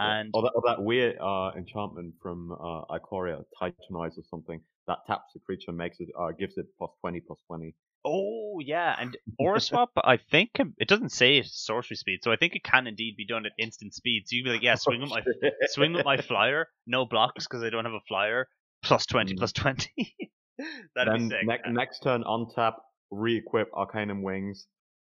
And 0.00 0.30
or 0.32 0.42
that, 0.42 0.52
or 0.54 0.62
that 0.66 0.82
weird 0.82 1.16
uh, 1.20 1.52
enchantment 1.56 2.14
from 2.22 2.52
uh, 2.52 2.84
Ikoria, 2.96 3.44
Titanize 3.60 4.16
or 4.18 4.24
something 4.30 4.60
that 4.86 4.98
taps 5.06 5.32
the 5.34 5.40
creature 5.40 5.70
and 5.70 5.78
makes 5.78 5.98
it 6.00 6.08
uh, 6.18 6.30
gives 6.32 6.56
it 6.56 6.66
plus 6.76 6.90
twenty 7.00 7.20
plus 7.20 7.38
twenty. 7.46 7.74
Oh 8.04 8.60
yeah, 8.60 8.94
and 8.98 9.16
aura 9.38 9.60
swap. 9.68 9.90
I 9.96 10.16
think 10.16 10.50
it 10.78 10.88
doesn't 10.88 11.10
say 11.12 11.38
it's 11.38 11.64
sorcery 11.64 11.96
speed, 11.96 12.20
so 12.22 12.32
I 12.32 12.36
think 12.36 12.54
it 12.54 12.64
can 12.64 12.86
indeed 12.86 13.14
be 13.16 13.26
done 13.26 13.46
at 13.46 13.52
instant 13.58 13.94
speed. 13.94 14.24
So 14.26 14.36
you'd 14.36 14.44
be 14.44 14.50
like, 14.50 14.62
yeah, 14.62 14.74
swing 14.76 15.00
with 15.00 15.10
my 15.10 15.22
swing 15.66 15.92
with 15.92 16.04
my 16.04 16.16
flyer, 16.18 16.66
no 16.86 17.04
blocks 17.06 17.46
because 17.46 17.62
I 17.62 17.70
don't 17.70 17.84
have 17.84 17.94
a 17.94 18.00
flyer. 18.08 18.48
Plus 18.82 19.06
twenty, 19.06 19.34
Mm. 19.34 19.38
plus 19.38 19.52
twenty. 19.52 20.14
That'd 20.96 21.12
then 21.14 21.28
be 21.28 21.34
sick. 21.36 21.46
ne- 21.66 21.72
next 21.72 22.00
turn 22.00 22.22
untap, 22.24 22.74
re-equip 23.10 23.68
Arcanum 23.74 24.22
Wings, 24.22 24.66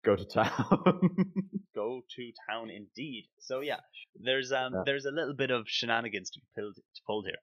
go 0.04 0.16
to 0.16 0.24
town. 0.24 0.50
go 1.74 2.00
to 2.16 2.32
town 2.50 2.70
indeed. 2.70 3.28
So 3.40 3.60
yeah, 3.60 3.80
there's 4.20 4.52
um 4.52 4.72
Yeah. 4.74 4.82
there's 4.86 5.04
a 5.04 5.10
little 5.10 5.34
bit 5.34 5.50
of 5.50 5.64
shenanigans 5.66 6.30
to 6.30 6.40
be 6.40 6.46
pulled 6.60 6.74
to 6.76 6.82
pulled 7.06 7.26
here. 7.26 7.38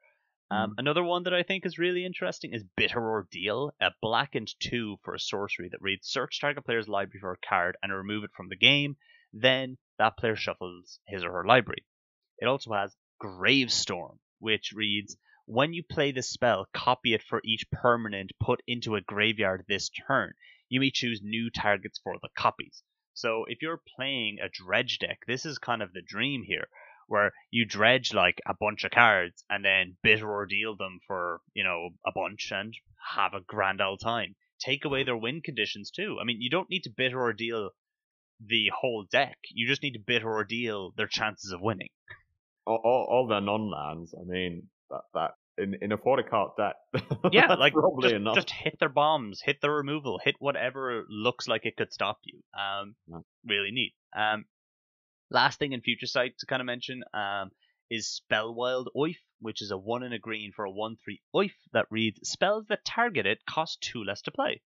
Um, 0.52 0.72
Mhm. 0.72 0.74
Another 0.78 1.04
one 1.04 1.24
that 1.24 1.34
I 1.34 1.44
think 1.44 1.66
is 1.66 1.80
really 1.80 2.06
interesting 2.06 2.54
is 2.54 2.64
Bitter 2.78 3.02
Ordeal, 3.02 3.72
a 3.82 3.92
black 4.02 4.36
and 4.36 4.48
two 4.60 4.98
for 5.04 5.16
a 5.16 5.20
sorcery 5.20 5.70
that 5.70 5.82
reads 5.82 6.08
search 6.08 6.40
target 6.40 6.66
player's 6.66 6.88
library 6.88 7.20
for 7.20 7.32
a 7.34 7.48
card 7.48 7.78
and 7.82 7.92
remove 7.92 8.24
it 8.24 8.32
from 8.36 8.50
the 8.50 8.56
game. 8.56 8.96
Then 9.34 9.78
that 9.98 10.18
player 10.18 10.36
shuffles 10.36 11.00
his 11.08 11.24
or 11.24 11.32
her 11.32 11.46
library. 11.46 11.86
It 12.38 12.46
also 12.46 12.74
has 12.74 12.96
Gravestorm, 13.22 14.20
which 14.40 14.72
reads 14.74 15.18
when 15.46 15.74
you 15.74 15.84
play 15.84 16.12
this 16.12 16.30
spell, 16.30 16.68
copy 16.74 17.14
it 17.14 17.24
for 17.24 17.42
each 17.44 17.70
permanent 17.72 18.32
put 18.40 18.62
into 18.68 18.96
a 18.96 19.02
graveyard 19.02 19.64
this 19.68 19.90
turn. 19.90 20.34
You 20.70 20.80
may 20.80 20.90
choose 20.92 21.22
new 21.24 21.50
targets 21.50 22.00
for 22.04 22.18
the 22.22 22.30
copies. 22.38 22.84
So 23.14 23.46
if 23.48 23.62
you're 23.62 23.82
playing 23.96 24.39
a 24.41 24.50
dredge 24.50 25.00
deck, 25.00 25.20
this 25.28 25.46
is 25.46 25.58
kind 25.58 25.82
of 25.82 25.93
the 25.93 26.02
dream 26.02 26.43
here, 26.43 26.68
where 27.08 27.32
you 27.51 27.66
dredge 27.66 28.14
like 28.14 28.39
a 28.47 28.53
bunch 28.60 28.84
of 28.84 28.91
cards 28.91 29.43
and 29.49 29.64
then 29.64 29.95
bitter 30.03 30.30
ordeal 30.30 30.76
them 30.76 30.99
for, 31.08 31.41
you 31.53 31.64
know, 31.64 31.89
a 32.06 32.12
bunch 32.14 32.51
and 32.51 32.74
have 33.16 33.34
a 33.34 33.41
grand 33.45 33.82
old 33.82 33.99
time. 34.03 34.36
Take 34.60 34.86
away 34.86 35.03
their 35.03 35.18
win 35.18 35.41
conditions 35.43 35.91
too. 35.91 36.18
I 36.22 36.24
mean, 36.26 36.38
you 36.39 36.49
don't 36.49 36.70
need 36.70 36.82
to 36.84 36.89
bitter 36.95 37.20
ordeal 37.22 37.72
the 38.45 38.72
whole 38.80 39.06
deck. 39.12 39.38
You 39.51 39.68
just 39.68 39.84
need 39.84 39.93
to 39.93 39.99
bitter 40.06 40.28
ordeal 40.32 40.91
their 40.97 41.08
chances 41.08 41.51
of 41.51 41.62
winning. 41.62 41.89
all, 42.66 42.82
all, 42.84 43.08
all 43.10 43.28
their 43.28 43.41
non-lands. 43.41 44.14
I 44.20 44.24
mean, 44.26 44.64
that 44.89 45.01
that 45.14 45.32
in 45.58 45.76
in 45.82 45.91
a 45.91 45.97
40 45.97 46.24
card 46.24 46.51
deck. 46.58 46.76
Yeah, 47.32 47.53
like 47.56 47.74
probably 47.74 48.10
just, 48.10 48.16
enough. 48.16 48.36
just 48.36 48.51
hit 48.51 48.76
their 48.80 48.89
bombs, 48.89 49.41
hit 49.43 49.58
their 49.62 49.72
removal, 49.72 50.20
hit 50.24 50.36
whatever 50.39 51.03
looks 51.10 51.47
like 51.47 51.66
it 51.66 51.76
could 51.76 51.91
stop 51.91 52.20
you. 52.24 52.39
Um, 52.58 52.95
Yeah. 53.08 53.20
really 53.45 53.72
neat. 53.72 53.93
Um, 54.16 54.45
last 55.30 55.59
thing 55.59 55.73
in 55.73 55.82
future 55.82 56.05
sight 56.07 56.34
to 56.39 56.45
kind 56.45 56.61
of 56.61 56.65
mention 56.65 57.03
um 57.13 57.51
is 57.91 58.19
Spellwild 58.32 58.88
Ouphe, 58.95 59.17
which 59.39 59.61
is 59.61 59.69
a 59.71 59.78
one 59.78 60.01
in 60.03 60.11
a 60.13 60.19
green 60.19 60.51
for 60.55 60.65
a 60.65 60.71
one 60.71 60.95
three 61.03 61.21
Ouphe 61.36 61.51
that 61.73 61.86
reads 61.91 62.28
spells 62.28 62.65
that 62.69 62.84
target 62.86 63.26
it 63.26 63.39
cost 63.47 63.80
two 63.82 64.03
less 64.03 64.21
to 64.23 64.32
play. 64.32 64.61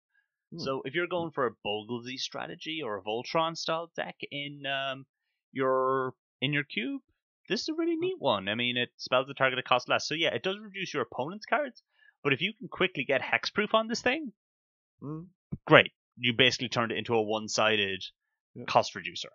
Hmm. 0.52 0.60
So 0.60 0.82
if 0.86 0.96
you're 0.96 1.08
going 1.08 1.32
for 1.32 1.46
a 1.46 1.52
Bogglesy 1.66 2.18
strategy 2.18 2.82
or 2.84 2.98
a 2.98 3.02
Voltron 3.04 3.58
style 3.58 3.92
deck 3.96 4.16
in 4.32 4.64
um, 4.66 5.06
your 5.52 6.14
in 6.42 6.54
your 6.54 6.64
cube, 6.64 7.02
this 7.50 7.62
is 7.64 7.70
a 7.70 7.74
really 7.74 7.98
neat 7.98 8.16
one. 8.20 8.48
I 8.48 8.56
mean, 8.56 8.78
it 8.78 8.90
spells 8.98 9.28
the 9.28 9.34
target 9.34 9.60
at 9.60 9.66
cost 9.66 9.90
less. 9.90 10.08
So 10.08 10.14
yeah, 10.16 10.34
it 10.34 10.44
does 10.44 10.58
reduce 10.60 10.94
your 10.94 11.04
opponent's 11.04 11.46
cards, 11.46 11.84
but 12.24 12.32
if 12.34 12.42
you 12.42 12.54
can 12.58 12.68
quickly 12.70 13.04
get 13.04 13.22
hexproof 13.22 13.74
on 13.74 13.88
this 13.88 14.02
thing, 14.02 14.32
Mm. 15.02 15.28
great. 15.66 15.92
You 16.18 16.34
basically 16.34 16.68
turned 16.70 16.92
it 16.92 16.98
into 16.98 17.16
a 17.16 17.22
one-sided 17.22 18.04
Yeah. 18.56 18.66
cost 18.66 18.96
reducer. 18.96 19.30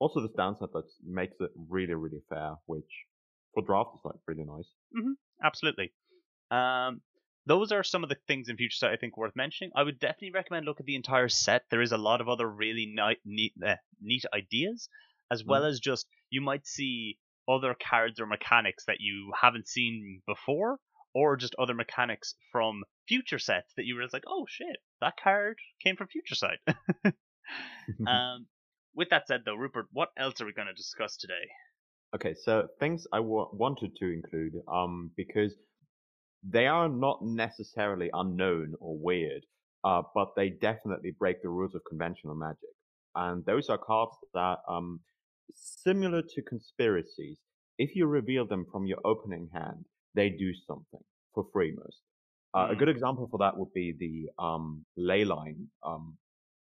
Also, 0.00 0.20
this 0.20 0.32
downside 0.36 0.70
that 0.72 0.84
makes 1.06 1.36
it 1.40 1.50
really, 1.68 1.94
really 1.94 2.22
fair, 2.28 2.54
which 2.66 2.90
for 3.54 3.62
draft 3.62 3.90
is 3.94 4.00
like 4.04 4.16
really 4.26 4.44
nice. 4.44 4.68
Absolutely. 5.44 5.92
Um, 6.50 7.02
those 7.46 7.70
are 7.72 7.82
some 7.82 8.02
of 8.02 8.08
the 8.08 8.16
things 8.26 8.48
in 8.48 8.56
future 8.56 8.76
sight 8.76 8.92
I 8.92 8.96
think 8.96 9.16
worth 9.16 9.36
mentioning. 9.36 9.72
I 9.76 9.82
would 9.82 9.98
definitely 9.98 10.32
recommend 10.32 10.66
look 10.66 10.80
at 10.80 10.86
the 10.86 10.96
entire 10.96 11.28
set. 11.28 11.62
There 11.70 11.82
is 11.82 11.92
a 11.92 11.98
lot 11.98 12.20
of 12.20 12.28
other 12.28 12.48
really 12.48 12.92
ni- 12.94 13.20
neat, 13.24 13.52
uh, 13.64 13.76
neat 14.00 14.24
ideas, 14.34 14.88
as 15.30 15.44
well 15.44 15.64
as 15.64 15.80
just 15.80 16.06
you 16.30 16.40
might 16.40 16.66
see 16.66 17.18
other 17.48 17.74
cards 17.88 18.20
or 18.20 18.26
mechanics 18.26 18.84
that 18.86 19.00
you 19.00 19.32
haven't 19.40 19.68
seen 19.68 20.22
before, 20.26 20.78
or 21.14 21.36
just 21.36 21.54
other 21.58 21.74
mechanics 21.74 22.34
from 22.52 22.84
future 23.08 23.38
sets 23.38 23.72
that 23.76 23.84
you 23.84 23.96
were 23.96 24.06
like, 24.12 24.24
oh 24.26 24.46
shit, 24.48 24.76
that 25.00 25.14
card 25.22 25.58
came 25.82 25.96
from 25.96 26.08
future 26.08 26.34
sight. 26.34 26.58
um, 28.06 28.46
with 28.94 29.08
that 29.10 29.26
said, 29.26 29.42
though, 29.44 29.54
Rupert, 29.54 29.86
what 29.92 30.10
else 30.16 30.40
are 30.40 30.46
we 30.46 30.52
going 30.52 30.68
to 30.68 30.74
discuss 30.74 31.16
today? 31.16 31.46
Okay, 32.14 32.34
so 32.34 32.68
things 32.80 33.06
I 33.12 33.20
wa- 33.20 33.48
wanted 33.52 33.94
to 33.96 34.06
include, 34.12 34.54
um, 34.68 35.10
because 35.16 35.54
they 36.42 36.66
are 36.66 36.88
not 36.88 37.22
necessarily 37.22 38.10
unknown 38.12 38.74
or 38.80 38.98
weird, 38.98 39.44
uh, 39.84 40.02
but 40.14 40.28
they 40.36 40.50
definitely 40.50 41.12
break 41.12 41.42
the 41.42 41.48
rules 41.48 41.74
of 41.74 41.82
conventional 41.88 42.34
magic. 42.34 42.70
And 43.14 43.44
those 43.44 43.68
are 43.68 43.78
cards 43.78 44.16
that, 44.34 44.58
um, 44.68 45.00
similar 45.52 46.22
to 46.22 46.42
conspiracies, 46.42 47.38
if 47.78 47.94
you 47.94 48.06
reveal 48.06 48.46
them 48.46 48.66
from 48.72 48.86
your 48.86 48.98
opening 49.04 49.48
hand, 49.52 49.84
they 50.14 50.30
do 50.30 50.52
something 50.66 51.04
for 51.34 51.44
free 51.52 51.72
most. 51.72 52.00
Uh, 52.54 52.68
A 52.70 52.74
Mm. 52.74 52.78
good 52.78 52.88
example 52.88 53.28
for 53.28 53.38
that 53.38 53.56
would 53.56 53.72
be 53.72 53.92
the 53.92 54.30
um, 54.42 54.84
Leyline, 54.98 55.68
um, 55.84 56.18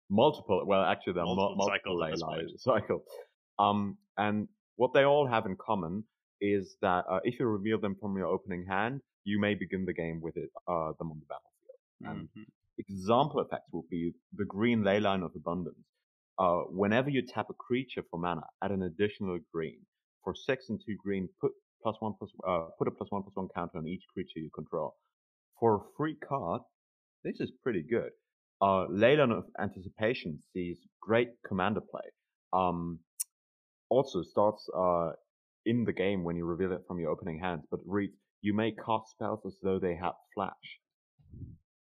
multiple, 0.10 0.64
well, 0.66 0.84
actually, 0.84 1.14
there 1.14 1.24
are 1.24 1.36
Multiple 1.36 1.68
cycles 1.68 2.02
ley 2.02 2.12
this 2.12 2.22
line 2.22 2.40
point. 2.40 2.60
cycles. 2.62 3.02
Um, 3.60 3.98
and 4.18 4.48
what 4.76 4.94
they 4.94 5.04
all 5.04 5.28
have 5.28 5.46
in 5.46 5.56
common 5.56 6.04
is 6.42 6.78
that 6.82 7.06
uh, 7.10 7.20
if 7.24 7.40
you 7.40 7.46
reveal 7.48 7.80
them 7.80 7.96
from 8.00 8.16
your 8.18 8.28
opening 8.28 8.66
hand, 8.68 9.02
you 9.24 9.40
may 9.40 9.56
begin 9.56 9.86
the 9.86 9.94
game 9.94 10.22
with 10.22 10.38
it, 10.38 10.50
uh, 10.68 10.92
them 11.00 11.12
on 11.12 11.20
the 11.20 11.26
battlefield. 11.26 11.80
And 12.04 12.30
Mhm. 12.36 12.46
example 12.78 13.40
effects 13.42 13.72
will 13.72 13.88
be 13.90 14.14
the 14.34 14.46
green 14.46 14.84
Leyline 14.84 15.24
of 15.24 15.36
Abundance. 15.36 15.86
Uh, 16.38 16.64
whenever 16.64 17.10
you 17.10 17.22
tap 17.26 17.50
a 17.50 17.54
creature 17.54 18.04
for 18.12 18.20
mana, 18.20 18.44
add 18.62 18.72
an 18.72 18.84
additional 18.84 19.40
green. 19.52 19.86
For 20.24 20.36
six 20.36 20.70
and 20.70 20.82
two 20.86 20.96
green, 20.98 21.30
put 21.40 21.54
plus 21.82 21.96
one 22.02 22.14
plus 22.20 22.32
uh, 22.46 22.70
put 22.78 22.88
a 22.88 22.92
plus 22.92 23.10
one 23.12 23.24
plus 23.24 23.36
one 23.36 23.48
counter 23.56 23.78
on 23.78 23.88
each 23.88 24.04
creature 24.14 24.40
you 24.40 24.50
control. 24.52 24.98
For 25.60 25.76
a 25.76 25.84
free 25.96 26.16
card, 26.16 26.62
this 27.24 27.40
is 27.40 27.52
pretty 27.64 27.84
good. 27.84 28.12
Uh, 28.62 28.88
Leyline 28.90 29.38
of 29.38 29.46
Anticipation 29.60 30.40
sees 30.54 30.78
great 31.02 31.30
commander 31.46 31.82
play. 31.82 32.10
Um, 32.54 33.00
also 33.90 34.24
starts 34.24 34.68
uh, 34.76 35.12
in 35.66 35.84
the 35.84 35.94
game 35.94 36.24
when 36.24 36.36
you 36.36 36.46
reveal 36.46 36.72
it 36.72 36.84
from 36.88 37.00
your 37.00 37.12
opening 37.12 37.40
hand, 37.40 37.62
but 37.70 37.80
reads 37.86 38.16
you 38.42 38.54
may 38.54 38.72
cast 38.72 39.10
spells 39.10 39.42
as 39.46 39.58
though 39.64 39.80
they 39.80 39.96
have 39.96 40.14
flash. 40.34 40.80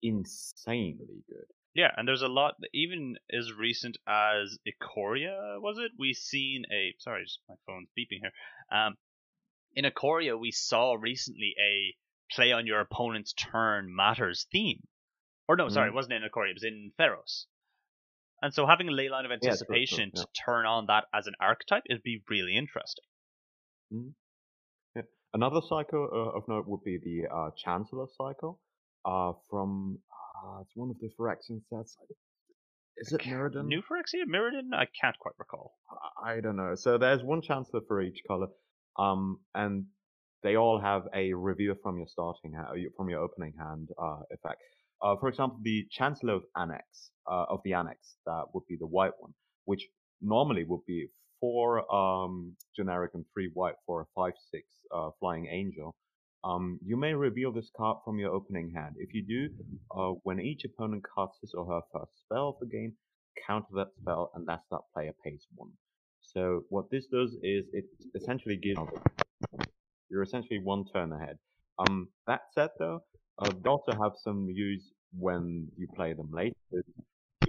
Insanely 0.02 1.22
good. 1.28 1.46
Yeah, 1.74 1.90
and 1.96 2.06
there's 2.06 2.22
a 2.22 2.28
lot, 2.28 2.54
even 2.72 3.16
as 3.32 3.52
recent 3.52 3.98
as 4.06 4.58
Ikoria, 4.66 5.60
was 5.60 5.78
it? 5.78 5.92
We 5.98 6.14
seen 6.14 6.64
a 6.72 6.94
sorry, 6.98 7.26
my 7.48 7.56
phone's 7.66 7.88
beeping 7.98 8.20
here. 8.22 8.32
Um, 8.70 8.94
in 9.74 9.84
Ikoria, 9.84 10.38
we 10.38 10.52
saw 10.52 10.94
recently 10.94 11.54
a 11.60 11.94
play 12.34 12.52
on 12.52 12.66
your 12.66 12.80
opponent's 12.80 13.32
turn 13.32 13.94
matters 13.94 14.46
theme. 14.52 14.80
Or 15.48 15.56
no, 15.56 15.68
sorry, 15.68 15.88
Mm. 15.88 15.92
it 15.92 15.94
wasn't 15.94 16.14
in 16.14 16.22
Ikoria, 16.22 16.50
it 16.50 16.54
was 16.54 16.64
in 16.64 16.92
Theros. 16.98 17.46
And 18.42 18.52
so 18.52 18.66
having 18.66 18.88
a 18.88 18.92
Leyline 18.92 19.24
of 19.24 19.30
Yeah, 19.30 19.36
true, 19.36 19.66
true, 19.66 19.76
anticipation 19.76 20.10
yeah. 20.14 20.22
to 20.22 20.28
turn 20.44 20.66
on 20.66 20.86
that 20.86 21.04
as 21.14 21.26
an 21.26 21.34
archetype 21.40 21.84
would 21.88 22.02
be 22.02 22.22
really 22.28 22.56
interesting. 22.56 23.04
Another 25.34 25.60
cycle 25.68 26.08
uh, 26.12 26.36
of 26.38 26.46
note 26.46 26.68
would 26.68 26.84
be 26.84 26.96
the 27.02 27.26
uh, 27.28 27.50
Chancellor 27.56 28.06
cycle 28.16 28.60
uh, 29.04 29.32
from 29.50 29.98
uh, 30.46 30.60
it's 30.60 30.70
one 30.76 30.90
of 30.90 30.96
the 31.00 31.10
Phyrexian 31.18 31.60
sets. 31.68 31.96
Is 32.98 33.12
it 33.12 33.22
Mirrodin? 33.22 33.66
New 33.66 33.82
Phyrexia? 33.82 34.22
Mirrodin? 34.28 34.72
I 34.72 34.86
can't 35.00 35.18
quite 35.18 35.34
recall. 35.36 35.74
I 36.24 36.38
don't 36.40 36.54
know. 36.54 36.76
So 36.76 36.98
there's 36.98 37.24
one 37.24 37.42
Chancellor 37.42 37.80
for 37.88 38.00
each 38.00 38.20
color, 38.28 38.46
um, 38.96 39.40
and 39.56 39.86
they 40.44 40.56
all 40.56 40.78
have 40.80 41.08
a 41.12 41.32
review 41.32 41.74
from 41.82 41.98
your 41.98 42.06
starting 42.06 42.52
hand, 42.52 42.68
from 42.96 43.08
your 43.08 43.18
opening 43.18 43.54
hand 43.58 43.88
uh, 44.00 44.20
effect. 44.30 44.62
Uh, 45.04 45.14
for 45.20 45.28
example, 45.28 45.58
the 45.62 45.86
Chancellor 45.90 46.32
of 46.34 46.44
Annex 46.56 47.10
uh, 47.30 47.44
of 47.50 47.60
the 47.64 47.74
Annex, 47.74 48.16
that 48.24 48.44
would 48.54 48.64
be 48.66 48.76
the 48.80 48.86
white 48.86 49.12
one, 49.18 49.34
which 49.66 49.86
normally 50.22 50.64
would 50.64 50.84
be 50.86 51.06
four 51.40 51.94
um, 51.94 52.56
generic 52.74 53.10
and 53.12 53.24
three 53.34 53.50
white 53.52 53.74
for 53.86 54.00
a 54.00 54.06
five 54.16 54.32
six 54.50 54.64
uh, 54.94 55.10
flying 55.20 55.46
angel. 55.46 55.94
Um, 56.42 56.78
you 56.84 56.96
may 56.96 57.12
reveal 57.12 57.52
this 57.52 57.70
card 57.76 57.98
from 58.04 58.18
your 58.18 58.32
opening 58.32 58.72
hand. 58.74 58.94
If 58.98 59.12
you 59.12 59.24
do, 59.26 59.48
uh, 59.94 60.12
when 60.22 60.40
each 60.40 60.64
opponent 60.64 61.04
casts 61.14 61.38
his 61.42 61.52
or 61.54 61.66
her 61.66 61.80
first 61.92 62.12
spell 62.24 62.48
of 62.48 62.56
the 62.60 62.66
game, 62.66 62.94
counter 63.46 63.74
that 63.76 63.88
spell, 64.00 64.30
and 64.34 64.46
that's 64.46 64.66
that 64.70 64.80
player 64.94 65.12
pays 65.22 65.46
one. 65.54 65.70
So 66.22 66.64
what 66.70 66.90
this 66.90 67.06
does 67.12 67.32
is 67.42 67.64
it 67.72 67.84
essentially 68.14 68.56
gives 68.56 68.80
you're 70.10 70.22
essentially 70.22 70.60
one 70.60 70.84
turn 70.92 71.12
ahead. 71.12 71.36
Um, 71.78 72.08
that 72.26 72.42
said, 72.54 72.70
though, 72.78 73.00
uh, 73.38 73.50
they 73.62 73.68
also 73.68 73.92
have 73.92 74.12
some 74.22 74.48
use 74.48 74.92
when 75.18 75.68
you 75.76 75.86
play 75.94 76.12
them 76.12 76.30
later. 76.32 76.54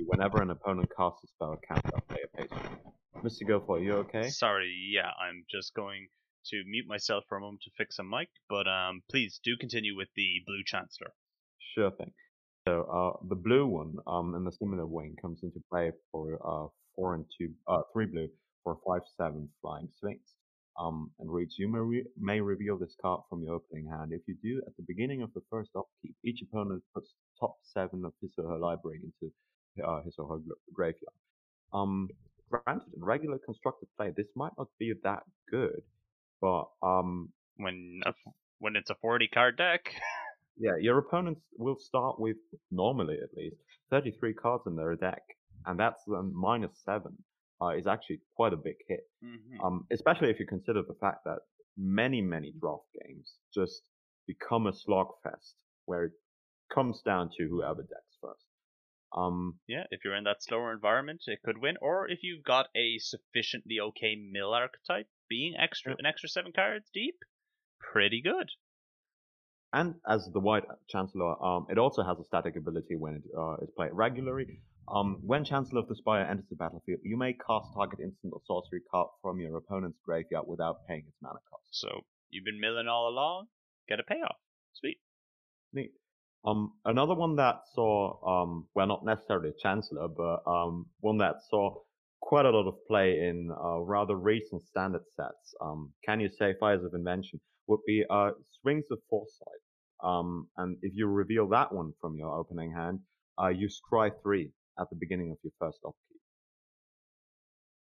Whenever 0.08 0.42
an 0.42 0.50
opponent 0.50 0.90
casts 0.96 1.24
a 1.24 1.28
spell, 1.28 1.58
counter 1.68 1.90
that 1.94 2.08
player 2.08 2.28
pays 2.36 2.50
one. 2.52 3.24
Mr. 3.24 3.44
Gilfoyle, 3.48 3.84
you 3.84 3.94
okay? 3.94 4.30
Sorry, 4.30 4.74
yeah, 4.92 5.10
I'm 5.20 5.46
just 5.50 5.74
going 5.74 6.08
to 6.48 6.64
mute 6.68 6.86
myself 6.88 7.24
for 7.28 7.38
a 7.38 7.42
moment 7.42 7.62
to 7.64 7.72
fix 7.78 7.98
a 7.98 8.04
mic, 8.04 8.30
but 8.50 8.68
um, 8.68 9.02
please 9.10 9.40
do 9.44 9.56
continue 9.58 9.96
with 9.96 10.10
the 10.16 10.42
Blue 10.46 10.64
Chancellor. 10.66 11.12
Sure 11.74 11.92
thing. 11.92 12.12
So 12.68 12.84
uh, 12.84 13.26
the 13.28 13.36
blue 13.36 13.68
one, 13.68 13.96
um, 14.08 14.36
in 14.36 14.44
the 14.44 14.52
similar 14.52 14.86
wing, 14.86 15.16
comes 15.22 15.40
into 15.44 15.60
play 15.72 15.92
for 16.12 16.40
uh, 16.44 16.68
four 16.96 17.16
and 17.16 17.26
two, 17.38 17.54
uh, 17.68 17.82
three 17.94 18.06
blue 18.06 18.28
for 18.64 18.78
five 18.86 19.02
seven 19.18 19.50
flying 19.62 19.88
sphinx. 19.96 20.34
Um, 20.78 21.12
and 21.20 21.32
reads, 21.32 21.58
you 21.58 21.70
may, 21.72 21.80
re- 21.80 22.06
may 22.20 22.42
reveal 22.42 22.78
this 22.78 22.96
card 23.02 23.22
from 23.30 23.44
your 23.44 23.56
opening 23.56 23.88
hand. 23.88 24.12
If 24.12 24.22
you 24.28 24.36
do, 24.44 24.62
at 24.68 24.76
the 24.76 24.84
beginning 24.86 25.22
of 25.22 25.34
the 25.34 25.42
first 25.50 25.72
upkeep, 25.76 26.16
each 26.26 26.42
opponent 26.42 26.84
puts 26.94 27.14
top 27.40 27.56
seven 27.64 28.04
of 28.04 28.12
his 28.22 28.32
or 28.38 28.50
her 28.50 28.58
library 28.58 29.00
into 29.02 29.34
uh, 29.88 30.02
his 30.04 30.16
or 30.18 30.28
her 30.28 30.44
graveyard. 30.74 31.14
Um, 31.74 32.10
granted, 32.50 32.94
in 32.96 33.04
regular 33.04 33.38
constructed 33.38 33.88
play, 33.98 34.12
this 34.16 34.28
might 34.36 34.52
not 34.58 34.68
be 34.78 34.94
that 35.04 35.24
good, 35.50 35.82
but 36.42 36.66
um, 36.84 37.30
When 37.58 38.02
a, 38.06 38.14
when 38.60 38.76
it's 38.76 38.90
a 38.90 38.96
40 38.96 39.28
card 39.30 39.58
deck, 39.58 39.94
yeah, 40.58 40.76
your 40.80 40.98
opponents 40.98 41.42
will 41.58 41.78
start 41.78 42.20
with, 42.20 42.38
normally 42.72 43.18
at 43.24 43.36
least, 43.36 43.58
33 43.92 44.34
cards 44.34 44.64
in 44.68 44.76
their 44.76 44.96
deck, 44.96 45.22
and 45.66 45.80
that's 45.80 46.02
um, 46.08 46.34
minus 46.36 46.72
7 46.84 47.16
uh, 47.62 47.70
is 47.70 47.88
actually 47.88 48.22
quite 48.36 48.54
a 48.54 48.58
big 48.58 48.78
hit. 48.88 49.10
Mhm. 49.24 49.60
Um, 49.64 49.88
especially 49.92 50.30
if 50.30 50.40
you 50.40 50.46
consider 50.46 50.82
the 50.84 50.96
fact 50.96 51.24
that 51.26 51.40
many, 51.78 52.22
many 52.22 52.52
draft 52.60 52.88
games 53.02 53.36
just 53.54 53.84
become 54.28 54.68
a 54.68 54.72
slogfest 54.72 55.56
where 55.86 56.06
it 56.06 56.14
comes 56.74 57.02
down 57.02 57.30
to 57.38 57.48
whoever 57.48 57.82
decks 57.84 58.18
first. 58.22 58.46
Um, 59.16 59.60
yeah, 59.68 59.86
if 59.92 60.04
you're 60.04 60.16
in 60.16 60.24
that 60.26 60.44
slower 60.44 60.74
environment, 60.74 61.24
it 61.28 61.40
could 61.44 61.58
win. 61.60 61.78
Or 61.82 62.08
if 62.10 62.20
you've 62.24 62.44
got 62.44 62.68
a 62.76 62.98
sufficiently 62.98 63.80
okay 63.80 64.16
mill 64.16 64.54
archetype, 64.54 65.08
being 65.30 65.56
extra 65.56 65.92
Yep. 65.92 66.00
an 66.00 66.06
extra 66.06 66.28
seven 66.30 66.52
cards 66.52 66.90
deep, 66.94 67.18
pretty 67.80 68.22
good. 68.22 68.50
and 69.74 69.96
as 70.08 70.30
the 70.32 70.40
White 70.40 70.64
Chancellor, 70.88 71.42
um, 71.44 71.68
it 71.70 71.78
also 71.78 72.02
has 72.04 72.18
a 72.20 72.24
static 72.24 72.56
ability 72.56 72.96
when 72.96 73.16
it 73.16 73.24
uh, 73.38 73.56
is 73.58 73.70
played 73.72 73.92
regularly. 73.94 74.62
Um, 74.88 75.18
when 75.26 75.44
Chancellor 75.44 75.82
of 75.82 75.88
the 75.88 75.96
Spire 75.96 76.26
enters 76.30 76.46
the 76.50 76.56
battlefield, 76.56 77.00
you 77.04 77.18
may 77.18 77.34
cast 77.34 77.74
target 77.74 78.00
instant 78.00 78.34
or 78.34 78.42
sorcery 78.46 78.82
card 78.92 79.08
from 79.22 79.40
your 79.40 79.58
opponent's 79.58 80.00
graveyard 80.06 80.46
without 80.48 80.88
paying 80.88 81.04
its 81.08 81.18
mana 81.22 81.40
cost. 81.50 81.68
So 81.72 82.02
you've 82.30 82.46
been 82.46 82.60
milling 82.60 82.88
all 82.88 83.10
along, 83.10 83.48
get 83.90 84.00
a 84.00 84.04
payoff. 84.04 84.38
Sweet. 84.74 84.98
Neat. 85.74 85.92
Um, 86.46 86.74
another 86.86 87.16
one 87.16 87.38
that 87.38 87.62
saw, 87.74 88.44
um, 88.44 88.68
well, 88.76 88.88
not 88.88 89.04
necessarily 89.04 89.50
a 89.50 89.62
Chancellor, 89.62 90.08
but 90.08 90.44
um, 90.46 90.86
one 91.00 91.18
that 91.18 91.38
saw 91.50 91.74
quite 92.22 92.46
a 92.46 92.52
lot 92.52 92.68
of 92.68 92.76
play 92.88 93.20
in 93.28 93.50
uh, 93.52 93.80
rather 93.80 94.16
recent 94.16 94.66
standard 94.68 95.04
sets. 95.16 95.56
Um, 95.62 95.94
can 96.06 96.20
you 96.20 96.30
say 96.30 96.54
Fires 96.60 96.84
of 96.84 96.94
Invention 96.94 97.40
would 97.68 97.80
be 97.86 98.04
uh, 98.10 98.32
Sphinx 98.52 98.88
of 98.92 99.00
Foresight. 99.10 99.62
Um, 100.04 100.48
and 100.58 100.78
if 100.82 100.94
you 100.96 101.08
reveal 101.08 101.48
that 101.50 101.74
one 101.74 101.94
from 102.00 102.16
your 102.16 102.38
opening 102.38 102.72
hand, 102.72 103.00
uh, 103.42 103.48
you 103.48 103.68
scry 103.68 104.12
three 104.22 104.52
at 104.80 104.90
the 104.90 104.96
beginning 104.96 105.32
of 105.32 105.38
your 105.44 105.52
first 105.60 105.80
upkeep. 105.86 106.22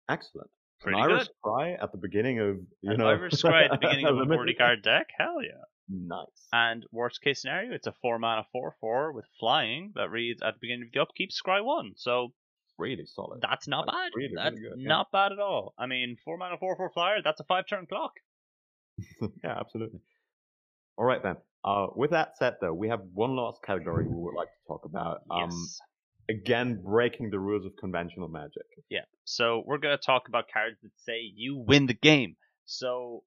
Excellent. 0.08 0.50
Pretty 0.80 0.98
An 0.98 1.04
Irish 1.10 1.24
good. 1.28 1.32
scry 1.44 1.82
at 1.82 1.90
the 1.92 1.98
beginning 1.98 2.38
of 2.38 2.56
you 2.82 2.92
An 2.92 2.98
know 2.98 3.08
Irish 3.08 3.34
Scry 3.34 3.64
at 3.64 3.70
the 3.72 3.78
beginning 3.80 4.06
of 4.06 4.18
a 4.18 4.26
40 4.26 4.54
card 4.54 4.82
deck? 4.82 5.08
Hell 5.18 5.42
yeah. 5.42 5.64
Nice. 5.90 6.46
And 6.52 6.84
worst 6.92 7.20
case 7.22 7.40
scenario, 7.42 7.72
it's 7.74 7.86
a 7.86 7.94
4 8.00 8.18
mana 8.18 8.44
4 8.52 8.74
4 8.80 9.12
with 9.12 9.24
flying 9.40 9.92
that 9.96 10.10
reads 10.10 10.40
at 10.42 10.54
the 10.54 10.58
beginning 10.60 10.84
of 10.84 10.92
the 10.92 11.00
upkeep, 11.00 11.30
scry 11.30 11.64
1. 11.64 11.94
So 11.96 12.32
really 12.78 13.06
solid. 13.06 13.40
that's 13.42 13.66
not 13.66 13.86
That's 13.86 13.96
bad. 13.96 14.10
really, 14.14 14.34
really 14.36 14.50
good, 14.60 14.78
yeah. 14.80 14.88
not 14.88 15.10
bad 15.10 15.32
at 15.32 15.40
all. 15.40 15.74
I 15.78 15.86
mean, 15.86 16.16
4 16.24 16.36
mana 16.36 16.58
4 16.58 16.76
4 16.76 16.90
flyer, 16.90 17.16
that's 17.24 17.40
a 17.40 17.44
5 17.44 17.64
turn 17.68 17.86
clock. 17.86 18.12
yeah, 19.42 19.58
absolutely. 19.58 20.00
All 20.96 21.04
right 21.04 21.22
then. 21.22 21.36
Uh, 21.64 21.88
with 21.96 22.10
that 22.10 22.36
said, 22.38 22.54
though, 22.60 22.72
we 22.72 22.88
have 22.88 23.00
one 23.14 23.34
last 23.34 23.60
category 23.62 24.06
we 24.06 24.14
would 24.14 24.34
like 24.34 24.48
to 24.48 24.66
talk 24.68 24.84
about. 24.84 25.22
Um, 25.30 25.50
yes. 25.50 25.80
Again, 26.28 26.80
breaking 26.84 27.30
the 27.30 27.38
rules 27.38 27.64
of 27.64 27.72
conventional 27.78 28.28
magic. 28.28 28.66
Yeah. 28.88 29.04
So 29.24 29.62
we're 29.66 29.78
going 29.78 29.96
to 29.96 30.04
talk 30.04 30.28
about 30.28 30.44
cards 30.52 30.76
that 30.82 30.90
say 30.96 31.20
you 31.34 31.56
win 31.56 31.86
the 31.86 31.94
game. 31.94 32.36
So 32.66 33.22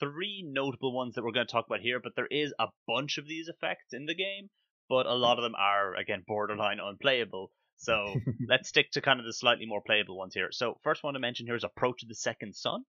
three 0.00 0.44
notable 0.46 0.92
ones 0.94 1.14
that 1.14 1.24
we're 1.24 1.32
going 1.32 1.46
to 1.46 1.52
talk 1.52 1.66
about 1.66 1.80
here, 1.80 2.00
but 2.02 2.12
there 2.16 2.26
is 2.26 2.52
a 2.58 2.66
bunch 2.86 3.18
of 3.18 3.26
these 3.26 3.48
effects 3.48 3.92
in 3.92 4.06
the 4.06 4.14
game, 4.14 4.50
but 4.88 5.06
a 5.06 5.14
lot 5.14 5.38
of 5.38 5.42
them 5.42 5.54
are 5.54 5.94
again 5.94 6.22
borderline 6.26 6.78
unplayable. 6.82 7.50
So 7.76 8.14
let's 8.48 8.68
stick 8.68 8.90
to 8.92 9.00
kind 9.00 9.18
of 9.18 9.26
the 9.26 9.32
slightly 9.32 9.66
more 9.66 9.82
playable 9.84 10.16
ones 10.16 10.34
here. 10.34 10.48
So 10.52 10.78
first 10.82 11.02
one 11.02 11.14
to 11.14 11.20
mention 11.20 11.46
here 11.46 11.56
is 11.56 11.64
Approach 11.64 12.02
of 12.02 12.08
the 12.08 12.14
Second 12.14 12.54
Sun, 12.54 12.84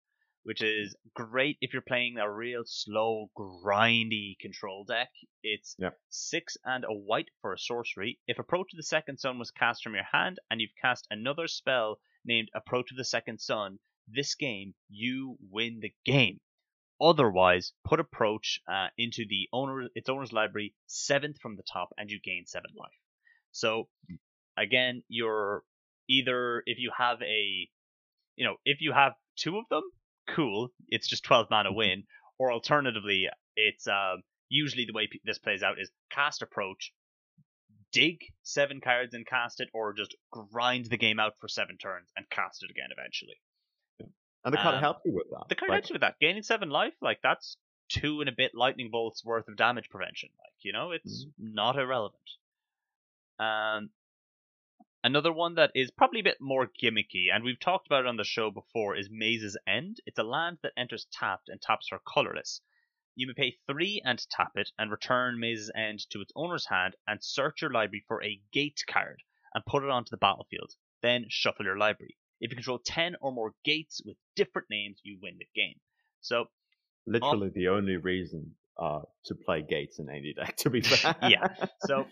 which 0.45 0.63
is 0.63 0.97
great 1.15 1.57
if 1.61 1.73
you're 1.73 1.83
playing 1.83 2.19
a 2.19 2.31
real 2.31 2.63
slow, 2.65 3.31
grindy 3.37 4.37
control 4.41 4.85
deck. 4.85 5.11
It's 5.43 5.77
Yep. 5.79 5.99
six 6.09 6.57
and 6.65 6.85
a 6.85 6.93
white 6.93 7.29
for 7.41 7.53
a 7.53 7.59
sorcery. 7.59 8.19
If 8.27 8.39
Approach 8.39 8.73
of 8.73 8.77
the 8.77 8.83
Second 8.83 9.19
Sun 9.19 9.39
was 9.39 9.51
cast 9.51 9.83
from 9.83 9.95
your 9.95 10.05
hand 10.11 10.39
and 10.51 10.61
you've 10.61 10.75
cast 10.81 11.07
another 11.11 11.47
spell 11.47 12.01
named 12.25 12.49
Approach 12.55 12.91
of 12.91 12.97
the 12.97 13.05
Second 13.05 13.41
Sun, 13.41 13.79
this 14.09 14.35
game 14.35 14.75
you 14.89 15.37
win 15.51 15.81
the 15.81 15.95
game. 16.05 16.41
Otherwise, 17.01 17.73
put 17.85 17.99
Approach 18.01 18.61
uh, 18.69 18.89
into 18.97 19.25
the 19.29 19.49
owner 19.53 19.89
its 19.95 20.09
owner's 20.09 20.33
library 20.33 20.75
seventh 20.87 21.39
from 21.41 21.57
the 21.57 21.63
top, 21.65 21.89
and 21.97 22.11
you 22.11 22.21
gain 22.21 22.47
seven 22.47 22.71
life. 22.77 22.91
So 23.51 23.89
again, 24.57 25.03
you're 25.09 25.65
either 26.09 26.63
if 26.67 26.79
you 26.79 26.91
have 26.97 27.21
a, 27.23 27.69
you 28.37 28.45
know, 28.45 28.57
if 28.65 28.81
you 28.81 28.93
have 28.93 29.13
two 29.37 29.59
of 29.59 29.65
them, 29.71 29.83
cool, 30.29 30.71
it's 30.89 31.09
just 31.09 31.25
twelve 31.25 31.49
mana 31.51 31.73
win. 31.73 32.05
Or 32.39 32.53
alternatively, 32.53 33.29
it's 33.57 33.87
um, 33.87 34.23
usually 34.49 34.85
the 34.85 34.93
way 34.93 35.07
pe- 35.07 35.19
this 35.25 35.39
plays 35.39 35.63
out 35.63 35.79
is 35.81 35.91
cast 36.11 36.43
Approach, 36.43 36.93
dig 37.93 38.19
seven 38.43 38.81
cards 38.81 39.15
and 39.15 39.27
cast 39.27 39.61
it, 39.61 39.69
or 39.73 39.93
just 39.93 40.17
grind 40.31 40.87
the 40.87 40.97
game 40.97 41.21
out 41.21 41.35
for 41.39 41.49
seven 41.49 41.77
turns 41.79 42.09
and 42.17 42.29
cast 42.31 42.65
it 42.65 42.71
again 42.71 42.89
eventually. 42.91 43.41
And 44.45 44.53
the 44.53 44.59
card 44.59 44.77
Um, 44.77 44.81
helps 44.81 45.05
you 45.05 45.13
with 45.15 45.29
that. 45.31 45.49
The 45.49 45.55
card 45.55 45.69
Like, 45.71 45.77
helps 45.77 45.91
you 45.91 45.95
with 45.95 46.01
that. 46.01 46.19
Gaining 46.21 46.43
seven 46.43 46.69
life, 46.71 46.95
like 47.01 47.21
that's 47.23 47.57
two 47.89 48.21
and 48.21 48.29
a 48.29 48.33
bit 48.33 48.53
lightning 48.55 48.91
bolts 48.91 49.25
worth 49.25 49.47
of 49.47 49.57
damage 49.57 49.89
prevention. 49.89 50.31
Like, 50.39 50.55
you 50.63 50.73
know, 50.73 50.91
it's 50.91 51.27
not 51.39 51.79
irrelevant. 51.79 52.23
Um 53.39 53.91
another 55.05 55.33
one 55.33 55.55
that 55.55 55.71
is 55.75 55.91
probably 55.91 56.21
a 56.21 56.25
bit 56.25 56.41
more 56.41 56.67
gimmicky, 56.67 57.27
and 57.33 57.45
we've 57.45 57.61
talked 57.61 57.87
about 57.87 58.05
it 58.05 58.09
on 58.09 58.17
the 58.17 58.25
show 58.25 58.51
before, 58.51 58.97
is 58.97 59.09
Maze's 59.11 59.57
End. 59.67 59.99
It's 60.07 60.19
a 60.19 60.23
land 60.23 60.59
that 60.63 60.73
enters 60.77 61.07
tapped 61.13 61.49
and 61.49 61.61
taps 61.61 61.89
for 61.89 62.01
colorless. 62.07 62.61
You 63.15 63.27
may 63.27 63.35
pay 63.35 63.57
three 63.67 64.01
and 64.05 64.25
tap 64.31 64.53
it 64.57 64.71
and 64.79 64.91
return 64.91 65.39
Maze's 65.39 65.71
End 65.75 66.01
to 66.11 66.21
its 66.21 66.33
owner's 66.35 66.67
hand 66.67 66.97
and 67.07 67.23
search 67.23 67.61
your 67.61 67.71
library 67.71 68.05
for 68.09 68.23
a 68.23 68.41
gate 68.53 68.83
card 68.87 69.23
and 69.55 69.67
put 69.67 69.85
it 69.85 69.91
onto 69.91 70.11
the 70.11 70.17
battlefield. 70.17 70.73
Then 71.03 71.27
shuffle 71.29 71.67
your 71.67 71.77
library. 71.77 72.17
If 72.41 72.51
you 72.51 72.57
control 72.57 72.81
10 72.85 73.17
or 73.21 73.33
more 73.33 73.55
gates 73.65 74.01
with 74.05 74.17
different 74.35 74.69
names, 74.71 75.01
you 75.03 75.19
win 75.23 75.37
the 75.39 75.47
game. 75.55 75.79
So, 76.21 76.47
literally 77.07 77.51
the 77.55 77.69
only 77.69 77.97
reason 77.97 78.55
uh, 78.79 79.01
to 79.27 79.35
play 79.35 79.63
Gates 79.63 79.99
in 79.99 80.09
any 80.09 80.33
deck, 80.33 80.57
to 80.59 80.71
be 80.71 80.81
fair. 80.83 81.15
Yeah. 81.29 81.49
so 81.81 82.07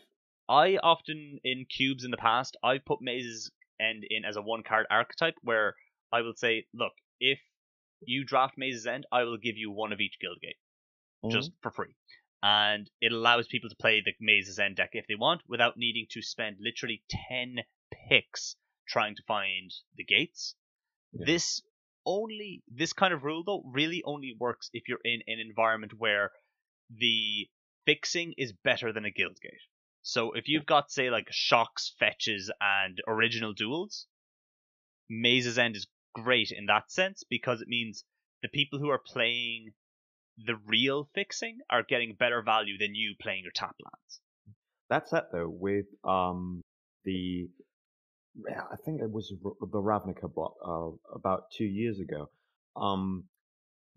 I 0.50 0.78
often 0.82 1.38
in 1.44 1.64
cubes 1.64 2.04
in 2.04 2.10
the 2.10 2.16
past, 2.16 2.56
I've 2.62 2.84
put 2.84 3.00
Maze's 3.00 3.52
End 3.80 4.04
in 4.10 4.24
as 4.24 4.36
a 4.36 4.42
one 4.42 4.64
card 4.64 4.86
archetype 4.90 5.36
where 5.42 5.76
I 6.12 6.22
will 6.22 6.34
say, 6.34 6.66
look, 6.74 6.92
if 7.20 7.38
you 8.00 8.24
draft 8.24 8.58
Maze's 8.58 8.86
End, 8.86 9.06
I 9.12 9.22
will 9.22 9.38
give 9.38 9.56
you 9.56 9.70
one 9.70 9.92
of 9.92 10.00
each 10.00 10.18
guild 10.20 10.40
gate 10.40 10.58
Mhm. 11.22 11.30
just 11.30 11.52
for 11.62 11.70
free. 11.70 11.94
And 12.42 12.90
it 13.00 13.12
allows 13.12 13.46
people 13.46 13.70
to 13.70 13.76
play 13.76 14.00
the 14.00 14.12
Maze's 14.20 14.58
End 14.58 14.76
deck 14.76 14.90
if 14.94 15.06
they 15.06 15.14
want 15.14 15.42
without 15.46 15.76
needing 15.76 16.06
to 16.10 16.20
spend 16.20 16.56
literally 16.58 17.04
10 17.08 17.64
picks 18.08 18.56
trying 18.88 19.14
to 19.14 19.22
find 19.22 19.72
the 19.94 20.04
gates. 20.04 20.56
Yeah. 21.12 21.26
This 21.26 21.62
only 22.04 22.62
this 22.66 22.92
kind 22.92 23.14
of 23.14 23.22
rule 23.22 23.44
though 23.44 23.62
really 23.64 24.02
only 24.04 24.34
works 24.38 24.68
if 24.72 24.88
you're 24.88 25.04
in 25.04 25.22
an 25.26 25.38
environment 25.38 25.92
where 25.96 26.32
the 26.88 27.48
fixing 27.84 28.32
is 28.36 28.52
better 28.52 28.92
than 28.92 29.04
a 29.04 29.10
guild 29.10 29.38
gate. 29.40 29.60
So 30.02 30.32
if 30.32 30.48
you've 30.48 30.66
got 30.66 30.90
say 30.90 31.10
like 31.10 31.28
shocks, 31.30 31.94
fetches, 31.98 32.50
and 32.60 32.98
original 33.06 33.52
duels, 33.52 34.06
Maze's 35.08 35.58
End 35.58 35.76
is 35.76 35.86
great 36.14 36.50
in 36.50 36.66
that 36.66 36.90
sense 36.90 37.22
because 37.28 37.60
it 37.60 37.68
means 37.68 38.04
the 38.42 38.48
people 38.48 38.78
who 38.78 38.88
are 38.88 39.00
playing 39.04 39.72
the 40.38 40.56
real 40.66 41.08
fixing 41.14 41.58
are 41.68 41.82
getting 41.82 42.14
better 42.18 42.42
value 42.42 42.78
than 42.78 42.94
you 42.94 43.14
playing 43.20 43.42
your 43.42 43.52
tap 43.54 43.76
lands. 43.84 44.20
That's 44.88 45.12
it 45.12 45.24
though. 45.32 45.48
With 45.48 45.86
um 46.04 46.62
the, 47.04 47.48
I 48.48 48.76
think 48.84 49.00
it 49.00 49.10
was 49.10 49.32
the 49.42 49.78
Ravnica 49.78 50.32
block 50.32 50.54
uh, 50.64 50.90
about 51.14 51.44
two 51.56 51.64
years 51.64 51.98
ago. 51.98 52.30
Um, 52.76 53.24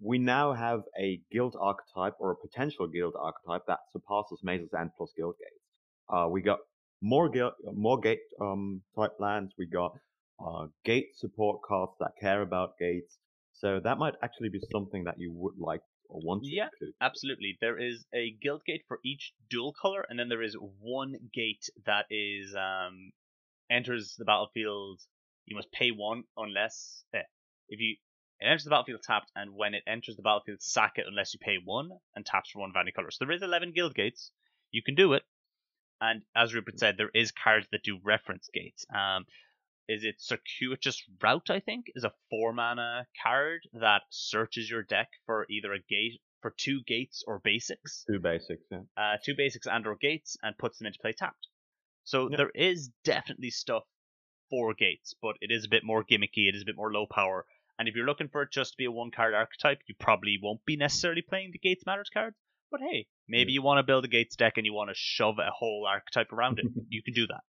we 0.02 0.20
now 0.20 0.54
have 0.54 0.82
a 1.00 1.22
guild 1.32 1.56
archetype 1.60 2.16
or 2.20 2.32
a 2.32 2.36
potential 2.36 2.88
guild 2.88 3.14
archetype 3.20 3.64
that 3.68 3.80
surpasses 3.92 4.40
Maze's 4.44 4.74
End 4.78 4.92
plus 4.98 5.12
Guild 5.16 5.36
Gates. 5.40 5.63
Uh, 6.10 6.28
we 6.30 6.42
got 6.42 6.60
more 7.02 7.30
more 7.74 8.00
gate 8.00 8.22
um 8.42 8.84
type 8.96 9.14
lands. 9.20 9.54
We 9.58 9.66
got 9.68 9.98
uh 10.40 10.68
gate 10.86 11.16
support 11.16 11.62
cards 11.64 11.94
that 12.00 12.14
care 12.20 12.42
about 12.42 12.78
gates. 12.78 13.18
So 13.54 13.80
that 13.84 13.98
might 13.98 14.16
actually 14.24 14.50
be 14.50 14.60
something 14.72 15.04
that 15.06 15.20
you 15.20 15.32
would 15.34 15.58
like 15.58 15.82
or 16.10 16.22
want 16.22 16.44
to 16.46 16.56
Yeah. 16.56 16.70
include. 16.72 16.96
Absolutely. 17.02 17.58
There 17.60 17.78
is 17.80 18.06
a 18.14 18.32
guild 18.32 18.64
gate 18.66 18.86
for 18.88 19.00
each 19.04 19.34
dual 19.50 19.74
color, 19.74 20.06
and 20.08 20.18
then 20.20 20.30
there 20.30 20.42
is 20.44 20.56
one 20.56 21.30
gate 21.34 21.70
that 21.86 22.06
is 22.10 22.56
um 22.56 23.12
enters 23.70 24.16
the 24.18 24.26
battlefield. 24.26 25.02
You 25.46 25.56
must 25.56 25.72
pay 25.72 25.92
one 25.92 26.26
unless 26.38 27.06
eh, 27.14 27.24
if 27.70 27.80
you 27.80 27.98
it 28.40 28.46
enters 28.46 28.64
the 28.66 28.72
battlefield 28.72 29.04
tapped, 29.04 29.32
and 29.36 29.56
when 29.56 29.74
it 29.76 29.84
enters 29.88 30.16
the 30.18 30.24
battlefield, 30.24 30.62
sack 30.62 30.94
it 30.98 31.08
unless 31.08 31.34
you 31.34 31.40
pay 31.40 31.58
one 31.58 31.92
and 32.16 32.26
taps 32.26 32.52
for 32.52 32.60
one 32.60 32.74
any 32.78 32.92
color. 32.92 33.12
So 33.12 33.26
there 33.26 33.36
is 33.36 33.44
eleven 33.44 33.72
guild 33.74 33.96
gates. 33.96 34.32
You 34.72 34.84
can 34.84 34.96
do 34.96 35.14
it, 35.14 35.24
and 36.06 36.22
as 36.36 36.54
Rupert 36.54 36.80
said, 36.80 36.96
there 36.98 37.12
is 37.14 37.32
cards 37.32 37.68
that 37.72 37.84
do 37.84 38.00
reference 38.04 38.50
gates. 38.54 38.86
Um, 38.94 39.26
is 39.88 40.04
it 40.04 40.16
circuitous 40.20 41.02
route? 41.22 41.50
I 41.50 41.60
think 41.60 41.86
is 41.96 42.04
a 42.04 42.14
four 42.30 42.54
mana 42.54 43.06
card 43.22 43.62
that 43.74 44.02
searches 44.10 44.70
your 44.70 44.84
deck 44.84 45.10
for 45.26 45.46
either 45.50 45.74
a 45.74 45.80
gate 45.80 46.20
for 46.42 46.54
two 46.58 46.82
gates 46.86 47.24
or 47.28 47.40
basics, 47.44 48.04
Two 48.10 48.20
basics, 48.20 48.64
yeah. 48.72 48.80
uh, 48.98 49.18
two 49.26 49.36
basics 49.36 49.68
and 49.68 49.86
or 49.88 49.96
gates, 49.96 50.38
and 50.44 50.58
puts 50.58 50.78
them 50.78 50.88
into 50.88 51.00
play 51.00 51.14
tapped. 51.14 51.48
So 52.06 52.30
Yeah. 52.30 52.38
there 52.38 52.52
is 52.54 52.90
definitely 53.04 53.50
stuff 53.50 53.84
for 54.50 54.74
gates, 54.74 55.14
but 55.22 55.36
it 55.42 55.52
is 55.52 55.66
a 55.66 55.70
bit 55.70 55.84
more 55.84 56.04
gimmicky. 56.04 56.48
It 56.50 56.56
is 56.56 56.62
a 56.64 56.66
bit 56.66 56.76
more 56.76 56.92
low 56.92 57.06
power. 57.06 57.46
And 57.80 57.88
if 57.88 57.96
you're 57.96 58.06
looking 58.06 58.30
for 58.30 58.44
it 58.44 58.52
just 58.52 58.72
to 58.74 58.78
be 58.78 58.86
a 58.86 58.92
one 58.92 59.12
card 59.12 59.34
archetype, 59.34 59.80
you 59.88 59.96
probably 60.00 60.38
won't 60.42 60.64
be 60.66 60.76
necessarily 60.78 61.22
playing 61.22 61.52
the 61.54 61.60
Gates 61.60 61.86
Matters 61.86 62.10
cards. 62.14 62.36
But 62.72 62.82
hey, 62.82 63.08
maybe 63.28 63.52
you 63.52 63.62
want 63.62 63.80
to 63.80 63.84
build 63.84 64.06
a 64.06 64.08
Gates 64.08 64.36
deck 64.36 64.54
and 64.58 64.66
you 64.66 64.74
want 64.74 64.90
to 64.90 64.96
shove 64.96 65.36
a 65.40 65.52
whole 65.52 65.86
archetype 65.90 66.32
around 66.32 66.60
it. 66.60 66.66
you 66.90 67.02
can 67.04 67.14
do 67.14 67.28
that. 67.28 67.42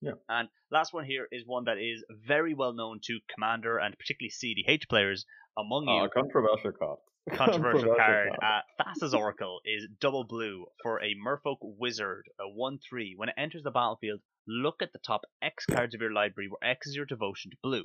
Yeah. 0.00 0.12
And 0.28 0.48
last 0.70 0.94
one 0.94 1.04
here 1.04 1.26
is 1.30 1.42
one 1.46 1.64
that 1.64 1.76
is 1.78 2.04
very 2.26 2.54
well 2.54 2.72
known 2.72 3.00
to 3.04 3.18
Commander 3.34 3.78
and 3.78 3.96
particularly 3.98 4.30
CDH 4.32 4.88
players 4.88 5.26
among 5.58 5.88
you 5.88 6.04
Uh, 6.04 6.08
controversial 6.08 6.72
card. 6.72 6.98
controversial 7.34 7.94
card. 7.94 8.30
card. 8.40 8.62
Uh, 8.78 8.82
Thassa's 8.82 9.12
Oracle 9.14 9.60
is 9.64 9.86
double 10.00 10.24
blue 10.24 10.64
for 10.82 11.02
a 11.02 11.14
Merfolk 11.14 11.58
Wizard, 11.60 12.24
a 12.40 12.48
1 12.48 12.78
3. 12.88 13.14
When 13.16 13.28
it 13.28 13.34
enters 13.36 13.62
the 13.62 13.70
battlefield, 13.70 14.20
look 14.48 14.76
at 14.80 14.92
the 14.92 14.98
top 14.98 15.22
X 15.42 15.66
cards 15.66 15.94
of 15.94 16.00
your 16.00 16.12
library, 16.12 16.48
where 16.48 16.70
X 16.70 16.86
is 16.86 16.96
your 16.96 17.04
devotion 17.04 17.50
to 17.50 17.56
blue. 17.62 17.84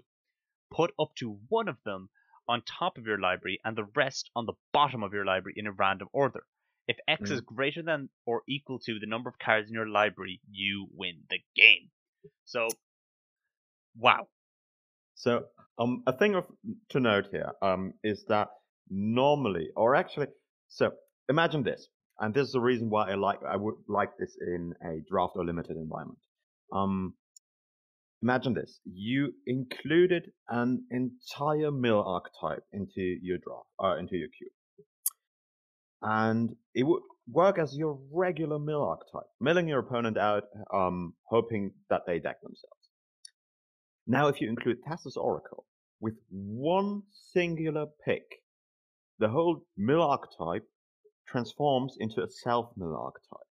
Put 0.72 0.92
up 1.00 1.10
to 1.18 1.38
one 1.50 1.68
of 1.68 1.78
them 1.84 2.10
on 2.48 2.62
top 2.62 2.98
of 2.98 3.06
your 3.06 3.20
library 3.20 3.60
and 3.66 3.76
the 3.76 3.88
rest 3.96 4.30
on 4.36 4.46
the 4.46 4.54
bottom 4.72 5.04
of 5.04 5.14
your 5.14 5.26
library 5.26 5.56
in 5.58 5.68
a 5.68 5.72
random 5.72 6.08
order. 6.14 6.46
If 6.88 6.98
X 7.08 7.32
is 7.32 7.42
greater 7.42 7.82
than 7.82 8.10
or 8.26 8.44
equal 8.48 8.80
to 8.80 9.00
the 9.00 9.08
number 9.08 9.30
of 9.30 9.40
cards 9.40 9.70
in 9.70 9.74
your 9.74 9.88
library, 9.88 10.40
you 10.52 10.88
win 10.94 11.24
the 11.30 11.40
game. 11.56 11.90
So, 12.46 12.68
wow. 13.98 14.28
So, 15.16 15.46
um, 15.80 16.04
a 16.06 16.16
thing 16.16 16.36
of 16.36 16.46
to 16.90 17.00
note 17.00 17.28
here, 17.32 17.52
um, 17.62 17.94
is 18.04 18.26
that 18.28 18.50
normally, 18.90 19.70
or 19.76 19.96
actually, 19.96 20.28
so 20.68 20.92
imagine 21.30 21.64
this, 21.64 21.88
and 22.20 22.34
this 22.34 22.48
is 22.48 22.54
the 22.54 22.62
reason 22.62 22.90
why 22.90 23.12
I 23.12 23.16
like 23.16 23.40
I 23.48 23.56
would 23.56 23.76
like 23.88 24.12
this 24.20 24.38
in 24.40 24.74
a 24.84 25.02
draft 25.10 25.34
or 25.36 25.46
limited 25.46 25.78
environment. 25.78 26.20
Um, 26.72 27.16
imagine 28.22 28.54
this: 28.54 28.80
you 28.86 29.34
included 29.48 30.32
an 30.50 30.86
entire 30.92 31.72
mill 31.72 32.04
archetype 32.04 32.64
into 32.72 33.02
your 33.22 33.38
draft, 33.38 33.68
uh, 33.84 33.98
into 33.98 34.16
your 34.18 34.30
cube, 34.38 34.52
and 36.06 36.56
it 36.76 36.84
would 36.84 37.02
work 37.28 37.58
as 37.58 37.76
your 37.76 38.00
regular 38.12 38.60
mill 38.60 38.84
archetype, 38.84 39.28
milling 39.42 39.68
your 39.68 39.80
opponent 39.80 40.18
out, 40.18 40.44
um, 40.72 41.14
hoping 41.24 41.72
that 41.90 42.02
they 42.06 42.20
deck 42.20 42.40
themselves. 42.42 42.90
Now, 44.06 44.28
if 44.28 44.40
you 44.40 44.48
include 44.48 44.78
Thassa's 44.88 45.18
Oracle, 45.18 45.66
with 46.00 46.14
one 46.30 47.02
singular 47.34 47.88
pick, 48.06 48.24
the 49.18 49.30
whole 49.30 49.66
mill 49.76 50.04
archetype 50.04 50.68
transforms 51.28 51.98
into 52.00 52.22
a 52.22 52.30
self 52.30 52.70
mill 52.78 52.96
archetype, 52.96 53.48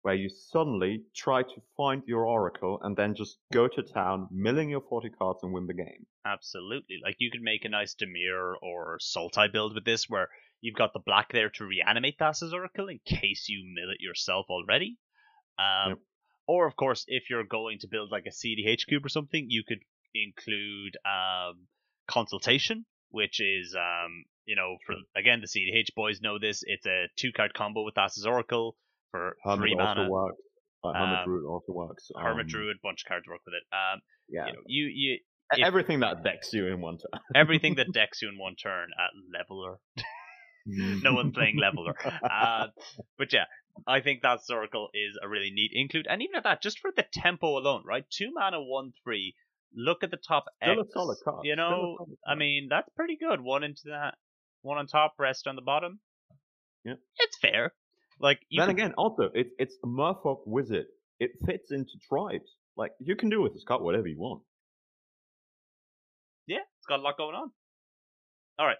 where 0.00 0.14
you 0.14 0.30
suddenly 0.30 1.02
try 1.14 1.42
to 1.42 1.62
find 1.76 2.02
your 2.06 2.24
Oracle 2.24 2.78
and 2.82 2.96
then 2.96 3.14
just 3.14 3.36
go 3.52 3.68
to 3.68 3.82
town, 3.82 4.28
milling 4.30 4.70
your 4.70 4.80
40 4.80 5.10
cards 5.10 5.40
and 5.42 5.52
win 5.52 5.66
the 5.66 5.74
game. 5.74 6.06
Absolutely. 6.24 6.96
Like 7.04 7.16
you 7.18 7.30
could 7.30 7.42
make 7.42 7.66
a 7.66 7.68
nice 7.68 7.94
Dimir 7.94 8.54
or 8.62 8.98
Sultai 8.98 9.52
build 9.52 9.74
with 9.74 9.84
this 9.84 10.08
where 10.08 10.28
you've 10.64 10.76
got 10.82 10.92
the 10.94 11.00
black 11.04 11.28
there 11.32 11.50
to 11.50 11.64
reanimate 11.64 12.16
Thassa's 12.18 12.52
Oracle 12.54 12.88
in 12.88 12.98
case 13.04 13.46
you 13.48 13.60
mill 13.74 13.90
it 13.90 14.00
yourself 14.00 14.46
already. 14.48 14.96
Um, 15.58 15.88
Yep. 15.90 15.98
Or, 16.46 16.66
of 16.66 16.76
course, 16.76 17.04
if 17.08 17.30
you're 17.30 17.44
going 17.58 17.78
to 17.80 17.88
build 17.90 18.10
like 18.10 18.26
a 18.26 18.30
CDH 18.30 18.86
cube 18.86 19.04
or 19.06 19.08
something, 19.08 19.46
you 19.48 19.62
could 19.66 19.78
include 20.14 20.92
um, 21.06 21.66
Consultation, 22.06 22.84
which 23.10 23.40
is, 23.40 23.74
um, 23.74 24.24
you 24.44 24.54
know, 24.56 24.76
for 24.86 24.94
again, 25.16 25.40
the 25.40 25.46
CDH 25.46 25.94
boys 25.96 26.20
know 26.20 26.38
this. 26.38 26.62
It's 26.66 26.84
a 26.86 27.06
two 27.16 27.32
card 27.32 27.54
combo 27.54 27.82
with 27.82 27.94
Thassa's 27.94 28.26
Oracle 28.26 28.76
for 29.10 29.36
Hermit 29.42 29.58
three 29.58 29.72
also 29.78 29.94
mana. 29.94 30.10
works. 30.10 30.36
Uh, 30.84 30.92
Hermit 30.92 31.18
Um, 31.20 31.24
Druid 31.24 31.44
also 31.46 31.72
works. 31.72 32.10
Hermit 32.14 32.44
um, 32.44 32.48
Druid, 32.48 32.76
bunch 32.82 33.04
of 33.04 33.08
cards 33.08 33.26
work 33.26 33.40
with 33.46 33.54
it. 33.54 33.64
Um, 33.74 34.00
Yeah. 34.28 34.46
you 34.48 34.52
know, 34.52 34.60
you, 34.66 34.84
you 34.94 35.18
if- 35.52 35.66
Everything 35.66 36.00
that 36.00 36.22
decks 36.24 36.52
you 36.52 36.66
in 36.66 36.80
one 36.82 36.98
turn. 36.98 37.20
everything 37.34 37.76
that 37.76 37.90
decks 38.00 38.20
you 38.20 38.28
in 38.28 38.36
one 38.38 38.54
turn 38.56 38.88
at 38.98 39.10
leveler. 39.38 39.78
no 40.66 41.12
one's 41.14 41.34
playing 41.34 41.56
leveler. 41.60 41.94
Uh, 42.22 42.68
but 43.18 43.32
yeah, 43.32 43.44
I 43.86 44.00
think 44.00 44.22
that 44.22 44.44
circle 44.44 44.88
is 44.94 45.18
a 45.22 45.28
really 45.28 45.50
neat 45.50 45.72
include, 45.74 46.06
and 46.08 46.22
even 46.22 46.36
at 46.36 46.44
that, 46.44 46.62
just 46.62 46.78
for 46.78 46.90
the 46.94 47.04
tempo 47.12 47.58
alone, 47.58 47.82
right? 47.86 48.04
Two 48.10 48.30
mana, 48.32 48.62
one 48.62 48.92
three. 49.02 49.34
Look 49.76 50.04
at 50.04 50.10
the 50.12 50.16
top 50.18 50.44
Still 50.62 50.78
a 50.78 50.80
X. 50.82 50.92
solid 50.94 51.18
card. 51.24 51.40
You 51.44 51.56
know, 51.56 51.96
I 52.26 52.36
mean, 52.36 52.68
that's 52.70 52.88
pretty 52.94 53.16
good. 53.16 53.40
One 53.40 53.64
into 53.64 53.82
that, 53.86 54.14
one 54.62 54.78
on 54.78 54.86
top, 54.86 55.14
rest 55.18 55.46
on 55.48 55.56
the 55.56 55.62
bottom. 55.62 55.98
Yeah, 56.84 56.94
it's 57.18 57.36
fair. 57.38 57.72
Like 58.20 58.38
you 58.48 58.60
then 58.60 58.68
could- 58.68 58.76
again, 58.78 58.94
also 58.96 59.30
it's 59.34 59.50
it's 59.58 59.74
a 59.82 59.86
Merfolk 59.88 60.42
wizard. 60.46 60.86
It 61.18 61.32
fits 61.44 61.70
into 61.72 61.92
tribes. 62.08 62.52
Like 62.76 62.92
you 63.00 63.16
can 63.16 63.30
do 63.30 63.40
with 63.42 63.52
this 63.54 63.64
card 63.66 63.82
whatever 63.82 64.06
you 64.06 64.18
want. 64.18 64.42
yeah, 66.46 66.58
it's 66.78 66.86
got 66.88 67.00
a 67.00 67.02
lot 67.02 67.16
going 67.16 67.34
on. 67.34 67.50
All 68.58 68.66
right. 68.66 68.76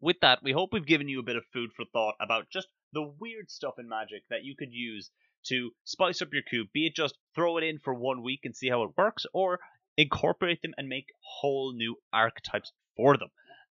With 0.00 0.16
that, 0.20 0.40
we 0.42 0.52
hope 0.52 0.70
we've 0.72 0.86
given 0.86 1.08
you 1.08 1.20
a 1.20 1.24
bit 1.24 1.36
of 1.36 1.44
food 1.52 1.70
for 1.74 1.84
thought 1.92 2.14
about 2.20 2.50
just 2.50 2.68
the 2.92 3.12
weird 3.18 3.50
stuff 3.50 3.74
in 3.78 3.88
Magic 3.88 4.22
that 4.30 4.44
you 4.44 4.54
could 4.56 4.72
use 4.72 5.10
to 5.46 5.70
spice 5.84 6.22
up 6.22 6.32
your 6.32 6.42
cube. 6.42 6.68
Be 6.72 6.86
it 6.86 6.94
just 6.94 7.16
throw 7.34 7.58
it 7.58 7.64
in 7.64 7.78
for 7.78 7.94
one 7.94 8.22
week 8.22 8.40
and 8.44 8.56
see 8.56 8.68
how 8.68 8.82
it 8.82 8.90
works, 8.96 9.26
or 9.32 9.60
incorporate 9.96 10.62
them 10.62 10.74
and 10.76 10.88
make 10.88 11.06
whole 11.20 11.72
new 11.74 11.96
archetypes 12.12 12.72
for 12.96 13.16
them. 13.16 13.28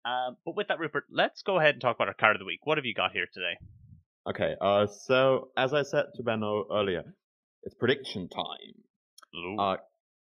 Um, 0.05 0.37
but 0.45 0.55
with 0.55 0.67
that, 0.67 0.79
Rupert, 0.79 1.05
let's 1.11 1.43
go 1.43 1.59
ahead 1.59 1.75
and 1.75 1.81
talk 1.81 1.95
about 1.95 2.07
our 2.07 2.13
card 2.13 2.35
of 2.35 2.39
the 2.39 2.45
week. 2.45 2.65
What 2.65 2.77
have 2.77 2.85
you 2.85 2.93
got 2.93 3.11
here 3.11 3.27
today? 3.31 3.57
Okay, 4.29 4.55
uh, 4.61 4.87
so 4.87 5.49
as 5.57 5.73
I 5.73 5.83
said 5.83 6.05
to 6.15 6.23
Benno 6.23 6.65
earlier, 6.71 7.03
it's 7.63 7.75
prediction 7.75 8.29
time. 8.29 9.59
Uh, 9.59 9.77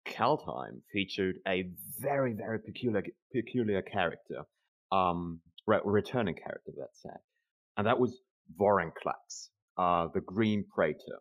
Kaldheim 0.07 0.81
featured 0.91 1.37
a 1.47 1.69
very, 1.99 2.33
very 2.33 2.59
peculiar, 2.59 3.03
peculiar 3.33 3.81
character, 3.81 4.43
um, 4.91 5.41
re- 5.67 5.81
returning 5.83 6.35
character, 6.35 6.71
let's 6.77 7.01
say, 7.01 7.17
and 7.77 7.87
that 7.87 7.99
was 7.99 8.19
Vorinclex, 8.59 9.49
uh, 9.77 10.07
the 10.13 10.21
Green 10.21 10.65
Praetor. 10.75 11.19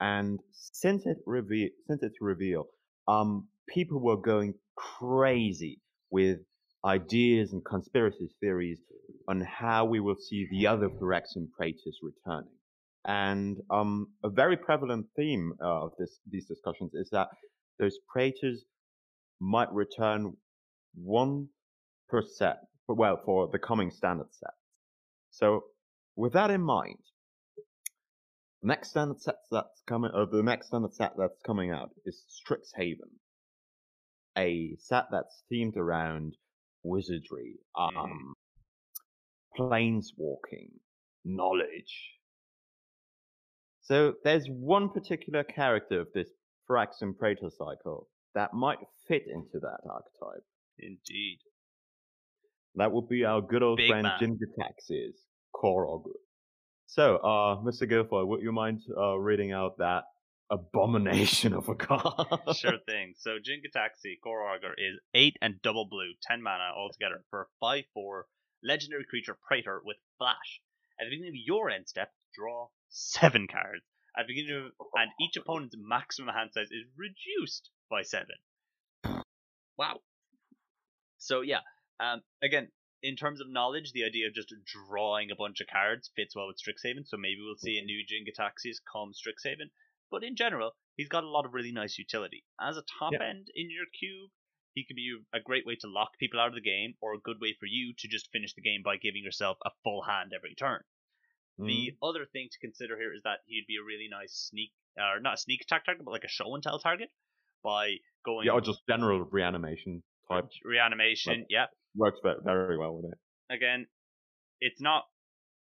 And 0.00 0.40
since 0.52 1.06
it 1.06 1.18
reve- 1.26 1.72
since 1.86 2.02
its 2.02 2.16
reveal, 2.20 2.66
um, 3.08 3.48
people 3.68 4.00
were 4.00 4.16
going 4.16 4.54
crazy 4.76 5.80
with 6.10 6.38
ideas 6.84 7.52
and 7.52 7.64
conspiracy 7.64 8.30
theories 8.40 8.80
on 9.28 9.42
how 9.42 9.84
we 9.84 10.00
will 10.00 10.16
see 10.16 10.48
the 10.50 10.66
other 10.66 10.88
Phyrexian 10.88 11.50
Praetors 11.56 11.98
returning. 12.02 12.50
And 13.06 13.58
um, 13.70 14.08
a 14.24 14.30
very 14.30 14.56
prevalent 14.56 15.06
theme 15.16 15.52
uh, 15.62 15.84
of 15.84 15.92
this, 15.98 16.20
these 16.30 16.46
discussions 16.46 16.92
is 16.94 17.08
that 17.12 17.28
those 17.78 17.98
Praetors 18.14 18.64
might 19.40 19.72
return 19.72 20.34
one 20.94 21.48
per 22.08 22.22
set, 22.22 22.58
for, 22.90 22.94
well, 22.94 23.20
for 23.24 23.46
the 23.46 23.58
coming 23.58 23.90
standard 23.92 24.32
set. 24.32 24.54
So, 25.30 25.62
with 26.16 26.32
that 26.32 26.50
in 26.50 26.60
mind, 26.60 26.98
the 28.62 28.66
next 28.66 28.90
standard 28.90 29.20
set 29.20 29.36
that's 29.48 29.82
coming, 29.86 30.10
uh, 30.12 30.24
the 30.24 30.42
next 30.42 30.66
standard 30.66 30.92
set 30.92 31.12
that's 31.16 31.40
coming 31.46 31.70
out 31.70 31.90
is 32.04 32.24
Strixhaven, 32.28 33.12
a 34.36 34.74
set 34.80 35.04
that's 35.12 35.44
themed 35.52 35.76
around 35.76 36.36
wizardry, 36.82 37.60
um, 37.76 38.34
Mhm. 39.56 40.02
planeswalking, 40.02 40.80
knowledge. 41.24 42.18
So 43.82 44.16
there's 44.24 44.48
one 44.48 44.90
particular 44.90 45.44
character 45.44 46.00
of 46.00 46.12
this 46.12 46.28
Phyrexian 46.68 47.16
Praetor 47.16 47.50
cycle 47.50 48.08
that 48.34 48.52
might 48.52 48.80
fit 49.06 49.28
into 49.28 49.60
that 49.60 49.80
archetype. 49.88 50.44
Indeed. 50.78 51.40
That 52.76 52.92
would 52.92 53.08
be 53.08 53.24
our 53.24 53.40
good 53.40 53.62
old 53.62 53.78
Big 53.78 53.88
friend 53.88 54.04
man. 54.04 54.18
Jin-Gitaxias, 54.18 55.16
Core 55.52 55.86
Augur. 55.86 56.10
So, 56.86 57.16
uh, 57.16 57.56
Mr. 57.62 57.88
Guilfoyle, 57.90 58.26
would 58.26 58.42
you 58.42 58.52
mind 58.52 58.82
uh, 58.96 59.16
reading 59.16 59.52
out 59.52 59.78
that 59.78 60.04
abomination 60.50 61.52
of 61.60 61.68
a 61.68 61.74
card? 61.74 62.28
sure 62.56 62.78
thing. 62.86 63.14
So 63.16 63.36
Jin-Gitaxias 63.42 64.18
Augur 64.24 64.74
is 64.76 64.98
8 65.14 65.36
and 65.40 65.62
double 65.62 65.86
blue, 65.88 66.12
10 66.22 66.42
mana 66.42 66.72
altogether 66.76 67.22
for 67.30 67.48
5 67.60 67.84
4 67.94 68.26
legendary 68.62 69.04
creature 69.08 69.36
Praetor 69.46 69.80
with 69.84 69.96
Flash. 70.18 70.60
At 71.00 71.04
the 71.04 71.10
beginning 71.10 71.30
of 71.30 71.42
your 71.46 71.70
end 71.70 71.88
step, 71.88 72.12
draw 72.34 72.68
7 72.90 73.46
cards. 73.46 73.82
At 74.18 74.26
the 74.26 74.34
beginning 74.34 74.66
of, 74.66 74.86
and 74.94 75.10
each 75.20 75.36
opponent's 75.36 75.76
maximum 75.78 76.34
hand 76.34 76.50
size 76.52 76.66
is 76.70 76.84
reduced 76.96 77.70
by 77.90 78.02
7. 78.02 78.26
Wow. 79.78 80.00
So 81.16 81.40
yeah, 81.40 81.60
um, 82.00 82.22
again, 82.42 82.68
in 83.02 83.16
terms 83.16 83.40
of 83.40 83.48
knowledge, 83.48 83.92
the 83.92 84.04
idea 84.04 84.26
of 84.26 84.34
just 84.34 84.52
drawing 84.88 85.30
a 85.30 85.36
bunch 85.36 85.60
of 85.60 85.66
cards 85.68 86.10
fits 86.16 86.34
well 86.36 86.46
with 86.48 86.58
Strixhaven, 86.58 87.06
so 87.06 87.16
maybe 87.16 87.38
we'll 87.40 87.56
see 87.56 87.78
a 87.78 87.84
new 87.84 88.04
Jin-Gitaxias 88.06 88.76
come 88.90 89.12
Strixhaven. 89.12 89.70
But 90.10 90.24
in 90.24 90.36
general, 90.36 90.72
he's 90.96 91.08
got 91.08 91.24
a 91.24 91.28
lot 91.28 91.46
of 91.46 91.54
really 91.54 91.72
nice 91.72 91.96
utility. 91.98 92.44
As 92.60 92.76
a 92.76 92.82
top 92.98 93.12
Yeah. 93.12 93.24
end 93.24 93.48
in 93.54 93.70
your 93.70 93.86
cube, 93.98 94.30
he 94.74 94.84
could 94.84 94.96
be 94.96 95.16
a 95.32 95.40
great 95.40 95.64
way 95.66 95.76
to 95.76 95.86
lock 95.88 96.18
people 96.18 96.40
out 96.40 96.48
of 96.48 96.54
the 96.54 96.60
game, 96.60 96.94
or 97.00 97.14
a 97.14 97.18
good 97.20 97.40
way 97.40 97.54
for 97.58 97.66
you 97.66 97.94
to 97.98 98.08
just 98.08 98.30
finish 98.32 98.52
the 98.54 98.60
game 98.62 98.82
by 98.82 98.96
giving 98.96 99.22
yourself 99.24 99.56
a 99.64 99.70
full 99.82 100.02
hand 100.02 100.32
every 100.34 100.54
turn. 100.54 100.82
Mm, 101.58 101.66
The 101.66 101.96
other 102.02 102.26
thing 102.26 102.48
to 102.50 102.58
consider 102.58 102.96
here 102.98 103.12
is 103.14 103.22
that 103.22 103.40
he'd 103.46 103.66
be 103.66 103.76
a 103.76 103.82
really 103.82 104.08
nice 104.08 104.32
sneak, 104.50 104.72
or 104.98 105.20
not 105.20 105.34
a 105.34 105.36
sneak 105.38 105.62
attack 105.62 105.84
target, 105.86 106.04
but 106.04 106.10
like 106.12 106.24
a 106.24 106.28
show 106.28 106.54
and 106.54 106.62
tell 106.62 106.78
target 106.78 107.10
by 107.62 107.96
going 108.24 108.46
yeah, 108.46 108.52
or 108.52 108.60
just 108.60 108.86
general 108.88 109.24
reanimation 109.24 110.02
type 110.30 110.48
reanimation. 110.64 111.46
Yeah, 111.48 111.66
works 111.96 112.18
very 112.44 112.78
well 112.78 112.94
with 112.96 113.12
it. 113.12 113.18
again, 113.54 113.86
it's 114.60 114.80
not. 114.80 115.04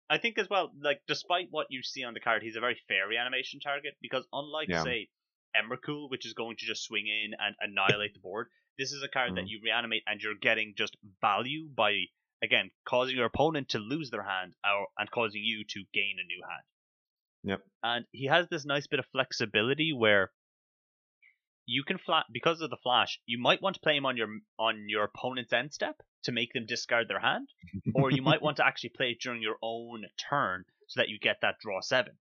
I 0.10 0.18
think 0.18 0.38
as 0.38 0.50
well, 0.50 0.72
like 0.82 1.02
despite 1.08 1.48
what 1.52 1.68
you 1.70 1.84
see 1.84 2.04
on 2.04 2.14
the 2.14 2.20
card, 2.20 2.42
he's 2.42 2.56
a 2.56 2.60
very 2.62 2.80
fair 2.88 3.08
reanimation 3.08 3.60
target 3.60 3.96
because 4.02 4.26
unlike 4.32 4.70
Yeah. 4.70 4.84
say 4.84 5.10
Emrakul, 5.56 6.10
which 6.10 6.26
is 6.26 6.34
going 6.34 6.56
to 6.58 6.66
just 6.66 6.84
swing 6.86 7.08
in 7.08 7.32
and 7.40 7.56
annihilate 7.60 8.14
the 8.14 8.20
board, 8.20 8.48
this 8.78 8.92
is 8.92 9.04
a 9.04 9.08
card 9.10 9.36
that 9.36 9.46
Mhm. 9.46 9.50
you 9.50 9.60
reanimate 9.64 10.04
and 10.08 10.22
you're 10.22 10.36
getting 10.36 10.76
just 10.76 10.96
value 11.22 11.68
by 11.70 12.06
again 12.42 12.72
causing 12.86 13.18
your 13.18 13.26
opponent 13.26 13.70
to 13.70 13.80
lose 13.80 14.10
their 14.10 14.24
hand 14.24 14.56
or, 14.64 14.88
and 14.98 15.10
causing 15.12 15.44
you 15.44 15.64
to 15.66 15.84
gain 15.94 16.18
a 16.20 16.24
new 16.26 16.42
hand. 16.44 16.64
Yep. 17.44 17.68
And 17.84 18.06
he 18.12 18.26
has 18.26 18.48
this 18.50 18.66
nice 18.66 18.88
bit 18.88 19.00
of 19.00 19.06
flexibility 19.08 19.92
where 19.94 20.32
you 21.70 21.84
can 21.84 21.98
flat 22.00 22.26
because 22.32 22.62
of 22.62 22.70
the 22.72 22.78
flash. 22.82 23.20
You 23.28 23.38
might 23.40 23.62
want 23.62 23.76
to 23.76 23.82
play 23.82 23.96
him 23.96 24.06
on 24.06 24.18
your 24.18 24.30
on 24.58 24.86
your 24.88 25.04
opponent's 25.04 25.54
end 25.54 25.74
step 25.74 25.98
to 26.24 26.32
make 26.32 26.54
them 26.54 26.66
discard 26.66 27.08
their 27.08 27.20
hand, 27.20 27.48
or 27.94 28.10
you 28.10 28.22
might 28.24 28.42
want 28.42 28.58
to 28.58 28.66
actually 28.66 28.90
play 28.96 29.12
it 29.12 29.22
during 29.22 29.42
your 29.42 29.58
own 29.62 30.06
turn 30.30 30.64
so 30.88 31.00
that 31.02 31.10
you 31.10 31.20
get 31.20 31.38
that 31.42 31.56
draw 31.62 31.82
seven. 31.82 32.14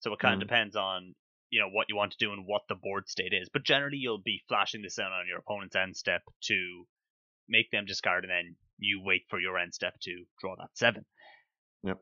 So 0.00 0.12
it 0.12 0.18
kind 0.20 0.38
Mm. 0.38 0.42
of 0.42 0.48
depends 0.48 0.76
on 0.76 1.14
you 1.50 1.60
know 1.60 1.68
what 1.68 1.86
you 1.90 1.96
want 1.96 2.12
to 2.12 2.18
do 2.18 2.32
and 2.32 2.46
what 2.46 2.62
the 2.68 2.74
board 2.76 3.08
state 3.08 3.32
is. 3.34 3.50
But 3.52 3.64
generally, 3.64 3.98
you'll 3.98 4.22
be 4.22 4.42
flashing 4.48 4.82
this 4.82 4.98
out 4.98 5.12
on 5.12 5.26
your 5.28 5.38
opponent's 5.38 5.76
end 5.76 5.96
step 5.96 6.22
to 6.44 6.86
make 7.48 7.70
them 7.70 7.84
discard, 7.84 8.24
and 8.24 8.30
then 8.30 8.56
you 8.78 9.02
wait 9.04 9.24
for 9.28 9.38
your 9.40 9.58
end 9.58 9.74
step 9.74 9.94
to 10.02 10.24
draw 10.40 10.54
that 10.56 10.70
seven. 10.74 11.04
Yep. 11.82 11.98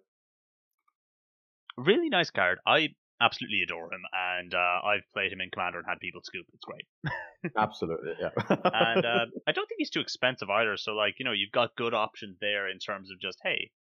Really 1.77 2.09
nice 2.11 2.31
card. 2.31 2.59
I 2.67 2.91
absolutely 3.21 3.63
adore 3.63 3.93
him, 3.93 4.03
and 4.13 4.55
uh, 4.55 4.81
I've 4.85 5.03
played 5.13 5.33
him 5.33 5.41
in 5.41 5.51
Commander 5.51 5.79
and 5.79 5.87
had 5.89 6.01
people 6.01 6.21
scoop. 6.25 6.47
It's 6.55 6.65
great. 6.65 6.87
Absolutely, 7.57 8.13
yeah. 8.21 8.31
and 8.49 9.05
uh, 9.05 9.27
I 9.47 9.53
don't 9.53 9.67
think 9.69 9.79
he's 9.79 9.91
too 9.91 10.01
expensive 10.01 10.51
either. 10.51 10.77
So 10.77 10.93
like 10.93 11.15
you 11.19 11.25
know 11.25 11.33
you've 11.33 11.53
got 11.53 11.77
good 11.77 11.95
options 11.95 12.37
there 12.41 12.69
in 12.69 12.79
terms 12.79 13.11
of 13.11 13.19
just 13.21 13.39
hey, 13.43 13.71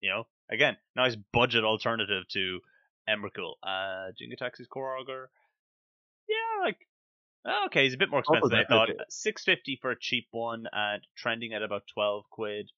you 0.00 0.10
know 0.10 0.26
again 0.50 0.76
nice 0.96 1.16
budget 1.32 1.64
alternative 1.64 2.24
to 2.32 2.60
Emrakul. 3.08 3.54
Uh, 3.62 4.12
Jin-Gitaxias 4.18 4.68
Core 4.68 4.96
Augur. 4.98 5.30
Yeah, 6.28 6.64
like 6.64 6.76
okay, 7.66 7.84
he's 7.84 7.94
a 7.94 7.98
bit 7.98 8.10
more 8.10 8.18
Oh, 8.28 8.34
expensive 8.34 8.50
than 8.50 8.60
I 8.60 8.64
thought. 8.68 8.88
Six 9.08 9.44
fifty 9.44 9.78
for 9.80 9.90
a 9.90 9.98
cheap 9.98 10.26
one, 10.30 10.66
and 10.72 11.02
trending 11.16 11.54
at 11.54 11.62
about 11.62 11.84
twelve 11.92 12.24
quid. 12.30 12.70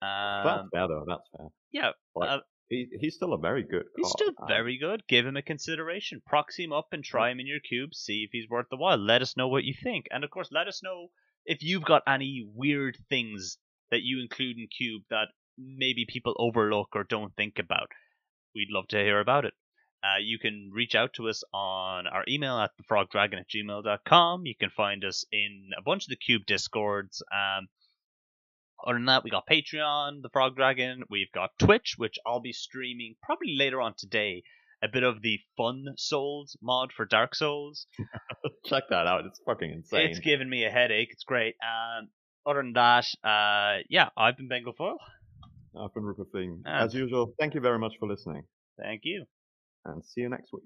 that's 0.00 0.60
Um, 0.60 0.70
fair 0.72 0.86
though. 0.88 1.04
That's 1.06 1.28
fair. 1.36 1.46
yeah, 1.72 1.90
Like, 2.14 2.30
uh, 2.30 2.40
he, 2.72 2.86
he's 3.00 3.14
still 3.14 3.34
a 3.34 3.38
very 3.38 3.62
good. 3.62 3.84
He's 3.96 4.06
card. 4.06 4.12
still 4.18 4.34
Um, 4.40 4.48
very 4.48 4.78
good. 4.78 5.02
Give 5.08 5.26
him 5.26 5.36
a 5.36 5.42
consideration. 5.42 6.22
Proxy 6.26 6.64
him 6.64 6.72
up 6.72 6.88
and 6.92 7.04
try 7.04 7.30
him 7.30 7.40
in 7.40 7.46
your 7.46 7.60
cube. 7.60 7.94
See 7.94 8.24
if 8.24 8.30
he's 8.32 8.48
worth 8.48 8.66
the 8.70 8.76
while. 8.76 8.96
Let 8.98 9.22
us 9.22 9.36
know 9.36 9.48
what 9.48 9.64
you 9.64 9.74
think. 9.74 10.06
And 10.10 10.24
of 10.24 10.30
course, 10.30 10.48
let 10.50 10.68
us 10.68 10.82
know 10.82 11.08
if 11.44 11.62
you've 11.62 11.84
got 11.84 12.02
any 12.06 12.46
weird 12.54 12.96
things 13.08 13.58
that 13.90 14.02
you 14.02 14.20
include 14.20 14.56
in 14.58 14.68
cube 14.68 15.02
that 15.10 15.28
maybe 15.58 16.06
people 16.08 16.34
overlook 16.38 16.88
or 16.94 17.04
don't 17.04 17.34
think 17.36 17.58
about. 17.58 17.88
We'd 18.54 18.70
love 18.70 18.88
to 18.88 18.98
hear 18.98 19.20
about 19.20 19.44
it. 19.44 19.54
Uh, 20.02 20.18
you 20.20 20.38
can 20.38 20.70
reach 20.72 20.94
out 20.94 21.12
to 21.14 21.28
us 21.28 21.44
on 21.54 22.06
our 22.08 22.24
email 22.26 22.58
at 22.58 22.70
thefrogdragon 22.76 23.38
at 23.38 23.48
gmail.com. 23.48 24.46
You 24.46 24.54
can 24.58 24.70
find 24.70 25.04
us 25.04 25.24
in 25.30 25.70
a 25.78 25.82
bunch 25.82 26.04
of 26.04 26.08
the 26.08 26.16
Cube 26.16 26.42
Discords. 26.46 27.22
Um, 27.32 27.68
other 28.86 28.96
than 28.96 29.06
that, 29.06 29.24
we 29.24 29.30
got 29.30 29.46
Patreon, 29.46 30.22
The 30.22 30.30
Frog 30.32 30.56
Dragon. 30.56 31.02
We've 31.10 31.30
got 31.32 31.50
Twitch, 31.58 31.94
which 31.96 32.18
I'll 32.26 32.40
be 32.40 32.52
streaming 32.52 33.14
probably 33.22 33.54
later 33.56 33.80
on 33.80 33.94
today. 33.96 34.42
A 34.82 34.88
bit 34.88 35.04
of 35.04 35.22
the 35.22 35.38
Fun 35.56 35.84
Souls 35.96 36.56
mod 36.60 36.90
for 36.92 37.04
Dark 37.04 37.34
Souls. 37.36 37.86
Check 38.66 38.84
that 38.90 39.06
out. 39.06 39.24
It's 39.26 39.40
fucking 39.46 39.70
insane. 39.70 40.10
It's 40.10 40.18
giving 40.18 40.50
me 40.50 40.64
a 40.64 40.70
headache. 40.70 41.08
It's 41.12 41.22
great. 41.22 41.54
Um, 41.62 42.08
other 42.44 42.62
than 42.62 42.72
that, 42.72 43.06
uh, 43.22 43.82
yeah, 43.88 44.08
I've 44.16 44.36
been 44.36 44.48
Ben 44.48 44.64
Gilfoyle. 44.64 44.96
I've 45.80 45.94
been 45.94 46.02
Rupert 46.02 46.32
Thing. 46.32 46.62
As 46.66 46.94
usual, 46.94 47.32
thank 47.38 47.54
you 47.54 47.60
very 47.60 47.78
much 47.78 47.92
for 48.00 48.08
listening, 48.08 48.42
Thank 48.76 49.02
you. 49.04 49.24
and 49.84 50.04
see 50.04 50.22
you 50.22 50.28
next 50.28 50.52
week. 50.52 50.64